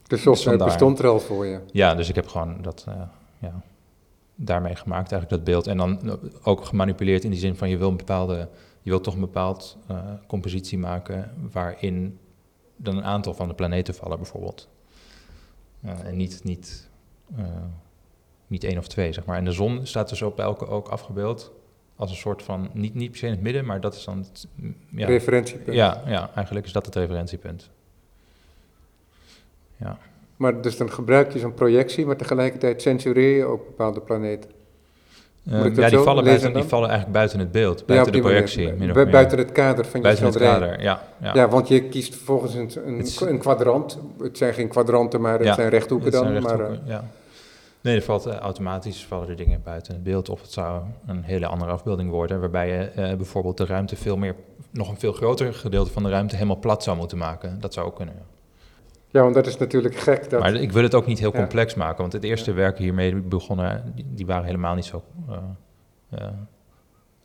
De 0.06 0.16
software 0.16 0.56
Vandaar. 0.56 0.66
bestond 0.66 0.98
er 0.98 1.06
al 1.06 1.20
voor 1.20 1.46
je. 1.46 1.60
Ja, 1.72 1.94
dus 1.94 2.08
ik 2.08 2.14
heb 2.14 2.26
gewoon 2.26 2.62
dat 2.62 2.84
eh, 2.88 2.94
ja, 3.38 3.62
daarmee 4.34 4.74
gemaakt, 4.74 5.12
eigenlijk 5.12 5.30
dat 5.30 5.54
beeld. 5.54 5.66
En 5.66 5.76
dan 5.76 6.18
ook 6.42 6.64
gemanipuleerd 6.64 7.24
in 7.24 7.30
die 7.30 7.40
zin 7.40 7.56
van 7.56 7.68
je 7.68 7.76
wil 7.76 7.88
een 7.88 7.96
bepaalde, 7.96 8.48
je 8.88 8.94
wilt 8.94 9.06
toch 9.06 9.14
een 9.14 9.20
bepaald 9.20 9.76
eh, 9.86 9.98
compositie 10.26 10.78
maken 10.78 11.30
waarin 11.52 12.18
dan 12.76 12.96
een 12.96 13.04
aantal 13.04 13.34
van 13.34 13.48
de 13.48 13.54
planeten 13.54 13.94
vallen 13.94 14.16
bijvoorbeeld. 14.16 14.68
Eh, 15.80 16.04
en 16.04 16.16
niet, 16.16 16.44
niet, 16.44 16.88
eh, 17.36 17.44
niet 18.46 18.64
één 18.64 18.78
of 18.78 18.88
twee, 18.88 19.12
zeg 19.12 19.24
maar. 19.24 19.36
En 19.36 19.44
de 19.44 19.52
zon 19.52 19.86
staat 19.86 20.08
dus 20.08 20.22
op 20.22 20.38
elke 20.38 20.66
ook 20.66 20.88
afgebeeld 20.88 21.52
als 21.96 22.10
een 22.10 22.16
soort 22.16 22.42
van, 22.42 22.70
niet, 22.72 22.94
niet 22.94 23.10
per 23.10 23.18
se 23.18 23.26
in 23.26 23.32
het 23.32 23.40
midden, 23.40 23.64
maar 23.64 23.80
dat 23.80 23.94
is 23.94 24.04
dan, 24.04 24.18
het, 24.18 24.46
ja, 24.90 25.06
Referentiepunt. 25.06 25.76
ja, 25.76 26.02
ja, 26.06 26.30
eigenlijk 26.34 26.66
is 26.66 26.72
dat 26.72 26.86
het 26.86 26.94
referentiepunt. 26.94 27.70
Ja. 29.76 29.98
Maar 30.36 30.62
dus 30.62 30.76
dan 30.76 30.90
gebruik 30.90 31.32
je 31.32 31.38
zo'n 31.38 31.54
projectie, 31.54 32.06
maar 32.06 32.16
tegelijkertijd 32.16 32.82
censureer 32.82 33.36
je 33.36 33.44
ook 33.44 33.66
bepaalde 33.66 34.00
planeten. 34.00 34.50
Moet 34.50 34.50
ik 34.50 34.52
Ehm, 34.52 34.52
dat 34.52 35.37
ja, 35.50 35.88
die 35.88 35.98
vallen, 35.98 36.24
buiten, 36.24 36.52
die 36.52 36.62
vallen 36.62 36.88
eigenlijk 36.88 37.18
buiten 37.18 37.38
het 37.38 37.52
beeld, 37.52 37.86
buiten 37.86 38.12
de 38.12 38.18
manier. 38.20 38.32
projectie. 38.34 38.72
meer. 38.72 39.10
buiten 39.10 39.38
het 39.38 39.52
kader 39.52 39.84
van 39.84 39.96
je 39.96 40.02
Buiten 40.02 40.32
schilderij. 40.32 40.58
kader, 40.60 40.82
ja. 40.82 41.02
ja. 41.20 41.34
Ja. 41.34 41.48
want 41.48 41.68
je 41.68 41.82
kiest 41.82 42.14
volgens 42.14 42.54
een, 42.54 42.70
een, 42.86 42.96
Het 42.98 43.06
is- 43.06 43.20
een 43.20 43.38
kwadrant. 43.38 43.98
Het 44.20 44.38
zijn 44.38 44.54
geen 44.54 44.68
kwadranten, 44.68 45.20
maar 45.20 45.38
het 45.40 45.54
zijn 45.54 45.68
rechthoeken 45.68 46.10
dan. 46.10 46.20
zijn 46.26 46.42
maar, 46.42 46.56
rechthoeken, 46.56 46.86
ja. 46.86 47.04
Nee, 47.80 47.96
er 47.96 48.02
valt 48.02 48.26
eh, 48.26 48.36
automatisch 48.36 49.04
vallen 49.06 49.28
er 49.28 49.36
dingen 49.36 49.60
buiten 49.64 49.92
het 49.94 50.02
beeld. 50.02 50.28
Of 50.28 50.40
het 50.40 50.52
zou 50.52 50.80
een 51.06 51.22
hele 51.22 51.46
andere 51.46 51.70
afbeelding 51.70 52.10
worden, 52.10 52.40
waarbij 52.40 52.68
je 52.68 52.78
eh, 52.78 53.16
bijvoorbeeld 53.16 53.56
de 53.56 53.66
ruimte 53.66 53.96
veel 53.96 54.16
meer, 54.16 54.34
nog 54.70 54.88
een 54.88 54.98
veel 54.98 55.12
groter 55.12 55.54
gedeelte 55.54 55.90
van 55.92 56.02
de 56.02 56.08
ruimte 56.08 56.34
helemaal 56.34 56.58
plat 56.58 56.82
zou 56.82 56.96
moeten 56.96 57.18
maken. 57.18 57.60
Dat 57.60 57.74
zou 57.74 57.86
ook 57.86 57.96
kunnen. 57.96 58.14
Ja. 59.10 59.22
want 59.22 59.34
dat 59.34 59.46
is 59.46 59.56
natuurlijk 59.56 59.96
gek. 59.96 60.30
Dat, 60.30 60.40
Maar 60.40 60.54
ik 60.54 60.72
wil 60.72 60.82
het 60.82 60.94
ook 60.94 61.06
niet 61.06 61.18
heel 61.18 61.32
Ja. 61.32 61.38
complex 61.38 61.74
maken, 61.74 62.00
want 62.00 62.12
het 62.12 62.24
eerste 62.24 62.52
werk 62.52 62.78
hiermee 62.78 63.14
begonnen, 63.14 63.92
die, 63.94 64.04
die 64.14 64.26
waren 64.26 64.44
helemaal 64.44 64.74
niet 64.74 64.84
zo. 64.84 65.02
eh, 65.28 65.36
eh, 66.10 66.28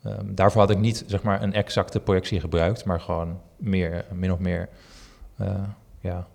ehm, 0.04 0.26
daarvoor 0.36 0.62
had 0.62 0.70
ik 0.70 0.78
niet 0.80 1.04
zeg 1.08 1.24
maar 1.24 1.42
een 1.42 1.54
exacte 1.54 2.00
projectie 2.00 2.40
gebruikt, 2.40 2.86
maar 2.86 3.00
gewoon 3.02 3.40
meer, 3.58 4.06
min 4.14 4.32
of 4.32 4.40
meer, 4.40 4.70
eh, 5.38 5.64
ja, 6.00 6.28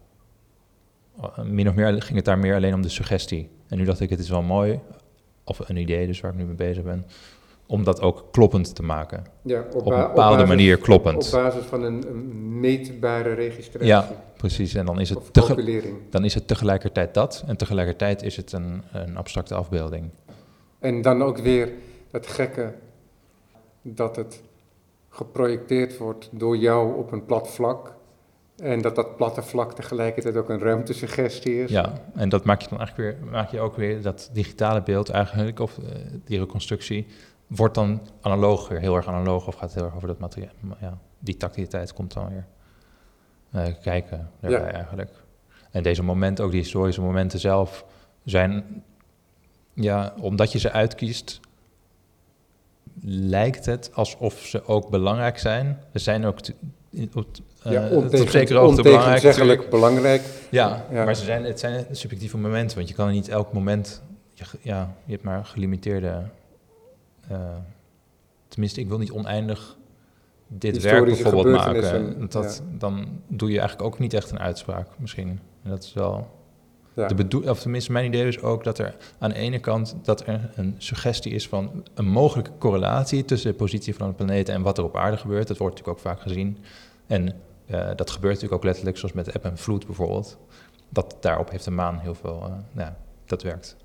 min 1.44 1.68
of 1.68 1.74
meer 1.74 2.02
ging 2.02 2.16
het 2.16 2.24
daar 2.24 2.38
meer 2.38 2.54
alleen 2.54 2.74
om 2.74 2.82
de 2.82 2.88
suggestie. 2.88 3.50
En 3.68 3.78
nu 3.78 3.84
dacht 3.84 4.00
ik, 4.00 4.10
het 4.10 4.18
is 4.18 4.28
wel 4.28 4.42
mooi, 4.42 4.80
of 5.44 5.68
een 5.68 5.76
idee 5.76 6.06
dus 6.06 6.20
waar 6.20 6.30
ik 6.32 6.36
nu 6.38 6.44
mee 6.44 6.54
bezig 6.54 6.82
ben, 6.82 7.06
om 7.70 7.84
dat 7.84 8.00
ook 8.00 8.24
kloppend 8.30 8.74
te 8.74 8.82
maken. 8.82 9.24
ja, 9.42 9.60
Op 9.60 9.74
een 9.74 9.96
bepaalde 9.96 10.14
basis- 10.14 10.48
manier 10.48 10.76
Op 10.76 10.82
kloppend. 10.82 11.30
basis 11.32 11.64
van 11.64 11.82
een, 11.82 12.08
een 12.08 12.60
meetbare 12.60 13.32
registratie. 13.32 13.86
Ja, 13.88 14.10
precies. 14.36 14.74
En 14.74 14.86
dan 14.86 15.00
is 15.00 15.08
het, 15.10 15.30
dan 16.10 16.24
is 16.24 16.34
het 16.34 16.46
tegelijkertijd 16.48 17.14
dat, 17.14 17.44
en 17.46 17.56
tegelijkertijd 17.56 18.22
is 18.22 18.36
het 18.36 18.52
een, 18.52 18.82
een 18.92 19.16
abstracte 19.16 19.54
afbeelding. 19.54 20.10
En 20.78 21.02
dan 21.02 21.22
ook 21.22 21.38
weer 21.38 21.72
het 22.10 22.26
gekke 22.26 22.72
dat 23.82 24.16
het 24.16 24.42
geprojecteerd 25.08 25.98
wordt 25.98 26.28
door 26.32 26.56
jou 26.56 26.96
op 26.98 27.12
een 27.12 27.24
plat 27.24 27.48
vlak. 27.48 27.96
En 28.56 28.80
dat 28.82 28.94
dat 28.94 29.16
platte 29.16 29.42
vlak 29.42 29.72
tegelijkertijd 29.72 30.36
ook 30.36 30.48
een 30.48 30.58
ruimtesuggestie 30.58 31.62
is. 31.62 31.70
Ja, 31.70 31.92
en 32.14 32.28
dat 32.28 32.44
maak 32.44 32.60
je 32.62 32.68
dan 32.68 32.78
eigenlijk 32.78 33.18
weer, 33.20 33.30
maak 33.30 33.50
je 33.50 33.60
ook 33.60 33.76
weer 33.76 34.02
dat 34.02 34.30
digitale 34.32 34.82
beeld 34.82 35.08
eigenlijk, 35.08 35.60
of 35.60 35.78
eh, 35.78 35.84
die 36.24 36.38
reconstructie, 36.38 37.06
wordt 37.48 37.74
dan 37.74 38.00
analoog 38.20 38.68
weer, 38.68 38.80
heel 38.80 38.96
erg 38.96 39.06
analoog, 39.06 39.46
of 39.46 39.54
gaat 39.54 39.74
heel 39.74 39.84
erg 39.84 39.94
over 39.94 40.08
dat 40.08 40.18
materiaal. 40.18 40.52
Ja, 40.80 40.98
die 41.18 41.36
tactiliteit 41.36 41.92
komt 41.92 42.12
dan 42.12 42.28
weer 42.28 42.46
eh, 43.50 43.74
kijken 43.82 44.30
daarbij 44.40 44.60
Ja. 44.60 44.72
eigenlijk. 44.72 45.10
En 45.70 45.82
deze 45.82 46.02
momenten, 46.02 46.44
ook 46.44 46.50
die 46.50 46.60
historische 46.60 47.00
momenten 47.00 47.38
zelf, 47.38 47.84
zijn, 48.24 48.82
ja, 49.74 50.14
omdat 50.20 50.52
je 50.52 50.58
ze 50.58 50.72
uitkiest, 50.72 51.40
lijkt 53.04 53.66
het 53.66 53.90
alsof 53.94 54.34
ze 54.38 54.64
ook 54.66 54.88
belangrijk 54.90 55.38
zijn. 55.38 55.78
Ze 55.92 55.98
zijn 55.98 56.24
ook 56.26 56.38
op, 57.14 57.26
eh, 57.62 57.72
Ja, 57.72 57.88
ontegen- 57.88 58.30
zekere 58.30 58.58
hoogte 58.58 58.82
belangrijk. 58.82 59.14
ontegenzeggelijk 59.14 59.60
natuurlijk. 59.60 59.70
belangrijk. 59.70 60.22
Ja, 60.50 60.84
Ja. 60.90 61.04
maar 61.04 61.14
ze 61.14 61.24
zijn, 61.24 61.44
het 61.44 61.60
zijn 61.60 61.86
subjectieve 61.90 62.38
momenten, 62.38 62.76
want 62.76 62.88
je 62.88 62.94
kan 62.94 63.10
niet 63.10 63.28
elk 63.28 63.52
moment... 63.52 64.02
Je, 64.32 64.44
ja, 64.60 64.94
je 65.04 65.12
hebt 65.12 65.24
maar 65.24 65.44
gelimiteerde... 65.44 66.22
eh, 67.28 67.56
tenminste, 68.48 68.80
ik 68.80 68.88
wil 68.88 68.98
niet 68.98 69.10
oneindig 69.10 69.76
dit 70.48 70.82
werk 70.82 71.04
bijvoorbeeld 71.04 71.46
maken. 71.46 72.28
Dat, 72.28 72.62
Dan 72.78 73.20
doe 73.26 73.50
je 73.50 73.58
eigenlijk 73.58 73.88
ook 73.88 73.98
niet 73.98 74.14
echt 74.14 74.30
een 74.30 74.38
uitspraak 74.38 74.88
misschien. 74.98 75.40
En 75.62 75.70
dat 75.70 75.82
is 75.82 75.92
wel... 75.92 76.36
Ja. 76.94 77.06
De 77.06 77.14
bedoel, 77.14 77.42
of 77.42 77.60
tenminste, 77.60 77.92
mijn 77.92 78.04
idee 78.04 78.26
is 78.26 78.40
ook 78.40 78.64
dat 78.64 78.78
er 78.78 78.96
aan 79.18 79.30
de 79.30 79.36
ene 79.36 79.58
kant 79.58 79.96
dat 80.02 80.26
er 80.26 80.50
een 80.54 80.74
suggestie 80.78 81.32
is 81.32 81.48
van 81.48 81.84
een 81.94 82.08
mogelijke 82.08 82.50
correlatie 82.58 83.24
tussen 83.24 83.50
de 83.50 83.56
positie 83.56 83.94
van 83.94 84.08
de 84.08 84.14
planeten 84.14 84.54
en 84.54 84.62
wat 84.62 84.78
er 84.78 84.84
op 84.84 84.96
aarde 84.96 85.16
gebeurt. 85.16 85.48
Dat 85.48 85.56
wordt 85.56 85.76
natuurlijk 85.76 86.06
ook 86.06 86.12
vaak 86.12 86.22
gezien. 86.22 86.58
En 87.06 87.32
eh, 87.66 87.88
dat 87.96 88.10
gebeurt 88.10 88.34
natuurlijk 88.34 88.60
ook 88.60 88.64
letterlijk, 88.64 88.96
zoals 88.96 89.14
met 89.14 89.28
eb 89.28 89.44
en 89.44 89.58
vloed 89.58 89.86
bijvoorbeeld. 89.86 90.38
Dat 90.88 91.16
daarop 91.20 91.50
heeft 91.50 91.64
de 91.64 91.70
maan 91.70 91.98
heel 91.98 92.14
veel, 92.14 92.38
nou 92.72 92.88
ja, 92.88 92.96
dat 93.24 93.42
werkt. 93.42 93.76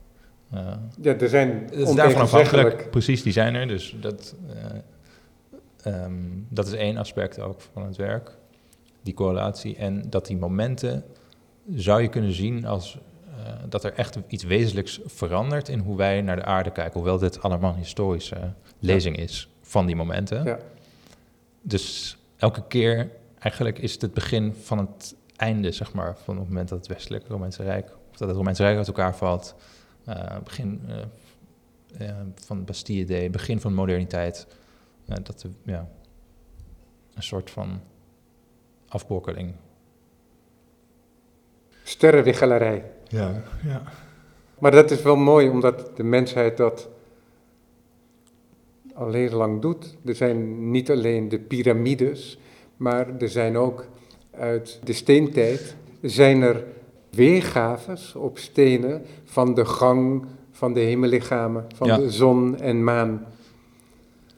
Eh, 0.53 0.73
Ja, 1.01 1.15
er 1.15 1.29
zijn 1.29 1.69
daarvan 1.95 2.21
afhankelijk. 2.21 2.89
Precies, 2.89 3.23
die 3.23 3.33
zijn 3.33 3.55
er. 3.55 3.67
Dus 3.67 3.95
dat, 3.99 4.35
eh, 5.83 5.93
ehm, 5.93 6.13
dat 6.49 6.67
is 6.67 6.73
één 6.73 6.97
aspect 6.97 7.39
ook 7.39 7.61
van 7.61 7.85
het 7.85 7.95
werk, 7.95 8.31
die 9.01 9.13
correlatie. 9.13 9.75
En 9.75 10.09
dat 10.09 10.25
die 10.25 10.37
momenten 10.37 11.03
zou 11.75 12.01
je 12.01 12.09
kunnen 12.09 12.33
zien 12.33 12.65
als 12.65 12.97
eh, 13.37 13.53
dat 13.69 13.83
er 13.83 13.93
echt 13.93 14.17
iets 14.27 14.43
wezenlijks 14.43 14.99
verandert 15.05 15.69
in 15.69 15.79
hoe 15.79 15.97
wij 15.97 16.21
naar 16.21 16.35
de 16.35 16.45
aarde 16.45 16.71
kijken. 16.71 16.93
Hoewel 16.93 17.17
dit 17.17 17.41
allemaal 17.41 17.71
een 17.71 17.77
historische 17.77 18.53
lezing 18.79 19.17
is 19.17 19.49
van 19.61 19.85
die 19.85 19.95
momenten. 19.95 20.43
Ja. 20.43 20.59
Dus 21.61 22.17
elke 22.37 22.63
keer 22.67 23.09
eigenlijk 23.39 23.79
is 23.79 23.93
het 23.93 24.01
het 24.01 24.13
begin 24.13 24.53
van 24.61 24.77
het 24.77 25.15
einde, 25.35 25.71
zeg 25.71 25.93
maar, 25.93 26.17
van 26.23 26.37
het 26.37 26.47
moment 26.47 26.69
dat 26.69 26.77
het 26.77 26.87
westelijke 26.87 27.27
Romeinse 27.27 27.63
Rijk, 27.63 27.85
of 28.11 28.17
dat 28.17 28.27
het 28.27 28.37
Romeinse 28.37 28.63
Rijk 28.63 28.77
uit 28.77 28.87
elkaar 28.87 29.15
valt. 29.15 29.55
Eh, 30.05 30.37
begin 30.43 30.81
eh, 30.87 32.09
eh, 32.09 32.15
van 32.35 32.57
de 32.57 32.63
Bastille 32.63 33.05
Day, 33.05 33.29
begin 33.29 33.59
van 33.59 33.71
de 33.71 33.77
moderniteit. 33.77 34.47
Eh, 35.05 35.17
dat 35.23 35.39
de, 35.39 35.49
ja, 35.63 35.89
een 37.13 37.23
soort 37.23 37.51
van 37.51 37.81
afbrokkeling. 38.87 39.53
Sterrenwichelarij. 41.83 42.91
Ja, 43.07 43.43
ja. 43.63 43.83
Maar 44.59 44.71
dat 44.71 44.91
is 44.91 45.01
wel 45.01 45.15
mooi, 45.15 45.49
omdat 45.49 45.97
de 45.97 46.03
mensheid 46.03 46.57
dat 46.57 46.89
al 48.93 49.11
heel 49.11 49.37
lang 49.37 49.61
doet. 49.61 49.97
Er 50.05 50.15
zijn 50.15 50.71
niet 50.71 50.91
alleen 50.91 51.29
de 51.29 51.39
piramides, 51.39 52.37
maar 52.77 53.17
er 53.19 53.29
zijn 53.29 53.57
ook 53.57 53.85
uit 54.31 54.79
de 54.83 54.93
steentijd 54.93 55.75
zijn 56.01 56.41
er 56.41 56.63
weergaves 57.15 58.15
op 58.15 58.37
stenen 58.37 59.01
van 59.25 59.53
de 59.53 59.65
gang 59.65 60.25
van 60.51 60.73
de 60.73 60.79
hemellichamen, 60.79 61.65
van 61.75 61.87
Ja. 61.87 61.97
de 61.97 62.11
zon 62.11 62.59
en 62.59 62.83
maan. 62.83 63.25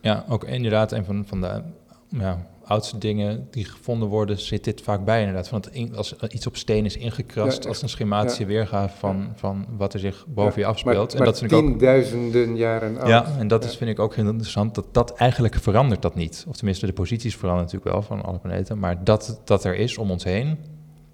Ja, 0.01 0.25
ook 0.29 0.43
inderdaad 0.43 0.91
een 0.91 1.05
van, 1.05 1.23
van 1.27 1.41
de 1.41 1.61
ja, 2.09 2.45
oudste 2.63 2.97
dingen 2.97 3.47
die 3.51 3.65
gevonden 3.65 4.07
worden, 4.07 4.39
zit 4.39 4.63
dit 4.63 4.81
vaak 4.81 5.05
bij 5.05 5.19
inderdaad. 5.19 5.47
Van 5.47 5.59
het 5.61 5.69
in- 5.73 5.95
als 5.95 6.15
iets 6.29 6.47
op 6.47 6.55
steen 6.57 6.85
is 6.85 6.97
ingekrast 6.97 7.63
Ja, 7.63 7.69
als 7.69 7.81
een 7.81 7.89
schematische 7.89 8.45
weergave 8.45 8.97
van, 8.97 9.27
van 9.35 9.65
wat 9.77 9.93
er 9.93 9.99
zich 9.99 10.25
boven 10.27 10.53
je 10.55 10.61
Maar, 10.61 10.69
afspeelt. 10.69 11.11
en 11.11 11.17
maar 11.17 11.27
dat 11.27 11.39
vind 11.39 11.51
ik 11.51 11.57
ook 11.57 11.65
tienduizenden 11.65 12.55
jaren 12.55 12.97
oud. 12.97 13.07
Ja, 13.07 13.25
en 13.37 13.47
dat 13.47 13.63
is, 13.63 13.77
vind 13.77 13.89
ik 13.89 13.99
ook 13.99 14.15
heel 14.15 14.27
interessant, 14.27 14.75
dat 14.75 14.85
dat 14.91 15.13
eigenlijk 15.13 15.55
verandert 15.55 16.01
dat 16.01 16.15
niet. 16.15 16.45
Of 16.47 16.55
tenminste, 16.55 16.85
de 16.85 16.93
posities 16.93 17.35
veranderen 17.35 17.65
natuurlijk 17.71 17.91
wel 17.93 18.01
van 18.17 18.25
alle 18.25 18.37
planeten, 18.39 18.79
maar 18.79 19.03
dat 19.03 19.41
dat 19.43 19.63
er 19.63 19.75
is 19.75 19.97
om 19.97 20.11
ons 20.11 20.23
heen 20.23 20.57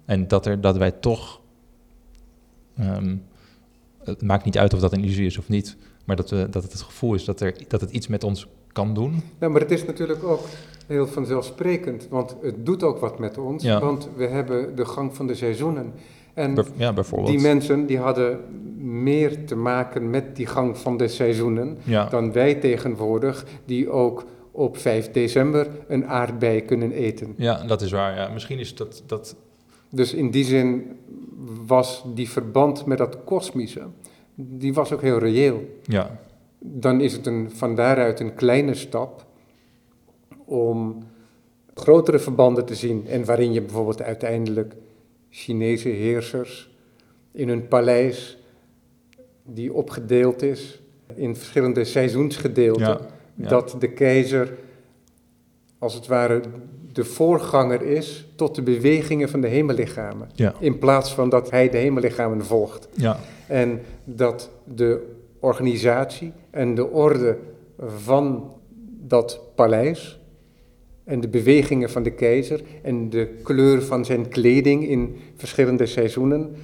en 0.04 0.28
dat, 0.28 0.46
er, 0.46 0.60
dat 0.60 0.76
wij 0.76 0.90
toch 0.90 1.40
ehm, 2.78 3.16
het 4.04 4.22
maakt 4.22 4.44
niet 4.44 4.58
uit 4.58 4.74
of 4.74 4.80
dat 4.80 4.92
een 4.92 5.02
illusie 5.02 5.26
is 5.26 5.38
of 5.38 5.48
niet, 5.48 5.76
maar 6.04 6.16
dat, 6.16 6.30
we, 6.30 6.46
dat 6.50 6.62
het 6.62 6.72
het 6.72 6.82
gevoel 6.82 7.14
is 7.14 7.24
dat, 7.24 7.40
er, 7.40 7.54
dat 7.68 7.80
het 7.80 7.90
iets 7.90 8.06
met 8.06 8.24
ons 8.24 8.46
kan 8.72 8.94
doen. 8.94 9.22
Nou, 9.38 9.52
maar 9.52 9.60
het 9.60 9.70
is 9.70 9.84
natuurlijk 9.84 10.24
ook 10.24 10.40
heel 10.86 11.06
vanzelfsprekend, 11.06 12.06
want 12.10 12.36
het 12.42 12.66
doet 12.66 12.82
ook 12.82 12.98
wat 12.98 13.18
met 13.18 13.38
ons, 13.38 13.62
Ja. 13.62 13.80
want 13.80 14.08
we 14.16 14.26
hebben 14.26 14.76
de 14.76 14.84
gang 14.84 15.14
van 15.16 15.26
de 15.26 15.34
seizoenen. 15.34 15.92
En 16.34 16.56
ja, 16.76 16.92
bijvoorbeeld. 16.92 17.30
die 17.32 17.40
mensen 17.40 17.86
die 17.86 17.98
hadden 17.98 18.40
meer 18.78 19.44
te 19.44 19.56
maken 19.56 20.10
met 20.10 20.36
die 20.36 20.46
gang 20.46 20.78
van 20.78 20.96
de 20.96 21.08
seizoenen 21.08 21.78
ja. 21.82 22.08
dan 22.08 22.32
wij 22.32 22.54
tegenwoordig, 22.54 23.44
die 23.64 23.90
ook 23.90 24.24
op 24.50 24.76
5 24.76 25.10
december 25.10 25.68
een 25.88 26.06
aardbei 26.06 26.64
kunnen 26.64 26.92
eten. 26.92 27.34
ja, 27.36 27.64
dat 27.66 27.82
is 27.82 27.90
waar. 27.90 28.16
Ja. 28.16 28.28
Misschien 28.28 28.58
is 28.58 28.74
dat, 28.74 29.02
dat 29.06 29.36
Dus 29.90 30.14
in 30.14 30.30
die 30.30 30.44
zin 30.44 30.84
was 31.66 32.04
die 32.14 32.30
verband 32.30 32.86
met 32.86 32.98
dat 32.98 33.24
kosmische, 33.24 33.86
die 34.34 34.74
was 34.74 34.92
ook 34.92 35.00
heel 35.00 35.18
reëel. 35.18 35.78
ja, 35.82 36.20
Dan 36.58 37.00
is 37.00 37.12
het 37.12 37.26
een, 37.26 37.50
van 37.50 37.74
daaruit 37.74 38.20
een 38.20 38.34
kleine 38.34 38.74
stap 38.74 39.26
om 40.44 41.02
grotere 41.74 42.18
verbanden 42.18 42.64
te 42.64 42.74
zien. 42.74 43.06
En 43.06 43.24
waarin 43.24 43.52
je 43.52 43.60
bijvoorbeeld 43.60 44.02
uiteindelijk 44.02 44.74
Chinese 45.30 45.88
heersers 45.88 46.70
in 47.32 47.48
hun 47.48 47.68
paleis, 47.68 48.38
die 49.44 49.72
opgedeeld 49.72 50.42
is 50.42 50.80
in 51.14 51.36
verschillende 51.36 51.84
seizoensgedeelten, 51.84 52.82
ja, 52.82 53.00
ja. 53.34 53.48
dat 53.48 53.76
de 53.78 53.92
keizer 53.92 54.58
als 55.78 55.94
het 55.94 56.06
ware 56.06 56.40
de 56.92 57.04
voorganger 57.04 57.82
is 57.82 58.26
tot 58.36 58.54
de 58.54 58.62
bewegingen 58.62 59.28
van 59.28 59.40
de 59.40 59.48
hemellichamen. 59.48 60.30
ja, 60.34 60.54
In 60.58 60.78
plaats 60.78 61.14
van 61.14 61.28
dat 61.28 61.50
hij 61.50 61.68
de 61.70 61.76
hemellichamen 61.76 62.44
volgt. 62.44 62.88
ja, 62.94 63.18
En 63.46 63.80
dat 64.04 64.50
de 64.64 65.06
organisatie 65.40 66.32
en 66.50 66.74
de 66.74 66.90
orde 66.90 67.36
van 67.96 68.52
dat 69.06 69.40
paleis 69.54 70.20
en 71.04 71.20
de 71.20 71.28
bewegingen 71.28 71.90
van 71.90 72.02
de 72.02 72.10
keizer 72.10 72.60
en 72.82 73.10
de 73.10 73.28
kleur 73.42 73.82
van 73.82 74.04
zijn 74.04 74.28
kleding 74.28 74.88
in 74.88 75.16
verschillende 75.36 75.86
seizoenen, 75.86 76.54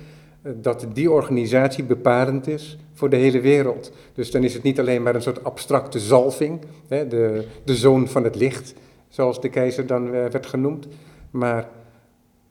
eh, 0.42 0.52
dat 0.60 0.86
die 0.92 1.10
organisatie 1.10 1.84
bepalend 1.84 2.46
is 2.46 2.78
voor 2.92 3.10
de 3.10 3.16
hele 3.16 3.40
wereld. 3.40 3.92
Dus 4.14 4.30
dan 4.30 4.44
is 4.44 4.54
het 4.54 4.62
niet 4.62 4.78
alleen 4.80 5.02
maar 5.02 5.14
een 5.14 5.22
soort 5.22 5.44
abstracte 5.44 5.98
zalving, 5.98 6.60
hè, 6.88 7.08
de, 7.08 7.44
de 7.64 7.76
zoon 7.76 8.08
van 8.08 8.24
het 8.24 8.34
licht, 8.36 8.74
zoals 9.08 9.40
de 9.40 9.48
keizer 9.48 9.86
dan 9.86 10.06
eh, 10.06 10.10
werd 10.10 10.46
genoemd, 10.46 10.88
maar 11.30 11.68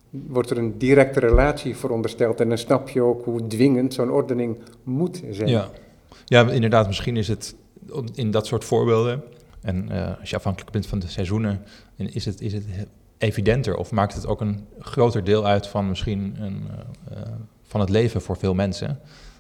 wordt 0.10 0.50
er 0.50 0.58
een 0.58 0.78
directe 0.78 1.20
relatie 1.20 1.76
verondersteld 1.76 2.42
en 2.42 2.50
dan 2.50 2.58
snap 2.58 2.90
je 2.90 3.02
ook 3.02 3.26
hoe 3.26 3.48
dwingend 3.48 3.94
zo'n 3.94 4.12
ordening 4.12 4.58
moet 4.84 5.24
zijn. 5.32 5.50
ja. 5.50 5.70
ja, 6.26 6.50
inderdaad, 6.50 6.88
misschien 6.88 7.18
is 7.18 7.28
het 7.28 7.56
in 8.14 8.32
dat 8.32 8.46
soort 8.46 8.66
voorbeelden, 8.66 9.24
en 9.62 9.92
eh, 9.92 10.20
als 10.20 10.30
je 10.30 10.36
afhankelijk 10.36 10.72
bent 10.72 10.88
van 10.88 11.00
de 11.00 11.08
seizoenen, 11.08 11.62
is 11.96 12.26
het, 12.26 12.42
is 12.42 12.54
het 12.54 12.66
evidenter 13.18 13.76
of 13.76 13.92
maakt 13.92 14.14
het 14.14 14.28
ook 14.28 14.42
een 14.42 14.66
groter 14.80 15.24
deel 15.24 15.46
uit 15.46 15.68
van 15.68 15.88
misschien 15.88 16.36
een, 16.40 16.68
eh, 17.10 17.22
van 17.64 17.80
het 17.80 17.90
leven 17.90 18.22
voor 18.22 18.38
veel 18.38 18.54
mensen. 18.54 19.00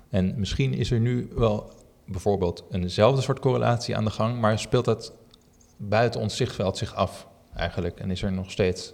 En 0.09 0.33
misschien 0.37 0.73
is 0.73 0.91
er 0.91 0.99
nu 0.99 1.29
wel 1.35 1.71
bijvoorbeeld 2.05 2.63
eenzelfde 2.71 3.21
soort 3.21 3.39
correlatie 3.39 3.97
aan 3.97 4.03
de 4.03 4.11
gang, 4.11 4.39
maar 4.39 4.59
speelt 4.59 4.85
dat 4.85 5.13
buiten 5.77 6.21
ons 6.21 6.35
zichtveld 6.35 6.77
zich 6.77 6.95
af 6.95 7.27
eigenlijk? 7.55 7.99
En 7.99 8.11
is 8.11 8.21
er 8.21 8.31
nog 8.31 8.51
steeds. 8.51 8.93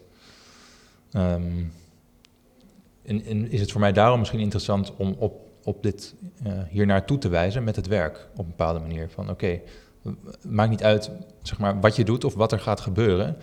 ehm, 1.12 1.64
en, 3.04 3.52
is 3.52 3.60
het 3.60 3.72
voor 3.72 3.82
mij 3.82 3.92
daarom 3.92 4.20
misschien 4.20 4.40
interessant 4.40 4.96
om 4.96 5.16
op, 5.20 5.50
op 5.64 5.84
dit 5.84 6.16
eh 6.44 6.52
hier 6.70 6.86
naartoe 6.86 7.18
te 7.18 7.30
wijzen 7.30 7.64
met 7.64 7.76
het 7.76 7.88
werk 7.88 8.28
op 8.32 8.40
een 8.40 8.46
bepaalde 8.46 8.80
manier? 8.80 9.10
Van 9.10 9.30
oké, 9.30 9.62
maakt 10.48 10.70
niet 10.70 10.84
uit 10.84 11.12
zeg 11.42 11.60
maar, 11.60 11.80
wat 11.80 11.96
je 11.96 12.04
doet 12.04 12.24
of 12.24 12.34
wat 12.34 12.52
er 12.52 12.60
gaat 12.60 12.82
gebeuren. 12.82 13.38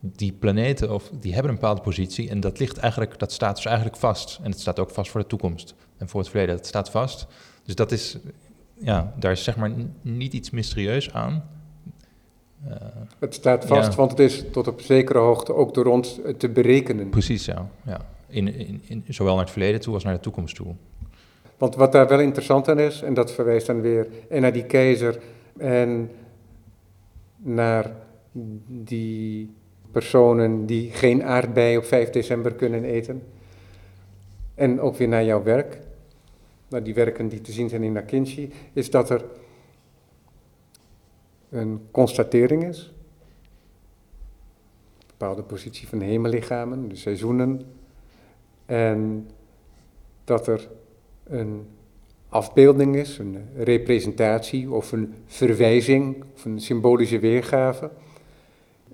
Die 0.00 0.32
planeten 0.32 0.94
of, 0.94 1.10
die 1.20 1.32
hebben 1.32 1.50
een 1.50 1.58
bepaalde 1.58 1.80
positie 1.80 2.30
en 2.30 2.40
dat 2.40 2.58
ligt 2.58 2.76
eigenlijk, 2.76 3.18
dat 3.18 3.32
staat 3.32 3.56
dus 3.56 3.64
eigenlijk 3.64 3.96
vast. 3.96 4.40
En 4.42 4.50
het 4.50 4.60
staat 4.60 4.78
ook 4.78 4.90
vast 4.90 5.10
voor 5.10 5.20
de 5.20 5.26
toekomst 5.26 5.74
en 5.96 6.08
voor 6.08 6.20
het 6.20 6.28
verleden. 6.28 6.56
Dat 6.56 6.66
staat 6.66 6.90
vast. 6.90 7.26
Dus 7.64 7.74
dat 7.74 7.92
is, 7.92 8.18
ja, 8.74 9.14
daar 9.18 9.32
is 9.32 9.44
zeg 9.44 9.56
maar 9.56 9.72
niet 10.02 10.32
iets 10.32 10.50
mysterieus 10.50 11.12
aan. 11.12 11.44
Eh, 12.70 12.76
Het 13.18 13.34
staat 13.34 13.64
vast, 13.64 13.90
Ja. 13.90 13.96
want 13.96 14.10
het 14.10 14.20
is 14.20 14.44
tot 14.52 14.68
op 14.68 14.80
zekere 14.80 15.18
hoogte 15.18 15.54
ook 15.54 15.74
door 15.74 15.86
ons 15.86 16.20
te 16.38 16.48
berekenen. 16.48 17.08
precies, 17.08 17.44
ja. 17.44 17.68
ja. 17.82 18.06
In, 18.28 18.54
in, 18.54 18.82
in, 18.86 19.04
zowel 19.08 19.34
naar 19.34 19.42
het 19.44 19.52
verleden 19.52 19.80
toe 19.80 19.94
als 19.94 20.04
naar 20.04 20.14
de 20.14 20.20
toekomst 20.20 20.54
toe. 20.56 20.74
Want 21.58 21.74
wat 21.74 21.92
daar 21.92 22.08
wel 22.08 22.20
interessant 22.20 22.68
aan 22.68 22.78
is, 22.78 23.02
en 23.02 23.14
dat 23.14 23.32
verwijst 23.32 23.66
dan 23.66 23.80
weer 23.80 24.06
en 24.28 24.40
naar 24.40 24.52
die 24.52 24.64
keizer 24.64 25.18
en 25.58 26.10
naar 27.36 27.90
die 28.66 29.50
personen 29.92 30.66
die 30.66 30.90
geen 30.90 31.22
aardbei 31.24 31.76
op 31.76 31.84
5 31.84 32.10
december 32.10 32.54
kunnen 32.54 32.84
eten. 32.84 33.22
En 34.54 34.80
ook 34.80 34.96
weer 34.96 35.08
naar 35.08 35.24
jouw 35.24 35.42
werk, 35.42 35.78
naar 36.68 36.82
die 36.82 36.94
werken 36.94 37.28
die 37.28 37.40
te 37.40 37.52
zien 37.52 37.68
zijn 37.68 37.82
in 37.82 37.96
Akinci, 37.96 38.52
is 38.72 38.90
dat 38.90 39.10
er 39.10 39.24
een 41.56 41.80
constatering 41.90 42.64
is. 42.64 42.92
Een 44.98 45.06
bepaalde 45.06 45.42
positie 45.42 45.88
van 45.88 45.98
de 45.98 46.04
hemellichamen, 46.04 46.88
de 46.88 46.96
seizoenen. 46.96 47.62
En 48.66 49.28
dat 50.24 50.46
er 50.46 50.68
een 51.24 51.66
afbeelding 52.28 52.96
is, 52.96 53.18
een 53.18 53.48
representatie 53.56 54.70
of 54.70 54.92
een 54.92 55.14
verwijzing 55.26 56.24
of 56.34 56.44
een 56.44 56.60
symbolische 56.60 57.18
weergave. 57.18 57.90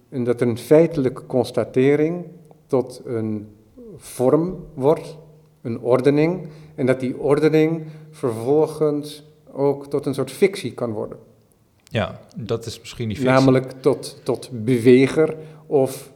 En 0.09 0.25
dat 0.25 0.41
een 0.41 0.59
feitelijke 0.59 1.27
constatering 1.27 2.25
tot 2.67 3.03
een 3.05 3.49
vorm 3.97 4.67
wordt, 4.75 5.19
een 5.63 5.81
ordening, 5.81 6.49
en 6.75 6.87
dat 6.87 7.01
die 7.01 7.19
ordening 7.19 7.83
vervolgens 8.11 9.25
ook 9.53 9.87
tot 9.87 10.07
een 10.07 10.15
soort 10.15 10.31
fictie 10.31 10.73
kan 10.73 10.93
worden. 10.93 11.19
Ja, 11.93 12.21
dat 12.37 12.67
is 12.67 12.81
misschien 12.81 13.09
die 13.09 13.17
fictie. 13.17 13.35
Namelijk 13.35 13.73
tot, 13.81 14.21
tot 14.23 14.49
beweger 14.53 15.37
of 15.67 16.13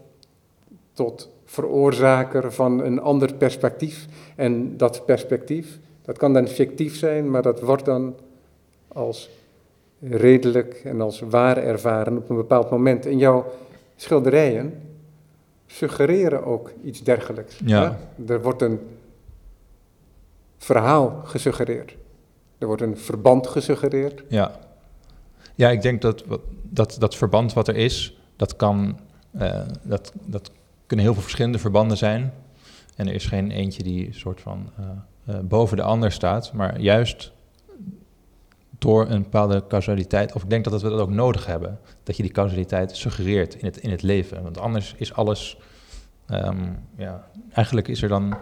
tot 0.92 1.30
veroorzaker 1.44 2.52
van 2.52 2.80
een 2.84 3.00
ander 3.00 3.34
perspectief. 3.34 4.06
En 4.36 4.76
dat 4.76 5.04
perspectief, 5.04 5.78
dat 6.04 6.18
kan 6.18 6.32
dan 6.32 6.48
fictief 6.48 6.96
zijn, 6.96 7.30
maar 7.30 7.42
dat 7.42 7.60
wordt 7.60 7.84
dan 7.84 8.14
als 8.88 9.30
redelijk 10.00 10.80
en 10.84 11.00
als 11.00 11.20
waar 11.20 11.56
ervaren 11.56 12.16
op 12.16 12.30
een 12.30 12.36
bepaald 12.36 12.70
moment. 12.70 13.06
En 13.06 13.18
jouw 13.18 13.52
schilderijen 13.96 14.82
suggereren 15.66 16.44
ook 16.44 16.72
iets 16.84 17.02
dergelijks. 17.02 17.60
Ja. 17.64 17.98
hè? 18.16 18.32
Er 18.32 18.42
wordt 18.42 18.62
een 18.62 18.80
verhaal 20.58 21.20
gesuggereerd. 21.24 21.96
Er 22.58 22.66
wordt 22.66 22.82
een 22.82 22.96
verband 22.96 23.46
gesuggereerd. 23.46 24.22
Ja. 24.28 24.65
Ja, 25.56 25.70
ik 25.70 25.82
denk 25.82 26.02
dat, 26.02 26.24
dat 26.62 26.96
dat 26.98 27.16
verband 27.16 27.52
wat 27.52 27.68
er 27.68 27.76
is, 27.76 28.16
dat 28.36 28.56
kan, 28.56 28.98
eh, 29.30 29.60
dat, 29.82 30.12
dat 30.24 30.50
kunnen 30.86 31.04
heel 31.04 31.14
veel 31.14 31.22
verschillende 31.22 31.58
verbanden 31.58 31.96
zijn. 31.96 32.32
En 32.96 33.08
er 33.08 33.14
is 33.14 33.26
geen 33.26 33.50
eentje 33.50 33.82
die 33.82 34.12
soort 34.12 34.40
van 34.40 34.70
eh, 34.78 35.34
eh, 35.34 35.40
boven 35.40 35.76
de 35.76 35.82
ander 35.82 36.12
staat, 36.12 36.52
maar 36.52 36.80
juist 36.80 37.32
door 38.78 39.10
een 39.10 39.22
bepaalde 39.22 39.64
causaliteit, 39.68 40.32
of 40.32 40.42
ik 40.42 40.50
denk 40.50 40.64
dat 40.64 40.82
we 40.82 40.88
dat 40.88 41.00
ook 41.00 41.10
nodig 41.10 41.46
hebben, 41.46 41.80
dat 42.02 42.16
je 42.16 42.22
die 42.22 42.32
causaliteit 42.32 42.96
suggereert 42.96 43.54
in 43.54 43.64
het, 43.64 43.76
in 43.76 43.90
het 43.90 44.02
leven. 44.02 44.42
Want 44.42 44.58
anders 44.58 44.94
is 44.96 45.12
alles, 45.14 45.58
ehm, 46.26 46.72
ja, 46.96 47.28
eigenlijk 47.52 47.88
is 47.88 48.02
er 48.02 48.08
dan, 48.08 48.36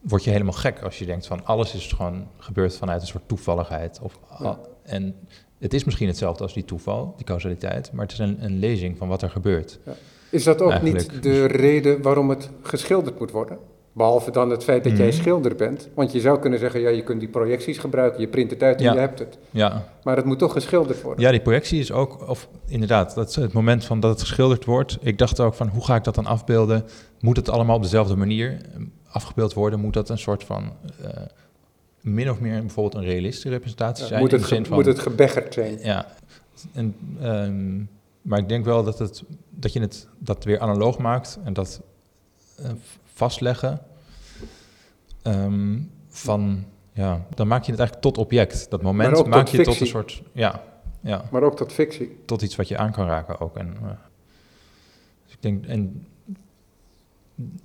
word 0.00 0.24
je 0.24 0.30
helemaal 0.30 0.52
gek 0.52 0.82
als 0.82 0.98
je 0.98 1.06
denkt 1.06 1.26
van 1.26 1.44
alles 1.44 1.74
is 1.74 1.92
gewoon 1.92 2.28
gebeurd 2.38 2.76
vanuit 2.76 3.00
een 3.00 3.06
soort 3.06 3.28
toevalligheid. 3.28 4.00
Of, 4.02 4.18
Ja. 4.38 4.58
En 4.82 5.14
het 5.58 5.74
is 5.74 5.84
misschien 5.84 6.06
hetzelfde 6.08 6.42
als 6.42 6.54
die 6.54 6.64
toeval, 6.64 7.12
die 7.16 7.24
causaliteit, 7.26 7.92
maar 7.92 8.02
het 8.04 8.12
is 8.12 8.18
een, 8.18 8.36
een 8.44 8.58
lezing 8.58 8.98
van 8.98 9.08
wat 9.08 9.22
er 9.22 9.30
gebeurt. 9.30 9.78
Is 10.30 10.44
dat 10.44 10.60
ook 10.62 10.70
Eigenlijk. 10.70 11.12
niet 11.12 11.22
de 11.22 11.44
reden 11.46 12.02
waarom 12.02 12.30
het 12.30 12.50
geschilderd 12.62 13.18
moet 13.18 13.30
worden? 13.30 13.58
Behalve 13.92 14.30
dan 14.30 14.50
het 14.50 14.64
feit 14.64 14.84
dat 14.84 14.96
jij 14.96 15.06
Mhm. 15.06 15.16
schilder 15.16 15.54
bent. 15.56 15.88
Want 15.94 16.12
je 16.12 16.20
zou 16.20 16.38
kunnen 16.38 16.58
zeggen, 16.58 16.80
ja, 16.80 16.88
je 16.88 17.02
kunt 17.02 17.20
die 17.20 17.28
projecties 17.28 17.78
gebruiken, 17.78 18.20
je 18.20 18.28
print 18.28 18.50
het 18.50 18.62
uit 18.62 18.78
en 18.78 18.84
Ja. 18.84 18.92
je 18.92 18.98
hebt 18.98 19.18
het. 19.18 19.38
Ja, 19.50 19.84
Maar 20.02 20.16
het 20.16 20.24
moet 20.24 20.38
toch 20.38 20.52
geschilderd 20.52 21.02
worden. 21.02 21.24
Ja, 21.24 21.30
die 21.30 21.40
projectie 21.40 21.78
is 21.80 21.92
ook, 21.92 22.28
of 22.28 22.48
inderdaad, 22.68 23.14
dat 23.14 23.28
is 23.28 23.36
het 23.36 23.52
moment 23.52 23.84
van 23.84 24.00
dat 24.00 24.10
het 24.10 24.20
geschilderd 24.20 24.64
wordt. 24.64 24.98
Ik 25.00 25.18
dacht 25.18 25.40
ook 25.40 25.54
van, 25.54 25.68
hoe 25.68 25.84
ga 25.84 25.94
ik 25.96 26.04
dat 26.04 26.14
dan 26.14 26.26
afbeelden? 26.26 26.84
Moet 27.20 27.36
het 27.36 27.48
allemaal 27.48 27.76
op 27.76 27.82
dezelfde 27.82 28.16
manier 28.16 28.50
eh, 28.74 28.80
afgebeeld 29.10 29.54
worden? 29.54 29.80
Moet 29.80 29.94
dat 29.94 30.08
een 30.08 30.18
soort 30.18 30.44
van, 30.44 30.72
eh, 31.02 31.10
min 32.06 32.30
of 32.30 32.40
meer 32.40 32.60
bijvoorbeeld 32.60 33.04
een 33.04 33.10
realistische 33.10 33.48
representatie 33.48 34.02
Ja, 34.02 34.08
zijn? 34.08 34.20
moet, 34.20 34.32
in 34.32 34.38
het 34.38 34.48
de 34.48 34.54
zin 34.54 34.66
van, 34.66 34.76
moet 34.76 34.86
het 34.86 34.98
gebeggerd 34.98 35.54
zijn? 35.54 35.78
Ja, 35.78 36.06
en, 36.72 36.96
ehm, 37.20 37.78
maar 38.22 38.38
ik 38.38 38.48
denk 38.48 38.64
wel 38.64 38.84
dat, 38.84 38.98
het, 38.98 39.22
dat 39.50 39.72
je 39.72 39.80
het 39.80 40.08
dat 40.18 40.44
weer 40.44 40.58
analoog 40.60 40.98
maakt 40.98 41.38
en 41.44 41.52
dat 41.52 41.80
eh, 42.56 42.70
vastleggen 43.04 43.80
ehm, 45.22 45.78
van 46.08 46.64
ja, 46.92 47.26
dan 47.34 47.46
maak 47.46 47.64
je 47.64 47.70
het 47.70 47.80
eigenlijk 47.80 48.00
tot 48.00 48.18
object. 48.24 48.70
Dat 48.70 48.82
moment 48.82 49.26
maak 49.26 49.48
je 49.48 49.62
tot 49.62 49.80
een 49.80 49.86
soort, 49.86 50.22
ja, 50.32 50.62
ja, 51.00 51.24
Maar 51.30 51.42
ook 51.42 51.56
tot 51.56 51.72
fictie. 51.72 52.16
tot 52.24 52.42
iets 52.42 52.56
wat 52.56 52.68
je 52.68 52.76
aan 52.78 52.92
kan 52.92 53.06
raken 53.06 53.40
ook. 53.40 53.56
En, 53.56 53.76
eh, 53.82 53.88
dus 55.24 55.32
ik 55.34 55.42
denk, 55.42 55.66
en 55.66 56.06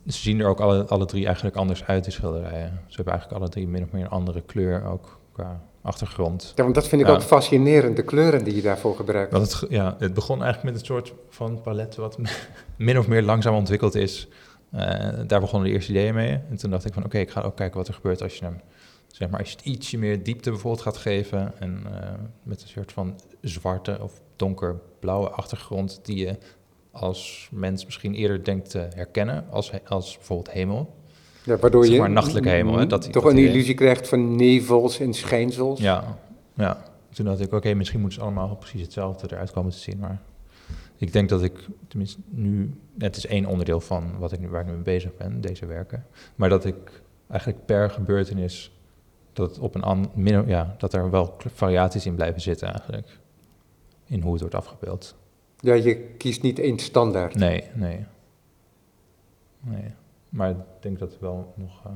ze 0.07 0.17
zien 0.17 0.39
er 0.39 0.47
ook 0.47 0.59
alle, 0.59 0.85
alle 0.85 1.05
drie 1.05 1.25
eigenlijk 1.25 1.55
anders 1.55 1.83
uit, 1.85 2.03
die 2.03 2.13
schilderijen. 2.13 2.79
Ze 2.87 2.95
hebben 2.95 3.13
eigenlijk 3.13 3.41
alle 3.41 3.51
drie 3.51 3.67
min 3.67 3.83
of 3.83 3.91
meer 3.91 4.03
een 4.03 4.09
andere 4.09 4.41
kleur 4.41 4.85
ook 4.85 5.19
qua 5.31 5.61
achtergrond. 5.81 6.51
Ja, 6.55 6.63
want 6.63 6.75
dat 6.75 6.87
vind 6.87 7.01
ik 7.01 7.07
Ja. 7.07 7.13
ook 7.13 7.21
fascinerend, 7.21 7.95
de 7.95 8.03
kleuren 8.03 8.43
die 8.43 8.55
je 8.55 8.61
daarvoor 8.61 8.95
gebruikt. 8.95 9.31
Want 9.31 9.59
het, 9.59 9.69
ja, 9.69 9.95
het 9.99 10.13
begon 10.13 10.43
eigenlijk 10.43 10.71
met 10.73 10.81
een 10.81 10.87
soort 10.87 11.13
van 11.29 11.61
palet 11.61 11.95
wat 11.95 12.17
min 12.77 12.97
of 12.97 13.07
meer 13.07 13.21
langzaam 13.23 13.55
ontwikkeld 13.55 13.95
is. 13.95 14.27
Eh, 14.71 15.09
daar 15.27 15.39
begonnen 15.39 15.67
de 15.69 15.73
eerste 15.75 15.91
ideeën 15.91 16.13
mee. 16.13 16.39
En 16.49 16.55
toen 16.55 16.69
dacht 16.69 16.85
ik 16.85 16.93
van 16.93 17.05
oké, 17.05 17.17
ik 17.17 17.31
ga 17.31 17.41
ook 17.41 17.55
kijken 17.55 17.77
wat 17.77 17.87
er 17.87 17.93
gebeurt 17.93 18.21
als 18.21 18.35
je 18.37 18.45
hem, 18.45 18.61
zeg 19.07 19.29
maar, 19.29 19.39
als 19.39 19.49
je 19.49 19.55
het 19.55 19.65
ietsje 19.65 19.97
meer 19.97 20.23
diepte 20.23 20.49
bijvoorbeeld 20.49 20.83
gaat 20.83 20.97
geven. 20.97 21.53
En 21.59 21.81
eh, 21.85 22.09
met 22.43 22.61
een 22.61 22.67
soort 22.67 22.91
van 22.91 23.19
zwarte 23.41 23.97
of 24.01 24.21
donkerblauwe 24.35 25.29
achtergrond 25.29 25.99
die 26.03 26.17
je 26.25 26.37
als 26.91 27.49
mens 27.51 27.85
misschien 27.85 28.13
eerder 28.13 28.43
denkt 28.43 28.69
te 28.69 28.87
herkennen 28.95 29.45
als, 29.49 29.71
als 29.87 30.15
bijvoorbeeld 30.17 30.51
hemel. 30.51 30.93
Ja, 31.43 31.57
waardoor 31.57 31.85
Zeg 31.85 31.93
je 31.93 31.99
maar 31.99 32.09
nachtelijke 32.09 32.49
hemel, 32.49 32.77
hè, 32.77 32.87
dat 32.87 33.11
toch 33.11 33.23
dat 33.23 33.31
een 33.31 33.37
illusie 33.37 33.73
krijgt 33.73 34.07
van 34.07 34.35
nevels 34.35 34.99
en 34.99 35.13
schijnsels. 35.13 35.79
Ja, 35.79 36.17
ja. 36.53 36.83
Toen 37.13 37.25
dacht 37.25 37.39
ik, 37.39 37.53
oké, 37.53 37.73
misschien 37.73 37.99
moeten 37.99 38.19
ze 38.19 38.25
allemaal 38.25 38.55
precies 38.55 38.81
hetzelfde 38.81 39.27
eruit 39.31 39.51
komen 39.51 39.71
te 39.71 39.77
zien. 39.77 39.99
Maar 39.99 40.21
ik 40.97 41.13
denk 41.13 41.29
dat 41.29 41.43
ik, 41.43 41.67
tenminste 41.87 42.19
nu, 42.29 42.73
het 42.97 43.15
is 43.15 43.25
één 43.25 43.45
onderdeel 43.45 43.79
van 43.79 44.17
wat 44.17 44.31
ik 44.31 44.39
nu, 44.39 44.49
waar 44.49 44.61
ik 44.61 44.67
nu 44.67 44.73
mee 44.73 44.81
bezig 44.81 45.17
ben, 45.17 45.41
deze 45.41 45.65
werken. 45.65 46.05
Maar 46.35 46.49
dat 46.49 46.65
ik 46.65 47.01
eigenlijk 47.27 47.65
per 47.65 47.89
gebeurtenis, 47.89 48.71
dat, 49.33 49.59
op 49.59 49.75
een 49.75 49.83
an, 49.83 50.11
min, 50.13 50.47
ja, 50.47 50.75
dat 50.77 50.93
er 50.93 51.09
wel 51.09 51.37
variaties 51.53 52.05
in 52.05 52.15
blijven 52.15 52.41
zitten 52.41 52.67
eigenlijk. 52.67 53.19
In 54.05 54.21
hoe 54.21 54.31
het 54.31 54.41
wordt 54.41 54.55
afgebeeld. 54.55 55.15
Ja, 55.61 55.73
je 55.73 55.95
kiest 56.17 56.41
niet 56.41 56.59
één 56.59 56.79
standaard. 56.79 57.35
Nee, 57.35 57.63
nee. 57.73 58.05
Nee. 59.59 59.83
Maar 60.29 60.49
ik 60.49 60.55
denk 60.79 60.99
dat 60.99 61.17
wel 61.19 61.53
nog... 61.55 61.81
eh, 61.85 61.91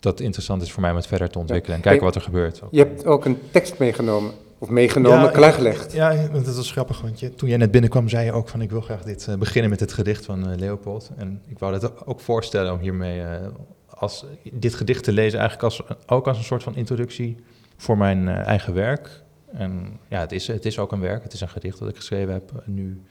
dat 0.00 0.12
het 0.12 0.20
interessant 0.20 0.62
is 0.62 0.72
voor 0.72 0.80
mij 0.80 0.90
om 0.90 0.96
het 0.96 1.06
verder 1.06 1.30
te 1.30 1.38
ontwikkelen 1.38 1.76
en 1.76 1.82
kijken 1.82 2.02
Hey, 2.02 2.12
wat 2.12 2.22
er 2.22 2.28
gebeurt. 2.30 2.62
Je 2.70 2.78
hebt 2.78 3.06
ook 3.06 3.24
een 3.24 3.38
tekst 3.50 3.78
meegenomen, 3.78 4.32
of 4.58 4.68
meegenomen, 4.68 5.20
Ja, 5.20 5.30
klaargelegd. 5.30 5.92
Ja, 5.92 6.28
want 6.32 6.44
dat 6.44 6.56
was 6.56 6.70
grappig, 6.72 7.00
want 7.00 7.20
je, 7.20 7.34
toen 7.34 7.48
jij 7.48 7.58
net 7.58 7.70
binnenkwam 7.70 8.08
zei 8.08 8.24
je 8.24 8.32
ook 8.32 8.48
van 8.48 8.60
ik 8.60 8.70
wil 8.70 8.80
graag 8.80 9.02
dit 9.02 9.26
eh, 9.28 9.34
beginnen 9.34 9.70
met 9.70 9.80
het 9.80 9.92
gedicht 9.92 10.24
van 10.24 10.50
eh, 10.50 10.58
Leopold. 10.58 11.10
En 11.16 11.42
ik 11.46 11.58
wou 11.58 11.72
dat 11.80 12.06
ook 12.06 12.20
voorstellen 12.20 12.72
om 12.72 12.78
hiermee 12.78 13.22
eh, 13.22 13.46
als, 13.88 14.24
dit 14.52 14.74
gedicht 14.74 15.04
te 15.04 15.12
lezen, 15.12 15.38
eigenlijk 15.38 15.68
als, 15.68 15.82
ook 16.06 16.26
als 16.28 16.38
een 16.38 16.44
soort 16.44 16.62
van 16.62 16.76
introductie 16.76 17.36
voor 17.76 17.98
mijn 17.98 18.28
eh, 18.28 18.46
eigen 18.46 18.74
werk. 18.74 19.20
En 19.52 19.98
ja, 20.08 20.20
het 20.20 20.32
is, 20.32 20.46
het 20.46 20.64
is 20.64 20.78
ook 20.78 20.92
een 20.92 21.00
werk. 21.00 21.22
Het 21.22 21.32
is 21.32 21.40
een 21.40 21.48
gedicht 21.48 21.78
dat 21.78 21.88
ik 21.88 21.96
geschreven 21.96 22.32
heb 22.32 22.52
eh, 22.52 22.66
nu 22.66 23.02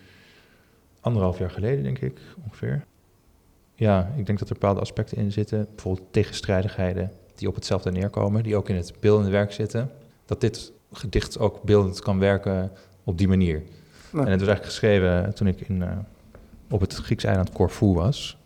anderhalf 1.02 1.38
jaar 1.38 1.52
geleden, 1.52 1.84
denk 1.84 2.00
ik, 2.00 2.20
ongeveer. 2.46 2.86
Ja, 3.76 4.14
ik 4.16 4.26
denk 4.26 4.40
dat 4.40 4.50
er 4.50 4.54
bepaalde 4.54 4.80
aspecten 4.80 5.18
in 5.18 5.32
zitten, 5.32 5.68
bijvoorbeeld 5.76 6.08
tegenstrijdigheden 6.12 7.12
die 7.36 7.48
op 7.48 7.56
hetzelfde 7.56 7.92
neerkomen, 7.92 8.44
die 8.44 8.56
ook 8.56 8.70
in 8.70 8.76
het 8.76 8.94
beeldende 9.00 9.32
werk 9.32 9.52
zitten. 9.52 9.92
Dat 10.26 10.42
dit 10.42 10.72
gedicht 10.92 11.40
ook 11.40 11.64
beeldend 11.64 12.00
kan 12.00 12.20
werken 12.20 12.72
op 13.04 13.18
die 13.18 13.28
manier. 13.28 13.64
Nou, 14.12 14.26
En 14.26 14.32
het 14.32 14.40
was 14.40 14.50
eigenlijk 14.50 14.66
geschreven 14.66 15.36
toen 15.36 15.48
ik 15.48 15.62
in, 15.62 15.82
eh, 15.84 15.98
op 16.70 16.82
het 16.82 16.94
Griekse 16.94 17.28
eiland 17.28 17.52
Corfu 17.52 17.86
was. 17.86 18.38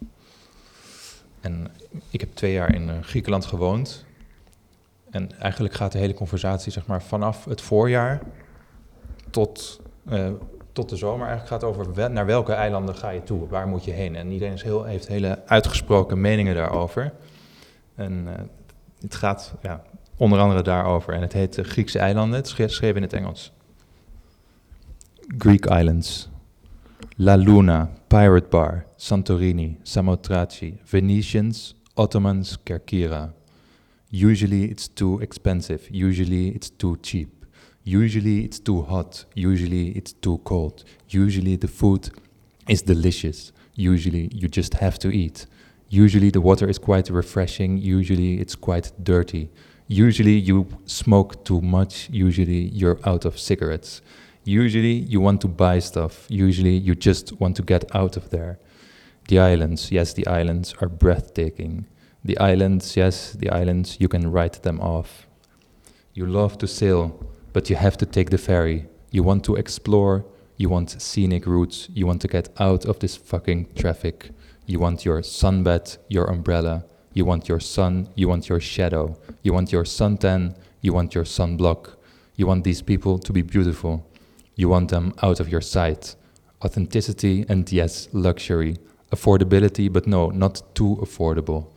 En 1.41 1.67
ik 2.09 2.19
heb 2.19 2.29
twee 2.33 2.53
jaar 2.53 2.75
in 2.75 2.89
eh, 2.89 2.95
Griekenland 3.01 3.45
gewoond. 3.45 4.05
En 5.15 5.39
eigenlijk 5.39 5.73
gaat 5.73 5.91
de 5.91 5.97
hele 5.97 6.13
conversatie 6.13 6.71
zeg 6.71 6.85
maar, 6.85 7.03
vanaf 7.03 7.45
het 7.45 7.61
voorjaar 7.61 8.21
tot, 9.29 9.81
eh, 10.09 10.29
tot 10.71 10.89
de 10.89 10.95
zomer. 10.95 11.27
Eigenlijk 11.27 11.47
gaat 11.47 11.63
over 11.63 12.11
naar 12.11 12.25
welke 12.25 12.53
eilanden 12.53 12.95
ga 12.95 13.09
je 13.09 13.23
toe, 13.23 13.47
waar 13.47 13.67
moet 13.67 13.85
je 13.85 13.91
heen. 13.91 14.15
En 14.15 14.31
iedereen 14.31 14.53
is 14.53 14.63
heel, 14.63 14.83
heeft 14.83 15.07
hele 15.07 15.41
uitgesproken 15.45 16.21
meningen 16.21 16.55
daarover. 16.55 17.13
En 17.95 18.27
eh, 18.27 18.43
het 19.01 19.15
gaat 19.15 19.53
ja, 19.61 19.83
onder 20.17 20.39
andere 20.39 20.61
daarover. 20.61 21.13
En 21.13 21.21
het 21.21 21.33
heet 21.33 21.57
eh, 21.57 21.65
Griekse 21.65 21.99
eilanden. 21.99 22.37
Het 22.37 22.45
is 22.45 22.53
geschreven 22.53 22.95
in 22.95 23.01
het 23.01 23.13
Engels. 23.13 23.51
Greek 25.37 25.65
Islands. 25.65 26.29
La 27.15 27.35
Luna, 27.35 27.89
Pirate 28.07 28.47
Bar, 28.49 28.85
Santorini, 28.95 29.77
Samothrace, 29.81 30.73
Venetians, 30.83 31.75
Ottomans, 31.93 32.57
Kerkira. 32.63 33.33
Usually 34.09 34.65
it's 34.65 34.87
too 34.87 35.19
expensive, 35.19 35.87
usually 35.91 36.49
it's 36.49 36.69
too 36.69 36.97
cheap. 37.01 37.45
Usually 37.83 38.45
it's 38.45 38.59
too 38.59 38.81
hot, 38.81 39.25
usually 39.35 39.89
it's 39.89 40.13
too 40.13 40.39
cold. 40.39 40.83
Usually 41.09 41.55
the 41.55 41.67
food 41.67 42.09
is 42.67 42.81
delicious, 42.81 43.51
usually 43.75 44.29
you 44.33 44.47
just 44.47 44.75
have 44.75 44.97
to 44.99 45.09
eat. 45.09 45.45
Usually 45.89 46.29
the 46.31 46.41
water 46.41 46.67
is 46.67 46.79
quite 46.79 47.09
refreshing, 47.09 47.77
usually 47.77 48.39
it's 48.39 48.55
quite 48.55 48.91
dirty. 49.03 49.49
Usually 49.87 50.33
you 50.33 50.67
smoke 50.85 51.43
too 51.43 51.61
much, 51.61 52.09
usually 52.09 52.69
you're 52.69 52.99
out 53.05 53.25
of 53.25 53.37
cigarettes. 53.37 54.01
Usually 54.45 54.93
you 54.93 55.21
want 55.21 55.41
to 55.41 55.47
buy 55.47 55.79
stuff. 55.79 56.25
Usually 56.29 56.77
you 56.77 56.93
just 56.95 57.39
want 57.39 57.55
to 57.57 57.63
get 57.63 57.83
out 57.95 58.15
of 58.15 58.29
there. 58.29 58.59
The 59.27 59.39
islands, 59.39 59.91
yes, 59.91 60.13
the 60.13 60.25
islands 60.27 60.75
are 60.81 60.87
breathtaking. 60.87 61.85
The 62.25 62.39
islands, 62.39 62.97
yes, 62.97 63.33
the 63.33 63.51
islands, 63.51 63.97
you 63.99 64.07
can 64.07 64.31
write 64.31 64.63
them 64.63 64.81
off. 64.81 65.27
You 66.15 66.25
love 66.25 66.57
to 66.57 66.67
sail, 66.67 67.23
but 67.53 67.69
you 67.69 67.75
have 67.75 67.97
to 67.97 68.05
take 68.07 68.31
the 68.31 68.39
ferry. 68.39 68.87
You 69.11 69.21
want 69.21 69.43
to 69.43 69.55
explore, 69.55 70.25
you 70.57 70.67
want 70.67 70.99
scenic 70.99 71.45
routes, 71.45 71.87
you 71.93 72.07
want 72.07 72.21
to 72.23 72.27
get 72.27 72.49
out 72.59 72.85
of 72.85 72.97
this 72.97 73.15
fucking 73.15 73.67
traffic. 73.75 74.31
You 74.65 74.79
want 74.79 75.05
your 75.05 75.21
sunbed, 75.21 75.99
your 76.09 76.25
umbrella, 76.25 76.85
you 77.13 77.25
want 77.25 77.47
your 77.47 77.59
sun, 77.59 78.09
you 78.15 78.27
want 78.27 78.49
your 78.49 78.59
shadow, 78.59 79.19
you 79.43 79.53
want 79.53 79.71
your 79.71 79.83
suntan, 79.83 80.55
you 80.81 80.93
want 80.93 81.13
your 81.13 81.25
sunblock. 81.25 81.93
You 82.37 82.47
want 82.47 82.63
these 82.63 82.81
people 82.81 83.19
to 83.19 83.31
be 83.31 83.43
beautiful. 83.43 84.03
You 84.55 84.67
want 84.69 84.89
them 84.89 85.13
out 85.21 85.39
of 85.39 85.49
your 85.49 85.61
sight. 85.61 86.15
Authenticity 86.63 87.45
and 87.47 87.71
yes, 87.71 88.09
luxury. 88.13 88.77
Affordability, 89.11 89.93
but 89.93 90.07
no, 90.07 90.29
not 90.31 90.63
too 90.73 90.97
affordable. 91.01 91.67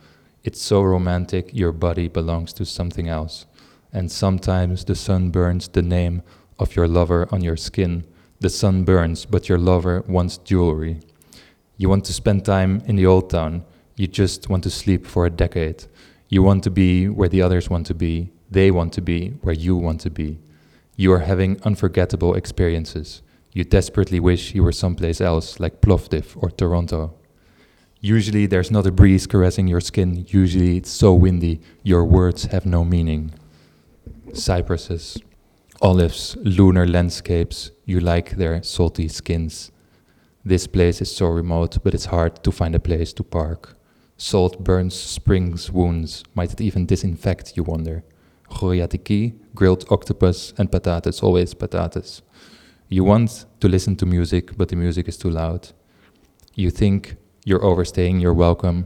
It's 0.43 0.61
so 0.61 0.81
romantic, 0.81 1.53
your 1.53 1.71
body 1.71 2.07
belongs 2.07 2.53
to 2.53 2.65
something 2.65 3.07
else. 3.07 3.45
And 3.91 4.11
sometimes 4.11 4.85
the 4.85 4.95
sun 4.95 5.31
burns 5.31 5.67
the 5.67 5.81
name 5.81 6.21
of 6.57 6.75
your 6.75 6.87
lover 6.87 7.27
on 7.31 7.41
your 7.41 7.57
skin. 7.57 8.05
The 8.39 8.49
sun 8.49 8.83
burns, 8.83 9.25
but 9.25 9.49
your 9.49 9.57
lover 9.57 10.03
wants 10.07 10.37
jewelry. 10.37 11.01
You 11.77 11.89
want 11.89 12.05
to 12.05 12.13
spend 12.13 12.45
time 12.45 12.81
in 12.85 12.95
the 12.95 13.05
old 13.05 13.29
town. 13.29 13.65
You 13.95 14.07
just 14.07 14.49
want 14.49 14.63
to 14.63 14.69
sleep 14.69 15.05
for 15.05 15.25
a 15.25 15.29
decade. 15.29 15.85
You 16.29 16.43
want 16.43 16.63
to 16.63 16.69
be 16.69 17.09
where 17.09 17.29
the 17.29 17.41
others 17.41 17.69
want 17.69 17.85
to 17.87 17.93
be. 17.93 18.31
They 18.49 18.71
want 18.71 18.93
to 18.93 19.01
be 19.01 19.31
where 19.41 19.55
you 19.55 19.75
want 19.75 20.01
to 20.01 20.09
be. 20.09 20.39
You 20.95 21.11
are 21.13 21.19
having 21.19 21.61
unforgettable 21.63 22.35
experiences. 22.35 23.21
You 23.51 23.63
desperately 23.63 24.19
wish 24.19 24.53
you 24.53 24.63
were 24.63 24.71
someplace 24.71 25.19
else, 25.19 25.59
like 25.59 25.81
Plovdiv 25.81 26.41
or 26.41 26.49
Toronto. 26.51 27.18
Usually 28.01 28.45
there's 28.45 28.71
not 28.71 28.87
a 28.87 28.91
breeze 28.91 29.27
caressing 29.27 29.67
your 29.67 29.81
skin. 29.81 30.25
Usually 30.29 30.77
it's 30.77 30.89
so 30.89 31.13
windy, 31.13 31.59
your 31.83 32.05
words 32.05 32.45
have 32.45 32.65
no 32.65 32.85
meaning. 32.85 33.33
Cypresses, 34.33 35.17
olives, 35.81 36.37
lunar 36.37 36.87
landscapes, 36.87 37.71
you 37.85 37.99
like 37.99 38.37
their 38.37 38.63
salty 38.63 39.09
skins. 39.09 39.71
This 40.45 40.65
place 40.65 41.01
is 41.01 41.13
so 41.13 41.27
remote, 41.27 41.83
but 41.83 41.93
it's 41.93 42.05
hard 42.05 42.41
to 42.43 42.51
find 42.51 42.73
a 42.73 42.79
place 42.79 43.11
to 43.13 43.23
park. 43.23 43.77
Salt 44.15 44.63
burns 44.63 44.95
spring's 44.95 45.69
wounds. 45.69 46.23
Might 46.33 46.53
it 46.53 46.61
even 46.61 46.85
disinfect, 46.85 47.57
you 47.57 47.63
wonder? 47.63 48.05
Goriatiki, 48.49 49.37
grilled 49.53 49.85
octopus, 49.89 50.53
and 50.57 50.71
patatas, 50.71 51.21
always 51.21 51.53
patatas. 51.53 52.21
You 52.87 53.03
want 53.03 53.45
to 53.59 53.67
listen 53.67 53.97
to 53.97 54.05
music, 54.05 54.57
but 54.57 54.69
the 54.69 54.75
music 54.77 55.07
is 55.09 55.17
too 55.17 55.29
loud. 55.29 55.69
You 56.55 56.69
think 56.69 57.17
you're 57.39 57.65
overstaying 57.65 58.21
your 58.21 58.37
welcome. 58.37 58.85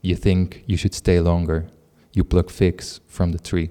You 0.00 0.20
think 0.20 0.62
you 0.66 0.78
should 0.78 0.94
stay 0.94 1.20
longer. 1.20 1.64
You 2.10 2.26
pluck 2.26 2.50
figs 2.50 3.00
from 3.06 3.30
the 3.30 3.40
tree. 3.40 3.70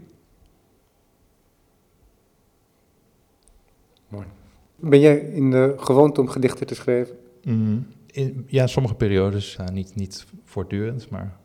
Ben 4.80 5.00
jij 5.00 5.18
in 5.18 5.52
de 5.52 5.74
gewoonte 5.78 6.22
om 6.22 6.28
gedichten 6.28 6.68
te 6.68 6.76
schrijven? 6.76 7.16
Mm, 7.44 7.88
in, 8.06 8.46
ja, 8.48 8.68
sommige 8.68 8.96
periodes, 8.96 9.58
niet, 9.72 9.96
niet 9.96 10.26
voortdurend, 10.44 11.10
maar 11.10 11.38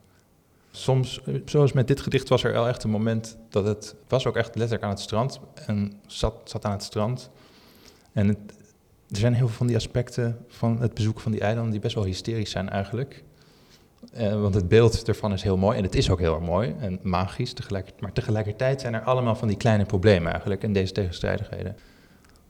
soms, 0.70 1.20
zoals 1.44 1.72
met 1.72 1.86
dit 1.88 2.00
gedicht, 2.00 2.28
was 2.28 2.44
er 2.44 2.52
wel 2.52 2.68
echt 2.68 2.84
een 2.84 2.90
moment 2.90 3.36
dat 3.48 3.64
het 3.64 3.94
was 4.08 4.26
ook 4.26 4.36
echt 4.36 4.54
letterlijk 4.54 4.82
aan 4.82 4.90
het 4.90 5.00
strand 5.00 5.40
en 5.66 5.92
zat, 6.06 6.34
zat 6.44 6.64
aan 6.64 6.72
het 6.72 6.82
strand. 6.82 7.30
En 8.12 8.28
het, 8.28 8.38
er 9.12 9.18
zijn 9.18 9.34
heel 9.34 9.46
veel 9.46 9.56
van 9.56 9.66
die 9.66 9.76
aspecten 9.76 10.44
van 10.48 10.80
het 10.80 10.94
bezoeken 10.94 11.22
van 11.22 11.32
die 11.32 11.40
eilanden 11.40 11.72
die 11.72 11.80
best 11.80 11.94
wel 11.94 12.04
hysterisch 12.04 12.50
zijn 12.50 12.68
eigenlijk. 12.68 13.24
Eh, 14.12 14.40
want 14.40 14.54
het 14.54 14.68
beeld 14.68 15.08
ervan 15.08 15.32
is 15.32 15.42
heel 15.42 15.56
mooi 15.56 15.78
en 15.78 15.82
het 15.82 15.94
is 15.94 16.10
ook 16.10 16.18
heel 16.18 16.34
erg 16.34 16.44
mooi 16.44 16.74
en 16.78 16.98
magisch 17.02 17.52
tegelijkertijd. 17.52 18.02
Maar 18.02 18.12
tegelijkertijd 18.12 18.80
zijn 18.80 18.94
er 18.94 19.02
allemaal 19.02 19.34
van 19.34 19.48
die 19.48 19.56
kleine 19.56 19.84
problemen 19.84 20.30
eigenlijk 20.30 20.62
en 20.62 20.72
deze 20.72 20.92
tegenstrijdigheden. 20.92 21.76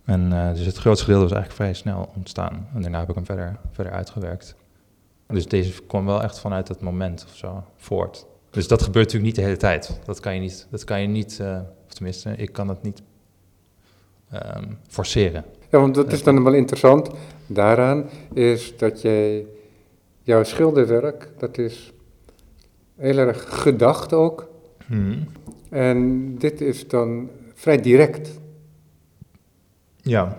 En 0.05 0.33
eh, 0.33 0.55
dus 0.55 0.67
het 0.67 0.77
grootste 0.77 1.05
gedeelte 1.05 1.29
was 1.29 1.37
eigenlijk 1.37 1.63
vrij 1.63 1.75
snel 1.75 2.13
ontstaan. 2.17 2.69
En 2.75 2.83
daarna 2.83 2.99
heb 2.99 3.09
ik 3.09 3.15
hem 3.15 3.27
verder, 3.27 3.59
verder 3.71 3.93
uitgewerkt. 3.93 4.55
Dus 5.27 5.47
deze 5.47 5.83
kwam 5.83 6.07
wel 6.07 6.23
echt 6.23 6.39
vanuit 6.39 6.67
dat 6.67 6.81
moment 6.81 7.25
of 7.29 7.37
zo 7.37 7.65
voort. 7.77 8.27
Dus 8.51 8.69
dat 8.69 8.83
gebeurt 8.83 9.05
natuurlijk 9.05 9.25
niet 9.25 9.45
de 9.45 9.49
hele 9.51 9.57
tijd. 9.57 10.01
Dat 10.05 10.21
kan 10.21 10.35
je 10.35 10.41
niet, 10.41 10.67
dat 10.71 10.85
kan 10.85 11.01
je 11.01 11.07
niet 11.07 11.39
uh, 11.41 11.61
of 11.87 11.95
tenminste, 11.95 12.37
ik 12.37 12.53
kan 12.53 12.67
dat 12.67 12.83
niet 12.83 13.03
um, 14.33 14.79
forceren. 14.89 15.45
Ja, 15.73 15.79
want 15.81 15.95
dat 15.95 16.13
is 16.13 16.23
dan 16.23 16.45
wel 16.45 16.53
interessant 16.53 17.11
daaraan, 17.47 18.09
is 18.33 18.77
dat 18.77 19.03
jij, 19.03 19.47
jouw 20.23 20.45
schilderwerk, 20.45 21.29
dat 21.39 21.59
is 21.59 21.93
heel 22.97 23.19
erg 23.19 23.45
gedacht 23.49 24.13
ook. 24.13 24.49
Hmm. 24.87 25.29
En 25.71 26.29
dit 26.39 26.61
is 26.61 26.89
dan 26.89 27.31
vrij 27.55 27.81
direct. 27.81 28.31
Ja, 29.97 30.39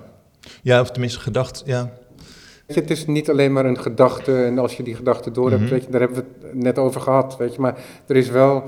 ja 0.62 0.82
of 0.82 0.92
tenminste 0.92 1.20
gedacht, 1.20 1.64
ja. 1.66 1.94
Het 2.66 2.90
is 2.90 3.06
niet 3.06 3.30
alleen 3.30 3.54
maar 3.54 3.66
een 3.66 3.80
gedachte 3.80 4.44
en 4.44 4.60
als 4.60 4.78
je 4.78 4.84
die 4.84 4.96
gedachte 4.96 5.32
door 5.32 5.50
hebt, 5.50 5.62
mm 5.62 5.70
weet 5.70 5.84
je, 5.84 5.92
daar 5.92 6.02
hebben 6.02 6.18
we 6.18 6.48
het 6.48 6.56
net 6.56 6.78
over 6.78 7.02
gehad, 7.02 7.38
weet 7.38 7.54
je, 7.54 7.62
maar 7.62 7.84
er 8.08 8.16
is 8.16 8.30
wel 8.30 8.64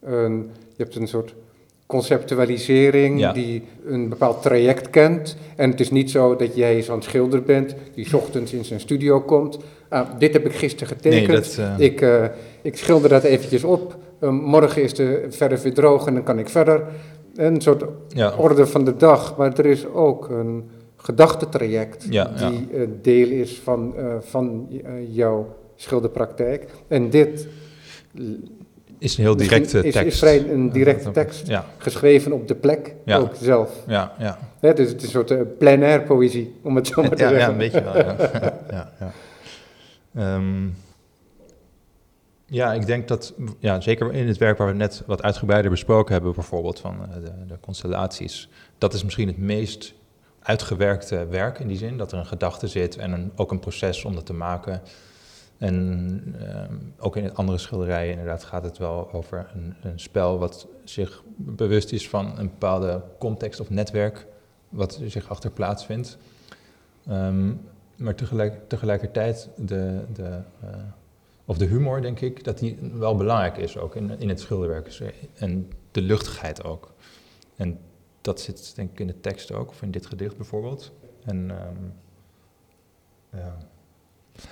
een, 0.00 0.50
je 0.76 0.82
hebt 0.82 0.96
een 0.96 1.08
soort 1.08 1.34
conceptualisering 1.86 3.32
die 3.32 3.62
een 3.86 4.08
bepaald 4.08 4.42
traject 4.42 4.90
kent. 4.90 5.36
En 5.56 5.70
het 5.70 5.80
is 5.80 5.90
niet 5.90 6.10
zo 6.10 6.36
dat 6.36 6.56
jij 6.56 6.82
zo'n 6.82 7.02
schilder 7.02 7.42
bent 7.42 7.74
die 7.94 8.16
ochtends 8.16 8.52
in 8.52 8.64
zijn 8.64 8.80
studio 8.80 9.20
komt. 9.20 9.58
Ah, 9.88 10.08
dit 10.18 10.32
heb 10.32 10.46
ik 10.46 10.52
gisteren 10.52 10.88
getekend. 10.88 11.26
Nee, 11.26 11.36
dat, 11.36 11.56
uh... 11.58 11.74
ik, 11.78 12.00
uh, 12.00 12.24
ik 12.62 12.76
schilder 12.76 13.08
dat 13.08 13.22
eventjes 13.22 13.64
op. 13.64 13.96
Uh, 14.20 14.30
morgen 14.30 14.82
is 14.82 14.94
de 14.94 15.26
verf 15.28 15.62
weer 15.62 15.74
droog 15.74 16.06
en 16.06 16.14
dan 16.14 16.22
kan 16.22 16.38
ik 16.38 16.48
verder. 16.48 16.82
Een 17.34 17.60
soort 17.60 17.84
ja. 18.08 18.34
orde 18.36 18.66
van 18.66 18.84
de 18.84 18.96
dag. 18.96 19.36
Maar 19.36 19.58
er 19.58 19.66
is 19.66 19.86
ook 19.86 20.28
een 20.28 20.70
gedachtetraject 20.96 22.06
ja, 22.10 22.30
die 22.48 22.88
deel 23.00 23.28
is 23.28 23.60
van, 23.64 23.94
van 24.20 24.68
jouw 25.08 25.54
schilderpraktijk. 25.76 26.66
En 26.88 27.10
dit 27.10 27.48
is 28.98 29.16
een 29.16 29.24
heel 29.24 29.36
directe 29.36 29.82
is, 29.82 29.92
tekst. 29.92 30.12
Is 30.12 30.18
vrij 30.18 30.48
een 30.48 30.70
directe 30.70 31.10
tekst, 31.10 31.50
geschreven 31.78 32.32
op 32.32 32.48
de 32.48 32.54
plek, 32.54 32.94
ook 33.06 33.32
zelf. 33.40 33.84
Ja, 33.86 34.12
ja. 34.18 34.38
dus 34.60 34.88
het 34.88 34.96
is 34.96 35.02
een 35.02 35.08
soort 35.08 35.30
uh, 35.30 35.40
plein 35.58 35.82
air 35.82 36.02
poëzie, 36.02 36.54
om 36.62 36.76
het 36.76 36.86
zo 36.86 37.00
maar 37.00 37.10
te 37.10 37.16
zeggen. 37.16 37.38
Ja, 37.38 37.48
een 37.48 37.56
beetje 37.56 37.82
wel, 37.82 37.96
ja. 37.96 38.16
ja. 39.00 40.34
Um, 40.36 40.74
ja, 42.46 42.72
ik 42.72 42.86
denk 42.86 43.08
dat, 43.08 43.34
ja, 43.58 43.80
zeker 43.80 44.12
in 44.12 44.26
het 44.26 44.38
werk 44.38 44.58
waar 44.58 44.66
we 44.66 44.72
net 44.72 45.02
wat 45.06 45.22
uitgebreider 45.22 45.70
besproken 45.70 46.12
hebben, 46.12 46.34
bijvoorbeeld 46.34 46.80
van 46.80 46.96
uh, 47.00 47.14
de, 47.14 47.46
de, 47.46 47.58
constellaties, 47.60 48.48
dat 48.78 48.94
is 48.94 49.04
misschien 49.04 49.26
het 49.26 49.38
meest 49.38 49.94
uitgewerkte 50.42 51.26
werk 51.26 51.58
in 51.58 51.66
die 51.66 51.76
zin, 51.76 51.96
dat 51.96 52.12
er 52.12 52.18
een 52.18 52.26
gedachte 52.26 52.68
zit 52.68 52.96
en 52.96 53.12
een, 53.12 53.32
ook 53.36 53.50
een 53.50 53.58
proces 53.58 54.04
om 54.04 54.14
dat 54.14 54.26
te 54.26 54.32
maken. 54.32 54.82
En 55.58 56.34
ehm, 56.40 56.76
ook 56.98 57.16
in 57.16 57.34
andere 57.34 57.58
schilderijen 57.58 58.10
inderdaad 58.10 58.44
gaat 58.44 58.64
het 58.64 58.78
wel 58.78 59.12
over 59.12 59.50
een, 59.54 59.74
een, 59.82 60.00
spel 60.00 60.38
wat 60.38 60.66
zich 60.84 61.22
bewust 61.36 61.92
is 61.92 62.08
van 62.08 62.38
een 62.38 62.48
bepaalde 62.48 63.02
context 63.18 63.60
of 63.60 63.70
netwerk 63.70 64.26
wat 64.68 65.00
zich 65.06 65.28
achter 65.28 65.50
plaatsvindt. 65.50 66.18
Um, 67.10 67.60
maar 67.96 68.14
tegelijk, 68.14 68.68
tegelijkertijd 68.68 69.48
de, 69.56 70.04
de, 70.12 70.40
uh, 70.64 70.70
of 71.44 71.58
de 71.58 71.64
humor, 71.64 72.02
denk 72.02 72.20
ik, 72.20 72.44
dat 72.44 72.58
die 72.58 72.78
wel 72.92 73.16
belangrijk 73.16 73.56
is 73.56 73.78
ook 73.78 73.96
in, 73.96 74.20
in 74.20 74.28
het 74.28 74.40
schilderwerk. 74.40 75.00
En 75.34 75.70
de 75.90 76.00
luchtigheid 76.00 76.64
ook. 76.64 76.92
En 77.56 77.78
dat 78.20 78.40
zit 78.40 78.72
denk 78.76 78.90
ik 78.90 79.00
in 79.00 79.06
de 79.06 79.20
tekst 79.20 79.52
ook, 79.52 79.68
of 79.68 79.82
in 79.82 79.90
dit 79.90 80.06
gedicht 80.06 80.36
bijvoorbeeld. 80.36 80.92
En 81.24 81.36
um, 81.50 81.92
ja. 83.30 83.56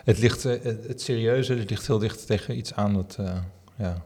Het, 0.05 0.18
ligt, 0.18 0.45
uh, 0.45 0.53
het 0.62 1.03
serieuze 1.03 1.55
ligt 1.55 1.87
heel 1.87 1.99
dicht 1.99 2.26
tegen 2.26 2.57
iets 2.57 2.74
aan 2.74 2.95
dat 2.95 3.16
uh, 3.20 3.37
ja, 3.76 4.05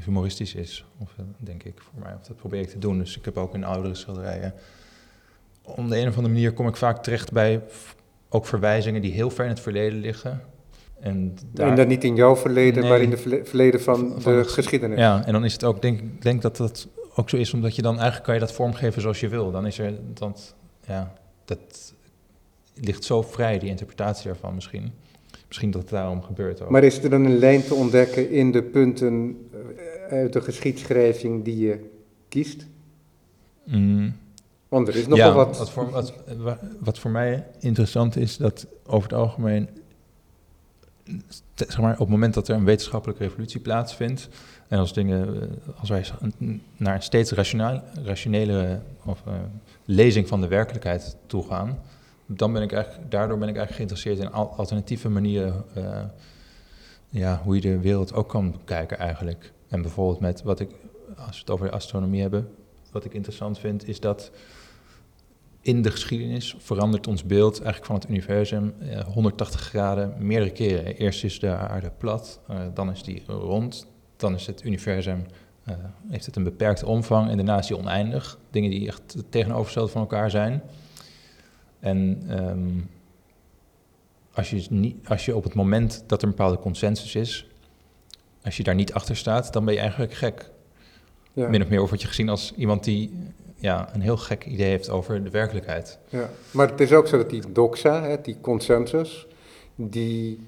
humoristisch 0.00 0.54
is, 0.54 0.84
of, 0.98 1.14
uh, 1.20 1.26
denk 1.38 1.62
ik 1.62 1.80
voor 1.80 2.02
mij. 2.02 2.14
Of 2.14 2.26
dat 2.26 2.36
probeer 2.36 2.60
ik 2.60 2.68
te 2.68 2.78
doen. 2.78 2.98
Dus 2.98 3.16
ik 3.16 3.24
heb 3.24 3.36
ook 3.36 3.54
in 3.54 3.64
oudere 3.64 3.94
schilderijen. 3.94 4.54
Om 5.62 5.88
de 5.88 5.98
een 5.98 6.08
of 6.08 6.16
andere 6.16 6.34
manier 6.34 6.52
kom 6.52 6.68
ik 6.68 6.76
vaak 6.76 7.02
terecht 7.02 7.32
bij 7.32 7.62
ook 8.28 8.46
verwijzingen 8.46 9.02
die 9.02 9.12
heel 9.12 9.30
ver 9.30 9.44
in 9.44 9.50
het 9.50 9.60
verleden 9.60 9.98
liggen. 9.98 10.42
En, 11.00 11.36
daar... 11.52 11.68
en 11.68 11.76
dan 11.76 11.88
niet 11.88 12.04
in 12.04 12.14
jouw 12.14 12.36
verleden, 12.36 12.80
nee, 12.80 12.90
maar 12.90 13.00
in 13.00 13.10
het 13.10 13.48
verleden 13.48 13.82
van, 13.82 14.14
van 14.22 14.36
de 14.36 14.44
geschiedenis. 14.44 14.98
Ja, 14.98 15.24
en 15.26 15.32
dan 15.32 15.44
is 15.44 15.52
het 15.52 15.64
ook, 15.64 15.82
denk 15.82 16.22
denk 16.22 16.42
dat 16.42 16.56
dat 16.56 16.88
ook 17.14 17.30
zo 17.30 17.36
is, 17.36 17.52
omdat 17.52 17.76
je 17.76 17.82
dan 17.82 17.94
eigenlijk 17.94 18.24
kan 18.24 18.34
je 18.34 18.40
dat 18.40 18.52
vormgeven 18.52 19.02
zoals 19.02 19.20
je 19.20 19.28
wil. 19.28 19.50
Dan 19.50 19.66
is 19.66 19.78
er 19.78 19.94
dat, 20.14 20.54
ja, 20.86 21.12
dat 21.44 21.94
ligt 22.74 23.04
zo 23.04 23.22
vrij, 23.22 23.58
die 23.58 23.68
interpretatie 23.68 24.30
ervan 24.30 24.54
misschien. 24.54 24.92
Misschien 25.46 25.70
dat 25.70 25.80
het 25.80 25.90
daarom 25.90 26.22
gebeurt 26.22 26.62
ook. 26.62 26.70
Maar 26.70 26.84
is 26.84 27.02
er 27.02 27.10
dan 27.10 27.24
een 27.24 27.38
lijn 27.38 27.62
te 27.62 27.74
ontdekken 27.74 28.30
in 28.30 28.52
de 28.52 28.62
punten 28.62 29.38
eh, 29.52 30.18
uit 30.18 30.32
de 30.32 30.40
geschiedschrijving 30.40 31.44
die 31.44 31.58
je 31.58 31.90
kiest? 32.28 32.66
Mm. 33.64 34.16
Want 34.68 34.88
er 34.88 34.96
is 34.96 35.06
nogal 35.06 35.32
wat... 35.32 35.58
Wat 35.58 35.70
voor, 35.70 35.90
wat, 35.90 36.12
wat 36.80 36.98
voor 36.98 37.10
mij 37.10 37.46
interessant 37.60 38.16
is, 38.16 38.36
dat 38.36 38.66
over 38.86 39.08
het 39.08 39.18
algemeen... 39.18 39.68
Zeg 41.54 41.80
maar, 41.80 41.92
op 41.92 41.98
het 41.98 42.08
moment 42.08 42.34
dat 42.34 42.48
er 42.48 42.54
een 42.54 42.64
wetenschappelijke 42.64 43.22
revolutie 43.22 43.60
plaatsvindt... 43.60 44.28
en 44.68 44.78
als, 44.78 44.92
dingen, 44.92 45.42
eh, 45.42 45.48
als 45.80 45.88
wij 45.88 46.04
naar 46.76 46.94
een 46.94 47.02
steeds 47.02 47.32
rationele 48.04 48.80
of, 49.04 49.22
uh, 49.28 49.34
lezing 49.84 50.28
van 50.28 50.40
de 50.40 50.48
werkelijkheid 50.48 51.16
toe 51.26 51.46
gaan 51.46 51.78
dan 52.26 52.52
ben 52.52 52.62
ik 52.62 52.70
daardoor 53.08 53.38
ben 53.38 53.48
ik 53.48 53.56
eigenlijk 53.56 53.74
geïnteresseerd 53.74 54.18
in 54.18 54.32
alternatieve 54.32 55.08
manieren 55.08 55.64
uh, 55.76 56.02
ja, 57.08 57.40
hoe 57.44 57.54
je 57.54 57.60
de 57.60 57.80
wereld 57.80 58.14
ook 58.14 58.28
kan 58.28 58.50
bekijken 58.50 58.98
eigenlijk. 58.98 59.52
En 59.68 59.82
bijvoorbeeld 59.82 60.20
met 60.20 60.42
wat 60.42 60.60
ik, 60.60 60.70
als 61.16 61.30
we 61.30 61.40
het 61.40 61.50
over 61.50 61.70
astronomie 61.70 62.20
hebben, 62.20 62.48
wat 62.92 63.04
ik 63.04 63.14
interessant 63.14 63.58
vind, 63.58 63.88
is 63.88 64.00
dat 64.00 64.30
in 65.60 65.82
de 65.82 65.90
geschiedenis 65.90 66.56
verandert 66.58 67.06
ons 67.06 67.24
beeld 67.24 67.54
eigenlijk 67.54 67.86
van 67.86 67.94
het 67.94 68.08
universum 68.08 68.74
uh, 68.80 68.98
180 68.98 69.60
graden 69.60 70.14
meerdere 70.18 70.52
keren. 70.52 70.96
Eerst 70.96 71.24
is 71.24 71.40
de 71.40 71.50
aarde 71.50 71.90
plat, 71.98 72.40
uh, 72.50 72.58
dan 72.74 72.90
is 72.90 73.02
die 73.02 73.22
rond, 73.26 73.86
dan 74.16 74.34
is 74.34 74.46
het 74.46 74.64
universum 74.64 75.26
heeft 76.08 76.26
het 76.26 76.36
een 76.36 76.44
beperkte 76.44 76.86
omvang 76.86 77.30
en 77.30 77.36
daarna 77.36 77.58
is 77.58 77.66
die 77.66 77.78
oneindig. 77.78 78.38
Dingen 78.50 78.70
die 78.70 78.86
echt 78.86 79.16
tegenovergesteld 79.28 79.90
van 79.90 80.00
elkaar 80.00 80.30
zijn. 80.30 80.62
En 81.86 82.26
um, 82.30 82.90
als, 84.32 84.50
je 84.50 84.66
niet, 84.70 85.08
als 85.08 85.24
je 85.24 85.36
op 85.36 85.44
het 85.44 85.54
moment 85.54 86.04
dat 86.06 86.22
er 86.22 86.28
een 86.28 86.34
bepaalde 86.34 86.58
consensus 86.58 87.14
is, 87.14 87.48
als 88.44 88.56
je 88.56 88.62
daar 88.62 88.74
niet 88.74 88.92
achter 88.92 89.16
staat, 89.16 89.52
dan 89.52 89.64
ben 89.64 89.74
je 89.74 89.80
eigenlijk 89.80 90.12
gek. 90.12 90.50
Ja. 91.32 91.48
Min 91.48 91.62
of 91.62 91.68
meer 91.68 91.82
of 91.82 91.88
word 91.88 92.00
je 92.02 92.08
gezien 92.08 92.28
als 92.28 92.52
iemand 92.56 92.84
die 92.84 93.12
ja, 93.56 93.94
een 93.94 94.00
heel 94.00 94.16
gek 94.16 94.46
idee 94.46 94.68
heeft 94.68 94.90
over 94.90 95.24
de 95.24 95.30
werkelijkheid. 95.30 95.98
Ja, 96.08 96.30
maar 96.50 96.70
het 96.70 96.80
is 96.80 96.92
ook 96.92 97.06
zo 97.06 97.16
dat 97.16 97.30
die 97.30 97.42
doxa, 97.52 98.02
hè, 98.02 98.20
die 98.20 98.36
consensus, 98.40 99.26
die 99.74 100.40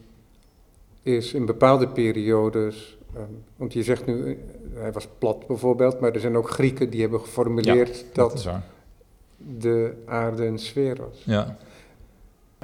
is 1.02 1.32
in 1.32 1.46
bepaalde 1.46 1.88
periodes, 1.88 2.96
um, 3.16 3.44
want 3.56 3.72
je 3.72 3.82
zegt 3.82 4.06
nu, 4.06 4.30
eh, 4.30 4.80
hij 4.80 4.92
was 4.92 5.08
plat 5.18 5.46
bijvoorbeeld, 5.46 6.00
maar 6.00 6.12
er 6.12 6.20
zijn 6.20 6.36
ook 6.36 6.50
Grieken 6.50 6.90
die 6.90 7.00
hebben 7.00 7.20
geformuleerd 7.20 7.98
ja, 7.98 8.04
dat, 8.12 8.42
dat 8.42 8.60
de 9.58 9.92
aarde 10.06 10.44
een 10.44 10.58
sfeer 10.58 10.96
was. 10.96 11.22
Ja. 11.24 11.56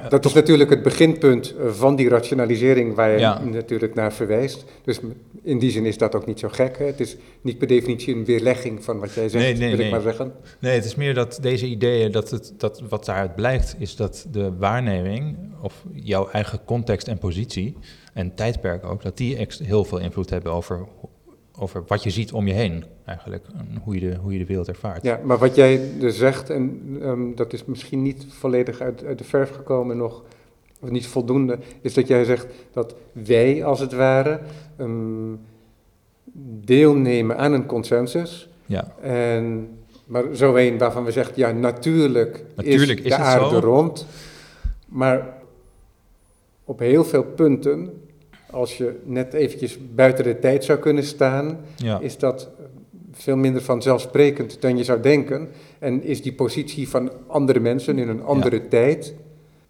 Dat 0.09 0.25
is 0.25 0.33
natuurlijk 0.33 0.69
het 0.69 0.83
beginpunt 0.83 1.55
van 1.67 1.95
die 1.95 2.09
rationalisering 2.09 2.95
waar 2.95 3.19
je 3.19 3.49
natuurlijk 3.51 3.93
naar 3.93 4.13
verwijst. 4.13 4.65
Dus 4.83 4.99
in 5.43 5.59
die 5.59 5.71
zin 5.71 5.85
is 5.85 5.97
dat 5.97 6.15
ook 6.15 6.25
niet 6.25 6.39
zo 6.39 6.47
gek. 6.49 6.77
Hè? 6.77 6.85
Het 6.85 6.99
is 6.99 7.17
niet 7.41 7.57
per 7.57 7.67
definitie 7.67 8.15
een 8.15 8.25
weerlegging 8.25 8.83
van 8.83 8.99
wat 8.99 9.13
jij 9.13 9.29
zegt, 9.29 9.43
nee, 9.43 9.53
nee, 9.53 9.67
wil 9.69 9.77
nee. 9.77 9.85
ik 9.85 9.91
maar 9.91 10.01
zeggen. 10.01 10.33
Nee, 10.59 10.75
het 10.75 10.85
is 10.85 10.95
meer 10.95 11.13
dat 11.13 11.37
deze 11.41 11.65
ideeën, 11.65 12.11
dat, 12.11 12.29
het, 12.29 12.53
dat 12.57 12.81
wat 12.89 13.05
daaruit 13.05 13.35
blijkt, 13.35 13.75
is 13.79 13.95
dat 13.95 14.27
de 14.31 14.57
waarneming, 14.57 15.37
of 15.61 15.83
jouw 15.93 16.29
eigen 16.29 16.59
context 16.65 17.07
en 17.07 17.17
positie, 17.17 17.77
en 18.13 18.35
tijdperk 18.35 18.85
ook, 18.85 19.01
dat 19.01 19.17
die 19.17 19.47
heel 19.63 19.83
veel 19.83 19.97
invloed 19.97 20.29
hebben 20.29 20.51
over 20.51 20.87
over 21.59 21.83
wat 21.87 22.03
je 22.03 22.09
ziet 22.09 22.31
om 22.33 22.47
je 22.47 22.53
heen, 22.53 22.83
eigenlijk. 23.05 23.45
En 23.57 23.81
hoe, 23.83 23.93
je 23.93 23.99
de, 23.99 24.15
hoe 24.15 24.33
je 24.33 24.39
de 24.39 24.45
wereld 24.45 24.67
ervaart. 24.67 25.03
Ja, 25.03 25.19
maar 25.23 25.37
wat 25.37 25.55
jij 25.55 25.81
dus 25.99 26.17
zegt, 26.17 26.49
en 26.49 26.97
um, 27.01 27.35
dat 27.35 27.53
is 27.53 27.65
misschien 27.65 28.01
niet 28.01 28.25
volledig 28.29 28.79
uit, 28.79 29.05
uit 29.05 29.17
de 29.17 29.23
verf 29.23 29.51
gekomen 29.51 29.97
nog, 29.97 30.23
of 30.79 30.89
niet 30.89 31.07
voldoende, 31.07 31.57
is 31.81 31.93
dat 31.93 32.07
jij 32.07 32.23
zegt 32.23 32.47
dat 32.73 32.95
wij, 33.11 33.63
als 33.63 33.79
het 33.79 33.93
ware, 33.93 34.39
um, 34.79 35.39
deelnemen 36.63 37.37
aan 37.37 37.53
een 37.53 37.65
consensus. 37.65 38.49
Ja. 38.65 38.95
En, 39.01 39.69
maar 40.05 40.23
zo 40.33 40.55
een 40.55 40.77
waarvan 40.77 41.03
we 41.03 41.11
zeggen, 41.11 41.33
ja, 41.37 41.51
natuurlijk, 41.51 42.43
natuurlijk 42.55 42.99
is, 42.99 43.09
de 43.09 43.15
aarde 43.15 43.59
rond. 43.59 44.07
Maar 44.87 45.33
op 46.63 46.79
heel 46.79 47.03
veel 47.03 47.23
punten 47.23 48.04
als 48.55 48.77
je 48.77 48.99
net 49.03 49.33
eventjes 49.33 49.77
buiten 49.95 50.23
de 50.23 50.39
tijd 50.39 50.63
zou 50.63 50.79
kunnen 50.79 51.03
staan, 51.03 51.59
Ja, 51.75 51.99
is 51.99 52.17
dat 52.17 52.49
veel 53.11 53.35
minder 53.35 53.61
vanzelfsprekend 53.61 54.61
dan 54.61 54.77
je 54.77 54.83
zou 54.83 55.01
denken. 55.01 55.47
En 55.79 56.03
is 56.03 56.21
die 56.21 56.33
positie 56.33 56.89
van 56.89 57.11
andere 57.27 57.59
mensen 57.59 57.97
in 57.99 58.09
een 58.09 58.23
andere 58.23 58.67
tijd 58.67 59.13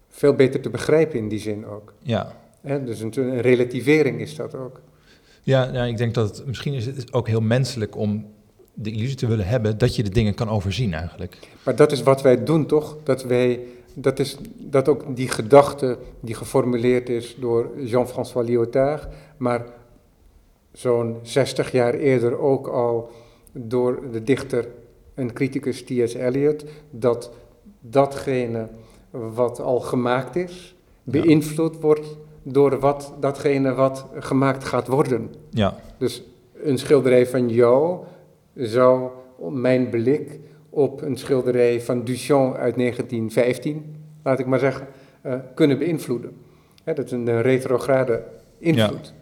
veel 0.08 0.34
beter 0.34 0.60
te 0.60 0.70
begrijpen 0.70 1.18
in 1.18 1.28
die 1.28 1.38
zin 1.38 1.66
ook. 1.66 1.92
ja. 2.02 2.32
Dus 2.84 3.00
een, 3.00 3.12
een 3.16 3.40
relativering 3.40 4.20
is 4.20 4.36
dat 4.36 4.54
ook. 4.54 4.80
Ja, 5.42 5.70
ja, 5.72 5.84
ik 5.84 5.96
denk 5.96 6.14
dat 6.14 6.36
het, 6.36 6.46
misschien 6.46 6.74
is 6.74 6.86
het 6.86 7.12
ook 7.12 7.28
heel 7.28 7.40
menselijk 7.40 7.96
om 7.96 8.26
de 8.74 8.90
illusie 8.90 9.16
te 9.16 9.26
willen 9.26 9.46
hebben 9.46 9.78
dat 9.78 9.96
je 9.96 10.02
de 10.02 10.10
dingen 10.10 10.34
kan 10.34 10.48
overzien 10.48 10.94
eigenlijk. 10.94 11.38
Maar 11.64 11.76
dat 11.76 11.92
is 11.92 12.02
wat 12.02 12.22
wij 12.22 12.44
doen, 12.44 12.66
toch? 12.66 12.96
Dat 13.02 13.22
wij, 13.24 13.60
dat 13.98 14.18
is 14.18 14.36
dat 14.56 14.88
ook 14.88 15.16
die 15.16 15.28
gedachte 15.28 15.98
die 16.20 16.34
geformuleerd 16.34 17.08
is 17.08 17.36
door 17.40 17.70
Jean-François 17.78 18.48
Lyotard, 18.48 19.08
maar 19.36 19.66
zo'n 20.72 21.16
60 21.22 21.72
jaar 21.72 21.94
eerder 21.94 22.38
ook 22.38 22.66
al 22.66 23.10
door 23.52 24.00
de 24.12 24.22
dichter 24.22 24.68
en 25.14 25.32
criticus 25.32 25.82
T.S. 25.82 26.14
Eliot, 26.14 26.64
dat 26.90 27.30
datgene 27.80 28.68
wat 29.10 29.60
al 29.60 29.80
gemaakt 29.80 30.36
is, 30.36 30.74
beïnvloed 31.02 31.80
wordt 31.80 32.16
door 32.42 32.78
wat, 32.78 33.12
datgene 33.20 33.74
wat 33.74 34.06
gemaakt 34.14 34.64
gaat 34.64 34.86
worden. 34.86 35.34
Ja, 35.50 35.78
Dus 35.98 36.22
een 36.62 36.78
schilderij 36.78 37.26
van 37.26 37.48
jou 37.48 38.04
zou 38.54 39.10
mijn 39.50 39.88
blik 39.88 40.40
op 40.76 41.02
een 41.02 41.16
schilderij 41.16 41.80
van 41.80 42.04
Duchamp 42.04 42.54
uit 42.54 42.76
1915, 42.76 43.96
laat 44.22 44.38
ik 44.38 44.46
maar 44.46 44.58
zeggen, 44.58 44.86
eh, 45.20 45.34
kunnen 45.54 45.78
beïnvloeden. 45.78 46.36
Dat 46.84 46.98
is 46.98 47.10
een 47.10 47.42
retrograde 47.42 48.22
invloed. 48.58 49.14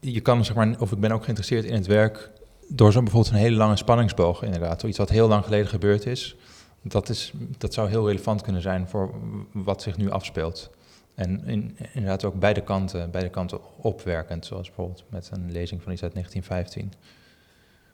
je 0.00 0.20
kan 0.20 0.44
zeg 0.44 0.56
maar, 0.56 0.74
of 0.78 0.92
ik 0.92 1.00
ben 1.00 1.12
ook 1.12 1.22
geïnteresseerd 1.22 1.64
in 1.64 1.74
het 1.74 1.86
werk 1.86 2.30
door 2.68 2.92
zo'n 2.92 3.04
bijvoorbeeld 3.04 3.34
een 3.34 3.40
hele 3.40 3.56
lange 3.56 3.76
spanningsboog 3.76 4.42
inderdaad, 4.42 4.82
iets 4.82 4.98
wat 4.98 5.08
heel 5.08 5.28
lang 5.28 5.44
geleden 5.44 5.66
gebeurd 5.66 6.06
is. 6.06 6.36
Dat, 6.82 7.08
is, 7.08 7.32
dat 7.58 7.74
zou 7.74 7.88
heel 7.88 8.06
relevant 8.06 8.42
kunnen 8.42 8.62
zijn 8.62 8.88
voor 8.88 9.14
wat 9.52 9.82
zich 9.82 9.96
nu 9.96 10.10
afspeelt. 10.10 10.70
En 11.14 11.46
in, 11.46 11.76
inderdaad 11.92 12.24
ook 12.24 12.38
beide 12.38 12.60
kanten, 12.62 13.10
beide 13.10 13.30
kanten 13.30 13.60
opwerkend, 13.76 14.46
zoals 14.46 14.66
bijvoorbeeld 14.66 15.04
met 15.08 15.30
een 15.32 15.52
lezing 15.52 15.82
van 15.82 15.92
iets 15.92 16.02
uit 16.02 16.12
1915. 16.12 16.92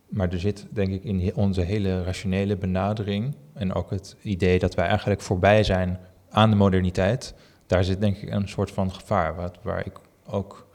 Maar 0.09 0.33
er 0.33 0.41
zit 0.41 0.67
denk 0.71 0.93
ik 0.93 1.05
in 1.05 1.35
onze 1.35 1.61
hele 1.61 2.03
rationele 2.03 2.57
benadering 2.57 3.35
en 3.53 3.75
ook 3.75 3.91
het 3.91 4.17
idee 4.23 4.59
dat 4.59 4.75
wij 4.75 4.87
eigenlijk 4.87 5.21
voorbij 5.21 5.63
zijn 5.63 5.99
aan 6.31 6.51
de 6.51 6.57
moderniteit, 6.57 7.35
daar 7.67 7.85
zit 7.85 8.01
denk 8.01 8.17
ik 8.17 8.31
een 8.31 8.49
soort 8.49 8.71
van 8.71 8.93
gevaar, 8.93 9.35
waar, 9.35 9.51
waar 9.63 9.87
ik 9.87 10.01
ook, 10.27 10.67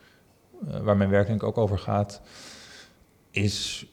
eh, 0.68 0.80
waar 0.80 0.98
mijn 0.98 1.10
werk 1.10 1.28
denk 1.28 1.42
ik 1.42 1.48
ook 1.48 1.58
over 1.58 1.78
gaat, 1.78 2.22
is 3.32 3.86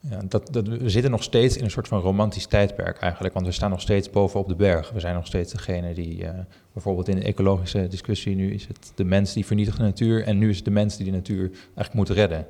ja, 0.00 0.20
dat, 0.28 0.52
dat 0.52 0.68
we 0.68 0.90
zitten 0.90 1.10
nog 1.10 1.22
steeds 1.22 1.56
in 1.56 1.64
een 1.64 1.70
soort 1.70 1.88
van 1.88 2.00
romantisch 2.00 2.46
tijdperk 2.46 2.98
eigenlijk, 2.98 3.34
want 3.34 3.46
we 3.46 3.52
staan 3.52 3.70
nog 3.70 3.80
steeds 3.80 4.10
bovenop 4.10 4.48
de 4.48 4.54
berg. 4.54 4.90
We 4.90 5.00
zijn 5.00 5.14
nog 5.14 5.26
steeds 5.26 5.52
degene 5.52 5.94
die, 5.94 6.26
eh, 6.26 6.38
bijvoorbeeld 6.72 7.08
in 7.08 7.16
de 7.16 7.24
ecologische 7.24 7.88
discussie, 7.88 8.34
nu 8.36 8.52
is 8.52 8.66
het 8.66 8.92
de 8.94 9.04
mens 9.04 9.32
die 9.32 9.46
vernietigt 9.46 9.76
de 9.76 9.82
natuur 9.82 10.24
en 10.24 10.38
nu 10.38 10.48
is 10.48 10.56
het 10.56 10.64
de 10.64 10.70
mens 10.70 10.96
die 10.96 11.06
de 11.06 11.12
natuur 11.12 11.50
eigenlijk 11.50 11.94
moet 11.94 12.08
redden. 12.08 12.46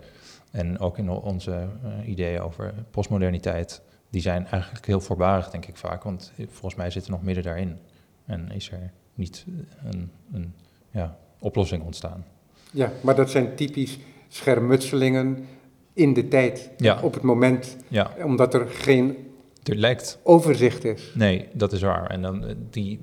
En 0.51 0.79
ook 0.79 0.99
in 0.99 1.11
onze 1.11 1.51
eh, 1.53 2.09
ideeën 2.09 2.41
over 2.41 2.75
postmoderniteit, 2.91 3.83
die 4.11 4.21
zijn 4.21 4.47
eigenlijk 4.47 4.87
heel 4.87 5.01
voorbarig, 5.01 5.51
denk 5.51 5.67
ik 5.67 5.77
vaak, 5.77 6.03
want 6.03 6.33
volgens 6.37 6.75
mij 6.75 6.91
zitten 6.91 7.11
we 7.11 7.17
nog 7.17 7.27
midden 7.27 7.45
daarin. 7.45 7.79
En 8.27 8.51
is 8.51 8.71
er 8.71 8.93
niet 9.15 9.45
een, 9.85 10.11
een 10.33 10.55
ja, 10.91 11.19
oplossing 11.39 11.83
ontstaan. 11.83 12.25
Ja, 12.73 12.93
maar 13.01 13.15
dat 13.15 13.31
zijn 13.31 13.55
typisch 13.57 13.99
schermutselingen 14.29 15.47
in 15.93 16.15
de 16.15 16.29
tijd, 16.29 16.71
Ja. 16.77 17.03
op 17.03 17.15
het 17.15 17.23
moment, 17.23 17.77
Ja, 17.89 18.11
omdat 18.25 18.55
er 18.55 18.69
geen 18.69 19.17
er 19.63 19.77
lijkt 19.77 20.19
overzicht 20.23 20.85
is. 20.85 21.13
Nee, 21.15 21.49
dat 21.53 21.73
is 21.73 21.83
waar. 21.83 22.07
En 22.07 22.23
dan 22.23 22.45
eh, 22.45 22.55
die, 22.71 23.01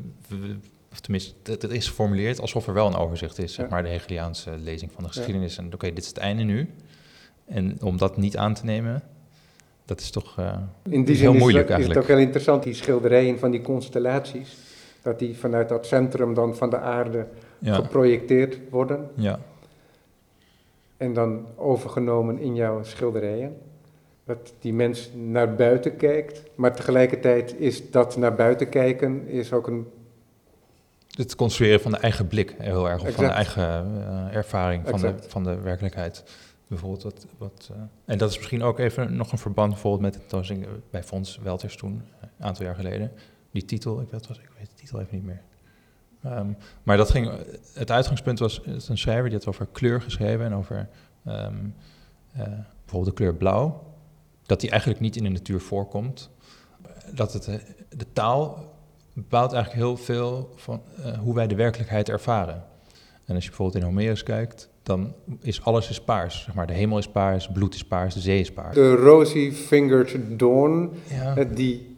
of 0.91 0.99
tenminste, 0.99 1.33
het, 1.43 1.63
is 1.63 1.87
geformuleerd 1.87 2.41
alsof 2.41 2.67
er 2.67 2.73
wel 2.73 2.87
een 2.87 2.95
overzicht 2.95 3.37
is, 3.39 3.53
zeg 3.53 3.69
maar, 3.69 3.83
de 3.83 3.89
Hegeliaanse 3.89 4.57
lezing 4.57 4.91
van 4.91 5.03
de 5.03 5.09
geschiedenis. 5.09 5.57
En 5.57 5.73
oké, 5.73 5.87
dit 5.87 6.03
is 6.03 6.07
het 6.07 6.17
einde 6.17 6.43
nu. 6.43 6.69
En 7.47 7.77
om 7.83 7.97
dat 7.97 8.17
niet 8.17 8.37
aan 8.37 8.53
te 8.53 8.65
nemen, 8.65 9.03
dat 9.85 9.99
is 9.99 10.09
toch 10.09 10.39
eh, 10.39 10.57
In 10.83 11.03
die 11.03 11.15
heel 11.15 11.25
zin 11.25 11.33
is, 11.33 11.39
moeilijk 11.39 11.69
het- 11.69 11.77
is 11.79 11.85
het 11.85 11.93
eigenlijk. 11.95 11.99
ook 11.99 12.07
heel 12.07 12.17
interessant, 12.25 12.63
die 12.63 12.73
schilderijen 12.73 13.39
van 13.39 13.51
die 13.51 13.61
constellaties, 13.61 14.57
dat 15.01 15.19
die 15.19 15.37
vanuit 15.37 15.69
dat 15.69 15.85
centrum 15.85 16.33
dan 16.33 16.55
van 16.55 16.69
de 16.69 16.77
aarde 16.79 17.25
Ja, 17.59 17.73
geprojecteerd 17.75 18.57
worden 18.69 19.09
ja, 19.15 19.39
en 20.97 21.13
dan 21.13 21.45
overgenomen 21.55 22.39
in 22.39 22.55
jouw 22.55 22.83
schilderijen. 22.83 23.57
Dat 24.25 24.53
die 24.59 24.73
mens 24.73 25.09
naar 25.15 25.55
buiten 25.55 25.95
kijkt, 25.97 26.41
maar 26.55 26.75
tegelijkertijd 26.75 27.55
is 27.59 27.91
dat 27.91 28.17
naar 28.17 28.35
buiten 28.35 28.69
kijken 28.69 29.27
is 29.27 29.53
ook 29.53 29.67
een... 29.67 29.87
het 31.15 31.35
construeren 31.35 31.79
van 31.81 31.91
de 31.91 31.97
eigen 31.97 32.27
blik 32.27 32.55
heel 32.57 32.89
erg, 32.89 33.01
of 33.01 33.11
van 33.13 33.23
de 33.25 33.29
eigen 33.31 33.63
eh, 33.63 34.35
ervaring 34.35 34.83
van 34.87 34.99
de, 34.99 35.13
van 35.27 35.43
de 35.43 35.59
werkelijkheid. 35.61 36.23
Bijvoorbeeld 36.67 37.25
wat, 37.37 37.69
eh, 37.73 37.81
en 38.05 38.17
dat 38.17 38.29
is 38.29 38.37
misschien 38.37 38.63
ook 38.63 38.79
even 38.79 39.15
nog 39.15 39.31
een 39.31 39.37
verband 39.37 39.71
bijvoorbeeld 39.71 40.01
met 40.01 40.13
de 40.13 40.19
tentoonstelling 40.19 40.65
eh, 40.65 40.71
bij 40.89 41.03
Fons 41.03 41.37
Welters 41.37 41.75
toen, 41.75 42.01
eh, 42.19 42.27
een 42.37 42.45
aantal 42.45 42.65
jaar 42.65 42.75
geleden. 42.75 43.11
Die 43.51 43.65
titel, 43.65 44.01
ik 44.01 44.09
weet, 44.09 44.27
was, 44.27 44.37
ik 44.37 44.51
weet 44.57 44.69
de 44.69 44.75
titel 44.75 44.99
even 44.99 45.15
niet 45.15 45.25
meer. 45.25 45.41
Ehm, 46.23 46.53
maar 46.83 46.97
dat 46.97 47.09
ging, 47.09 47.31
het 47.73 47.91
uitgangspunt 47.91 48.39
was 48.39 48.61
het 48.65 48.87
een 48.87 48.97
schrijver 48.97 49.29
die 49.29 49.37
had 49.37 49.47
over 49.47 49.67
kleur 49.71 50.01
geschreven 50.01 50.45
en 50.45 50.53
over 50.53 50.89
ehm, 51.25 51.55
eh, 52.31 52.43
bijvoorbeeld 52.79 53.05
de 53.05 53.23
kleur 53.23 53.35
blauw. 53.35 53.95
Dat 54.45 54.59
die 54.59 54.69
eigenlijk 54.69 55.01
niet 55.01 55.15
in 55.15 55.23
de 55.23 55.29
natuur 55.29 55.59
voorkomt. 55.59 56.29
Dat 57.13 57.33
het, 57.33 57.45
de 57.89 58.13
taal 58.13 58.73
bepaalt 59.13 59.53
eigenlijk 59.53 59.83
heel 59.83 59.97
veel 59.97 60.53
van 60.55 60.81
hoe 61.19 61.33
wij 61.33 61.47
de 61.47 61.55
werkelijkheid 61.55 62.09
ervaren. 62.09 62.63
En 63.25 63.35
als 63.35 63.43
je 63.43 63.49
bijvoorbeeld 63.49 63.83
in 63.83 63.89
Homerus 63.89 64.23
kijkt, 64.23 64.69
dan 64.87 65.13
is 65.41 65.63
alles 65.63 65.89
is 65.89 66.01
paars. 66.01 66.43
Zeg 66.43 66.53
maar, 66.55 66.67
de 66.67 66.73
hemel 66.73 66.97
is 66.97 67.07
paars, 67.07 67.47
bloed 67.53 67.73
is 67.75 67.83
paars, 67.83 68.13
de 68.13 68.19
zee 68.19 68.39
is 68.39 68.51
paars. 68.51 68.75
De 68.75 68.95
rosy-fingered 68.95 70.39
dawn, 70.39 70.91
Ja, 71.09 71.35
eh, 71.35 71.45
die 71.53 71.97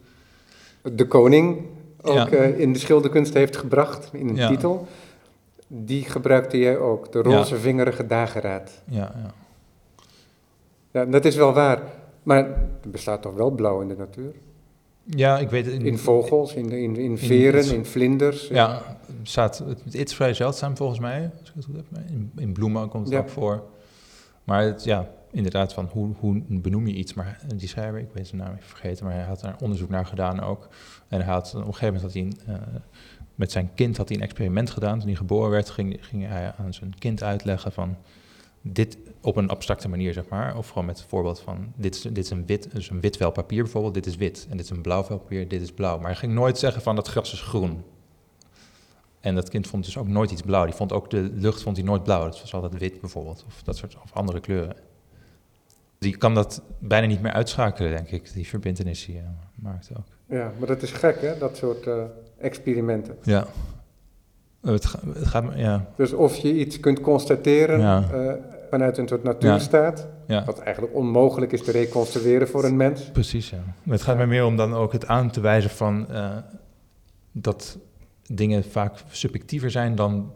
de 0.81 1.07
koning 1.07 1.61
ook 2.01 2.15
Ja. 2.15 2.27
eh, 2.27 2.59
in 2.59 2.73
de 2.73 2.79
schilderkunst 2.79 3.33
heeft 3.33 3.57
gebracht, 3.57 4.09
in 4.13 4.29
een 4.29 4.35
Ja. 4.35 4.47
titel, 4.47 4.87
die 5.67 6.03
gebruikte 6.03 6.57
jij 6.57 6.77
ook, 6.77 7.11
de 7.11 7.17
Ja. 7.17 7.23
rozevingerige 7.37 8.05
dageraad. 8.07 8.81
ja, 8.89 9.11
ja. 9.23 9.33
Ja, 10.91 11.05
dat 11.05 11.25
is 11.25 11.35
wel 11.35 11.53
waar, 11.53 11.81
maar 12.23 12.37
er 12.83 12.89
bestaat 12.89 13.21
toch 13.21 13.33
wel 13.33 13.51
blauw 13.51 13.81
in 13.81 13.87
de 13.87 13.95
natuur? 13.95 14.31
Ja, 15.15 15.39
ik 15.39 15.49
weet 15.49 15.65
het. 15.65 15.83
In 15.83 15.97
vogels, 15.97 16.53
in, 16.53 16.69
in, 16.71 16.95
in 16.95 17.17
veren, 17.17 17.65
in- 17.65 17.73
in 17.73 17.85
vlinders. 17.85 18.47
Ja, 18.47 18.81
het 19.17 19.29
staat, 19.29 19.57
het, 19.83 19.95
is 19.95 20.15
vrij 20.15 20.33
zeldzaam 20.33 20.77
volgens 20.77 20.99
mij. 20.99 21.31
Als 21.39 21.49
ik 21.49 21.55
het 21.55 21.65
goed 21.65 21.75
heb. 21.75 21.85
In, 22.09 22.31
in 22.35 22.53
bloemen 22.53 22.89
komt 22.89 23.03
het 23.05 23.13
Ja. 23.13 23.19
ook 23.19 23.29
voor. 23.29 23.63
Maar 24.43 24.63
het, 24.63 24.83
ja, 24.83 25.09
inderdaad, 25.31 25.73
van 25.73 25.89
hoe, 25.91 26.09
hoe 26.19 26.41
benoem 26.47 26.87
je 26.87 26.93
iets? 26.93 27.13
Maar 27.13 27.39
die 27.55 27.67
schrijver, 27.67 27.99
ik 27.99 28.09
weet 28.13 28.27
zijn 28.27 28.41
naam 28.41 28.51
even 28.53 28.63
vergeten, 28.69 29.05
maar 29.05 29.13
hij 29.13 29.23
had 29.23 29.39
daar 29.39 29.55
onderzoek 29.61 29.89
naar 29.89 30.05
gedaan 30.05 30.39
ook. 30.41 30.67
En 31.07 31.21
hij 31.21 31.33
had, 31.33 31.53
op 31.55 31.67
een 31.67 31.73
gegeven 31.75 31.93
moment 31.93 32.03
had 32.03 32.13
hij 32.13 32.21
een, 32.21 32.37
eh, 32.55 32.75
met 33.35 33.51
zijn 33.51 33.69
kind 33.75 33.97
had 33.97 34.07
hij 34.07 34.17
een 34.17 34.23
experiment 34.23 34.69
gedaan. 34.69 34.97
Toen 34.99 35.07
hij 35.07 35.17
geboren 35.17 35.49
werd, 35.49 35.69
ging, 35.69 35.97
ging 35.99 36.27
hij 36.27 36.53
aan 36.57 36.73
zijn 36.73 36.93
kind 36.99 37.23
uitleggen 37.23 37.71
van 37.71 37.95
dit 38.61 38.97
op 39.21 39.35
een 39.35 39.49
abstracte 39.49 39.89
manier, 39.89 40.13
zeg 40.13 40.27
maar. 40.29 40.57
Of 40.57 40.67
gewoon 40.69 40.85
met 40.85 40.97
het 40.99 41.07
voorbeeld 41.07 41.39
van, 41.39 41.73
dit 41.75 41.95
is, 41.95 42.01
dit 42.01 42.17
is 42.17 42.29
een 42.29 42.45
wit, 42.45 42.71
dus 42.73 42.89
een 42.89 42.99
wit 42.99 43.17
vel 43.17 43.31
papier 43.31 43.63
bijvoorbeeld, 43.63 43.93
dit 43.93 44.05
is 44.05 44.15
wit. 44.15 44.47
En 44.49 44.57
dit 44.57 44.65
is 44.65 44.71
een 44.71 44.81
blauw 44.81 45.03
vel 45.03 45.17
papier, 45.17 45.47
dit 45.47 45.61
is 45.61 45.71
blauw. 45.71 45.97
Maar 45.97 46.05
hij 46.07 46.15
ging 46.15 46.33
nooit 46.33 46.57
zeggen 46.57 46.81
van, 46.81 46.95
dat 46.95 47.07
gras 47.07 47.33
is 47.33 47.41
groen. 47.41 47.83
En 49.19 49.35
dat 49.35 49.49
kind 49.49 49.67
vond 49.67 49.85
dus 49.85 49.97
ook 49.97 50.07
nooit 50.07 50.31
iets 50.31 50.41
blauw. 50.41 50.65
Die 50.65 50.73
vond 50.73 50.93
ook 50.93 51.09
de 51.09 51.29
lucht 51.33 51.61
vond 51.61 51.77
hij 51.77 51.85
nooit 51.85 52.03
blauw. 52.03 52.25
Het 52.25 52.41
was 52.41 52.53
altijd 52.53 52.77
wit 52.77 52.99
bijvoorbeeld, 53.01 53.43
of 53.47 53.63
dat 53.63 53.77
soort 53.77 53.95
of 54.03 54.13
andere 54.13 54.39
kleuren. 54.39 54.75
Die 55.97 56.17
kan 56.17 56.33
dat 56.33 56.61
bijna 56.79 57.07
niet 57.07 57.21
meer 57.21 57.31
uitschakelen, 57.31 57.91
denk 57.91 58.09
ik, 58.09 58.33
die 58.33 58.47
verbindenis 58.47 59.05
die 59.05 59.15
hij 59.15 59.25
maakt 59.55 59.89
ook. 59.97 60.05
Ja, 60.25 60.51
maar 60.57 60.67
dat 60.67 60.81
is 60.81 60.91
gek, 60.91 61.21
hè, 61.21 61.37
dat 61.37 61.57
soort 61.57 61.87
eh, 61.87 62.03
experimenten. 62.37 63.17
Ja. 63.23 63.47
Het, 64.61 64.85
ga- 64.85 64.99
het 65.13 65.27
gaat, 65.27 65.45
ja, 65.55 65.89
Dus 65.95 66.13
of 66.13 66.35
je 66.35 66.53
iets 66.53 66.79
kunt 66.79 67.01
constateren 67.01 67.79
Ja. 67.79 68.03
eh, 68.11 68.33
vanuit 68.69 68.97
een 68.97 69.07
soort 69.07 69.23
natuurstaat, 69.23 70.07
ja. 70.27 70.43
wat 70.45 70.59
eigenlijk 70.59 70.95
onmogelijk 70.95 71.51
is 71.51 71.63
te 71.63 71.71
reconstrueren 71.71 72.47
voor 72.47 72.63
een 72.63 72.77
mens. 72.77 73.11
Precies, 73.11 73.49
ja. 73.49 73.57
Maar 73.83 73.95
Het 73.95 74.03
gaat 74.03 74.17
mij 74.17 74.27
meer 74.27 74.45
om 74.45 74.55
dan 74.55 74.73
ook 74.73 74.91
het 74.91 75.07
aan 75.07 75.31
te 75.31 75.41
wijzen 75.41 75.69
van 75.69 76.09
eh, 76.09 76.37
dat 77.31 77.77
dingen 78.27 78.63
vaak 78.63 78.93
subjectiever 79.09 79.71
zijn 79.71 79.95
dan 79.95 80.31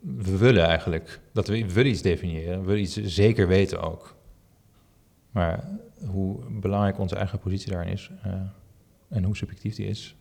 we 0.00 0.36
willen 0.36 0.64
eigenlijk. 0.64 1.20
Dat 1.32 1.48
we, 1.48 1.66
we 1.66 1.72
willen 1.72 1.90
iets 1.90 2.02
definiëren, 2.02 2.60
we 2.60 2.66
willen 2.66 2.80
iets 2.80 3.02
zeker 3.02 3.48
weten 3.48 3.82
ook. 3.82 4.14
Maar 5.30 5.64
hoe 6.06 6.38
belangrijk 6.50 6.98
onze 6.98 7.16
eigen 7.16 7.38
positie 7.38 7.72
daarin 7.72 7.92
is 7.92 8.10
eh, 8.22 8.32
en 9.08 9.24
hoe 9.24 9.36
subjectief 9.36 9.74
die 9.74 9.86
is. 9.86 10.16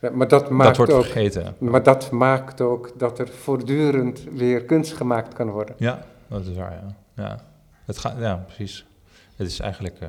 Ja, 0.00 0.10
maar 0.10 0.28
dat 0.28 0.40
Dat 0.40 0.50
maakt 0.50 0.76
wordt 0.76 0.92
ook 0.92 1.04
vergeten. 1.04 1.54
Maar 1.58 1.82
dat 1.82 2.10
maakt 2.10 2.60
ook 2.60 2.98
dat 2.98 3.18
er 3.18 3.28
voortdurend 3.28 4.24
weer 4.32 4.64
kunst 4.64 4.92
gemaakt 4.92 5.34
kan 5.34 5.50
worden. 5.50 5.74
Ja, 5.78 6.06
dat 6.32 6.46
is 6.46 6.56
waar, 6.56 6.72
ja. 6.72 6.94
ja. 7.22 7.40
Het 7.84 7.98
gaat, 7.98 8.18
ja, 8.18 8.36
precies. 8.46 8.86
Het 9.36 9.46
is 9.46 9.60
eigenlijk 9.60 10.00
eh, 10.00 10.08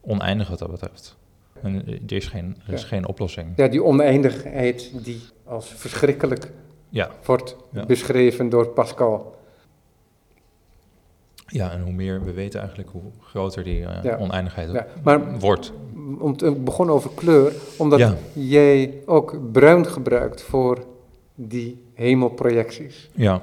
oneindig 0.00 0.48
wat 0.48 0.58
dat 0.58 0.70
betreft. 0.70 1.16
En 1.62 1.86
eh, 1.86 1.92
er 2.06 2.12
is 2.12 2.26
geen, 2.26 2.56
er 2.66 2.72
is 2.72 2.80
Ja. 2.82 2.86
geen 2.86 3.06
oplossing. 3.06 3.52
Ja, 3.56 3.68
die 3.68 3.84
oneindigheid 3.84 5.04
die 5.04 5.20
als 5.44 5.66
verschrikkelijk 5.68 6.52
Ja, 6.90 7.10
wordt 7.24 7.56
Ja. 7.72 7.86
beschreven 7.86 8.48
door 8.48 8.68
Pascal. 8.68 9.36
ja, 11.46 11.70
en 11.70 11.80
hoe 11.82 11.92
meer 11.92 12.24
we 12.24 12.32
weten 12.32 12.60
eigenlijk, 12.60 12.88
hoe 12.90 13.02
groter 13.20 13.64
die 13.64 13.84
eh, 13.84 14.02
Ja. 14.04 14.16
oneindigheid 14.16 14.70
Ja, 14.72 14.86
maar 15.02 15.38
wordt. 15.38 15.72
om 16.18 16.36
te, 16.36 16.46
ik 16.46 16.64
begon 16.64 16.90
over 16.90 17.10
kleur, 17.14 17.52
omdat 17.78 18.14
jij 18.32 18.94
ook 19.06 19.52
bruin 19.52 19.86
gebruikt 19.86 20.42
voor 20.42 20.84
die 21.34 21.84
hemelprojecties 21.94 23.10
Ja, 23.14 23.40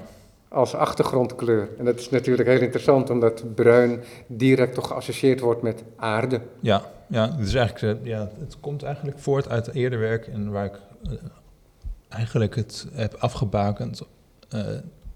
als 0.55 0.75
achtergrondkleur. 0.75 1.69
En 1.77 1.85
dat 1.85 1.99
is 1.99 2.09
natuurlijk 2.09 2.49
heel 2.49 2.61
interessant, 2.61 3.09
omdat 3.09 3.55
bruin 3.55 4.03
direct 4.27 4.73
toch 4.73 4.87
geassocieerd 4.87 5.39
wordt 5.39 5.61
met 5.61 5.83
aarde. 5.95 6.41
ja, 6.59 6.81
ja, 7.07 7.27
dus 7.27 7.53
eigenlijk, 7.53 7.99
eh, 7.99 8.07
ja, 8.07 8.29
het 8.39 8.59
komt 8.59 8.83
eigenlijk 8.83 9.19
voort 9.19 9.49
uit 9.49 9.73
eerder 9.73 9.99
werk 9.99 10.27
en 10.27 10.51
waar 10.51 10.65
ik 10.65 10.79
eh, 11.03 11.11
eigenlijk 12.09 12.55
het 12.55 12.87
heb 12.93 13.13
afgebakend. 13.13 14.01
eh, 14.49 14.65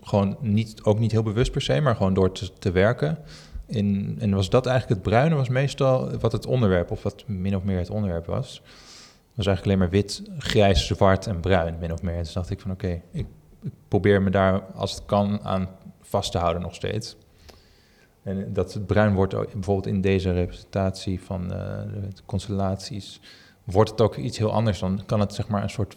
gewoon 0.02 0.38
niet, 0.40 0.84
ook 0.84 1.00
niet 1.00 1.12
heel 1.12 1.24
bewust 1.24 1.52
per 1.52 1.62
se, 1.62 1.82
maar 1.82 1.96
gewoon 1.96 2.14
door 2.14 2.32
te, 2.60 2.72
werken. 2.72 3.18
In, 3.66 4.18
en 4.20 4.36
was 4.36 4.50
dat 4.50 4.66
eigenlijk 4.66 5.00
het 5.00 5.10
bruine, 5.10 5.36
was 5.36 5.50
meestal 5.50 6.18
wat 6.20 6.32
het 6.32 6.46
onderwerp, 6.46 6.92
of 6.92 7.04
wat 7.04 7.24
min 7.28 7.56
of 7.56 7.64
meer 7.64 7.78
het 7.78 7.90
onderwerp 7.90 8.26
was. 8.26 8.62
Was 9.36 9.46
eigenlijk 9.48 9.66
alleen 9.66 9.78
maar 9.78 10.02
wit, 10.02 10.22
grijs, 10.38 10.88
zwart 10.88 11.28
en 11.28 11.40
bruin, 11.40 11.76
min 11.80 11.94
of 11.94 12.02
meer. 12.02 12.24
Toen 12.24 12.34
dacht 12.34 12.50
ik 12.50 12.60
van 12.60 12.72
oké, 12.72 13.02
ik 13.12 13.26
probeer 13.88 14.22
me 14.22 14.30
daar 14.30 14.62
als 14.62 14.92
het 14.92 15.06
kan 15.06 15.40
aan 15.44 15.70
vast 16.02 16.32
te 16.32 16.38
houden 16.38 16.62
nog 16.62 16.76
steeds. 16.76 17.18
En 18.24 18.54
dat 18.54 18.74
het 18.74 18.86
bruin 18.86 19.14
wordt, 19.14 19.34
bijvoorbeeld 19.54 19.88
in 19.88 20.02
deze 20.02 20.32
representatie 20.32 21.22
van 21.22 21.54
eh, 21.54 21.58
de 22.16 22.22
constellaties, 22.26 23.22
wordt 23.64 23.90
het 23.90 24.02
ook 24.02 24.16
iets 24.16 24.38
heel 24.38 24.52
anders. 24.52 24.80
Dan 24.80 25.02
kan 25.06 25.20
het 25.20 25.34
zeg 25.34 25.48
maar 25.48 25.64
een 25.64 25.70
soort 25.70 25.96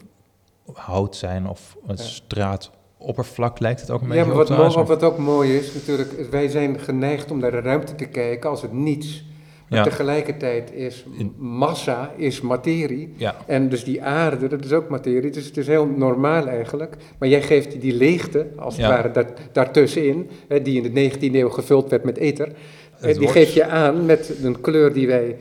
hout 0.73 1.17
zijn 1.17 1.47
of 1.49 1.77
een 1.87 1.97
Ja. 1.97 2.03
straatoppervlak 2.03 3.59
lijkt 3.61 3.81
het 3.81 3.91
ook 3.91 4.01
een 4.01 4.07
Ja, 4.07 4.13
beetje 4.25 4.55
maar 4.57 4.57
wat, 4.75 4.89
wat 4.89 5.03
ook 5.03 5.19
mooi 5.19 5.57
is, 5.57 5.75
natuurlijk, 5.75 6.31
wij 6.31 6.49
zijn 6.49 6.79
geneigd 6.81 7.31
om 7.31 7.39
naar 7.39 7.51
de 7.51 7.61
ruimte 7.61 7.95
te 7.95 8.07
kijken 8.07 8.51
als 8.51 8.63
het 8.63 8.73
niets. 8.73 9.25
Maar 9.73 9.85
Ja. 9.85 9.91
tegelijkertijd 9.91 10.73
is 10.73 11.05
massa 11.37 12.13
is 12.17 12.41
materie. 12.41 13.13
Ja, 13.17 13.37
En 13.47 13.69
dus 13.69 13.85
die 13.85 14.03
aarde, 14.03 14.49
dat 14.49 14.65
is 14.65 14.73
ook 14.73 14.89
materie. 14.89 15.31
Dus 15.31 15.45
het 15.47 15.57
is 15.57 15.67
heel 15.67 15.87
normaal 15.87 16.47
eigenlijk. 16.49 16.97
Maar 17.19 17.29
jij 17.29 17.43
geeft 17.43 17.81
die 17.81 17.95
leegte, 17.95 18.47
als 18.57 18.77
het 18.77 18.85
Ja. 18.87 18.89
ware, 18.91 19.11
daar, 19.11 19.27
daartussenin, 19.53 20.31
hè, 20.49 20.63
die 20.63 20.77
in 20.77 20.83
de 20.83 21.01
19e 21.01 21.39
eeuw 21.39 21.49
gevuld 21.49 21.91
werd 21.91 22.05
met 22.05 22.17
ether. 22.17 22.47
eh, 22.49 23.09
Het 23.09 23.19
die 23.19 23.29
geef 23.29 23.55
je 23.55 23.67
aan 23.67 24.07
met 24.07 24.35
een 24.43 24.61
kleur 24.61 24.93
die 24.93 25.07
wij 25.07 25.37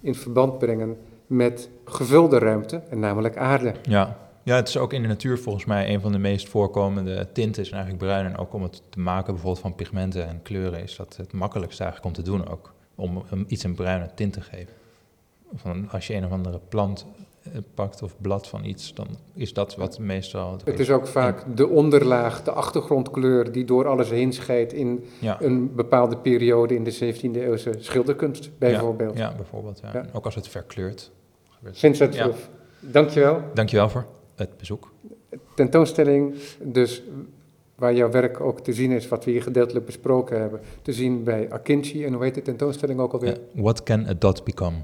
in 0.00 0.14
verband 0.14 0.58
brengen 0.58 0.96
met 1.26 1.68
gevulde 1.84 2.38
ruimte, 2.38 2.80
en 2.90 2.98
namelijk 2.98 3.36
aarde. 3.36 3.72
ja. 3.82 4.16
ja, 4.42 4.56
het 4.56 4.68
is 4.68 4.76
ook 4.76 4.92
in 4.92 5.02
de 5.02 5.08
natuur 5.08 5.38
volgens 5.38 5.64
mij 5.64 5.94
een 5.94 6.00
van 6.00 6.12
de 6.12 6.18
meest 6.18 6.48
voorkomende 6.48 7.26
tinten 7.32 7.62
is 7.62 7.70
eigenlijk 7.70 8.02
bruin. 8.02 8.24
En 8.26 8.36
ook 8.36 8.52
om 8.54 8.62
het 8.62 8.82
te 8.90 9.00
maken 9.00 9.32
bijvoorbeeld 9.32 9.62
van 9.62 9.74
pigmenten 9.74 10.28
en 10.28 10.40
kleuren 10.42 10.82
is 10.82 10.96
dat 10.96 11.16
het 11.16 11.32
makkelijkste 11.32 11.82
eigenlijk 11.82 12.16
om 12.16 12.22
te 12.24 12.30
doen 12.30 12.48
ook. 12.48 12.72
Om 13.00 13.22
hem 13.26 13.44
iets 13.48 13.64
een 13.64 13.74
bruine 13.74 14.10
tint 14.14 14.32
te 14.32 14.40
geven. 14.40 14.74
Van 15.54 15.88
als 15.90 16.06
je 16.06 16.14
een 16.14 16.24
of 16.24 16.30
andere 16.30 16.60
plant 16.68 17.06
eh, 17.42 17.52
pakt 17.74 18.02
of 18.02 18.14
blad 18.20 18.48
van 18.48 18.64
iets, 18.64 18.94
dan 18.94 19.06
is 19.34 19.52
dat 19.52 19.76
wat 19.76 19.98
meestal... 19.98 20.58
Het 20.64 20.78
is 20.78 20.90
ook 20.90 21.06
vaak 21.06 21.44
de 21.56 21.68
onderlaag, 21.68 22.42
de 22.42 22.50
achtergrondkleur 22.50 23.52
die 23.52 23.64
door 23.64 23.88
alles 23.88 24.10
heen 24.10 24.32
scheidt 24.32 24.72
in 24.72 25.04
ja. 25.18 25.42
een 25.42 25.74
bepaalde 25.74 26.16
periode 26.16 26.74
in 26.74 26.84
de 26.84 27.14
17e 27.14 27.36
eeuwse 27.36 27.72
schilderkunst, 27.78 28.50
bijvoorbeeld. 28.58 29.16
Ja, 29.16 29.34
bijvoorbeeld. 29.36 29.80
Ja. 29.82 29.90
Ja. 29.92 30.04
Ook 30.12 30.24
als 30.24 30.34
het 30.34 30.48
verkleurt. 30.48 31.10
Vincent 31.72 32.14
Ja. 32.14 32.22
Verhoef, 32.22 32.48
dankjewel. 32.80 33.42
Dankjewel 33.54 33.88
voor 33.88 34.06
het 34.34 34.56
bezoek. 34.56 34.92
tentoonstelling, 35.54 36.34
dus 36.62 37.02
waar 37.80 37.94
jouw 37.94 38.10
werk 38.10 38.40
ook 38.40 38.60
te 38.60 38.72
zien 38.72 38.90
is, 38.90 39.08
wat 39.08 39.24
we 39.24 39.30
hier 39.30 39.42
gedeeltelijk 39.42 39.86
besproken 39.86 40.40
hebben, 40.40 40.60
te 40.82 40.92
zien 40.92 41.24
bij 41.24 41.50
Akinci. 41.50 42.04
En 42.04 42.12
hoe 42.12 42.22
heet 42.22 42.34
de 42.34 42.42
tentoonstelling 42.42 43.00
ook 43.00 43.12
alweer? 43.12 43.38
What 43.54 43.82
can 43.82 44.06
a 44.06 44.14
dot 44.14 44.44
become? 44.44 44.76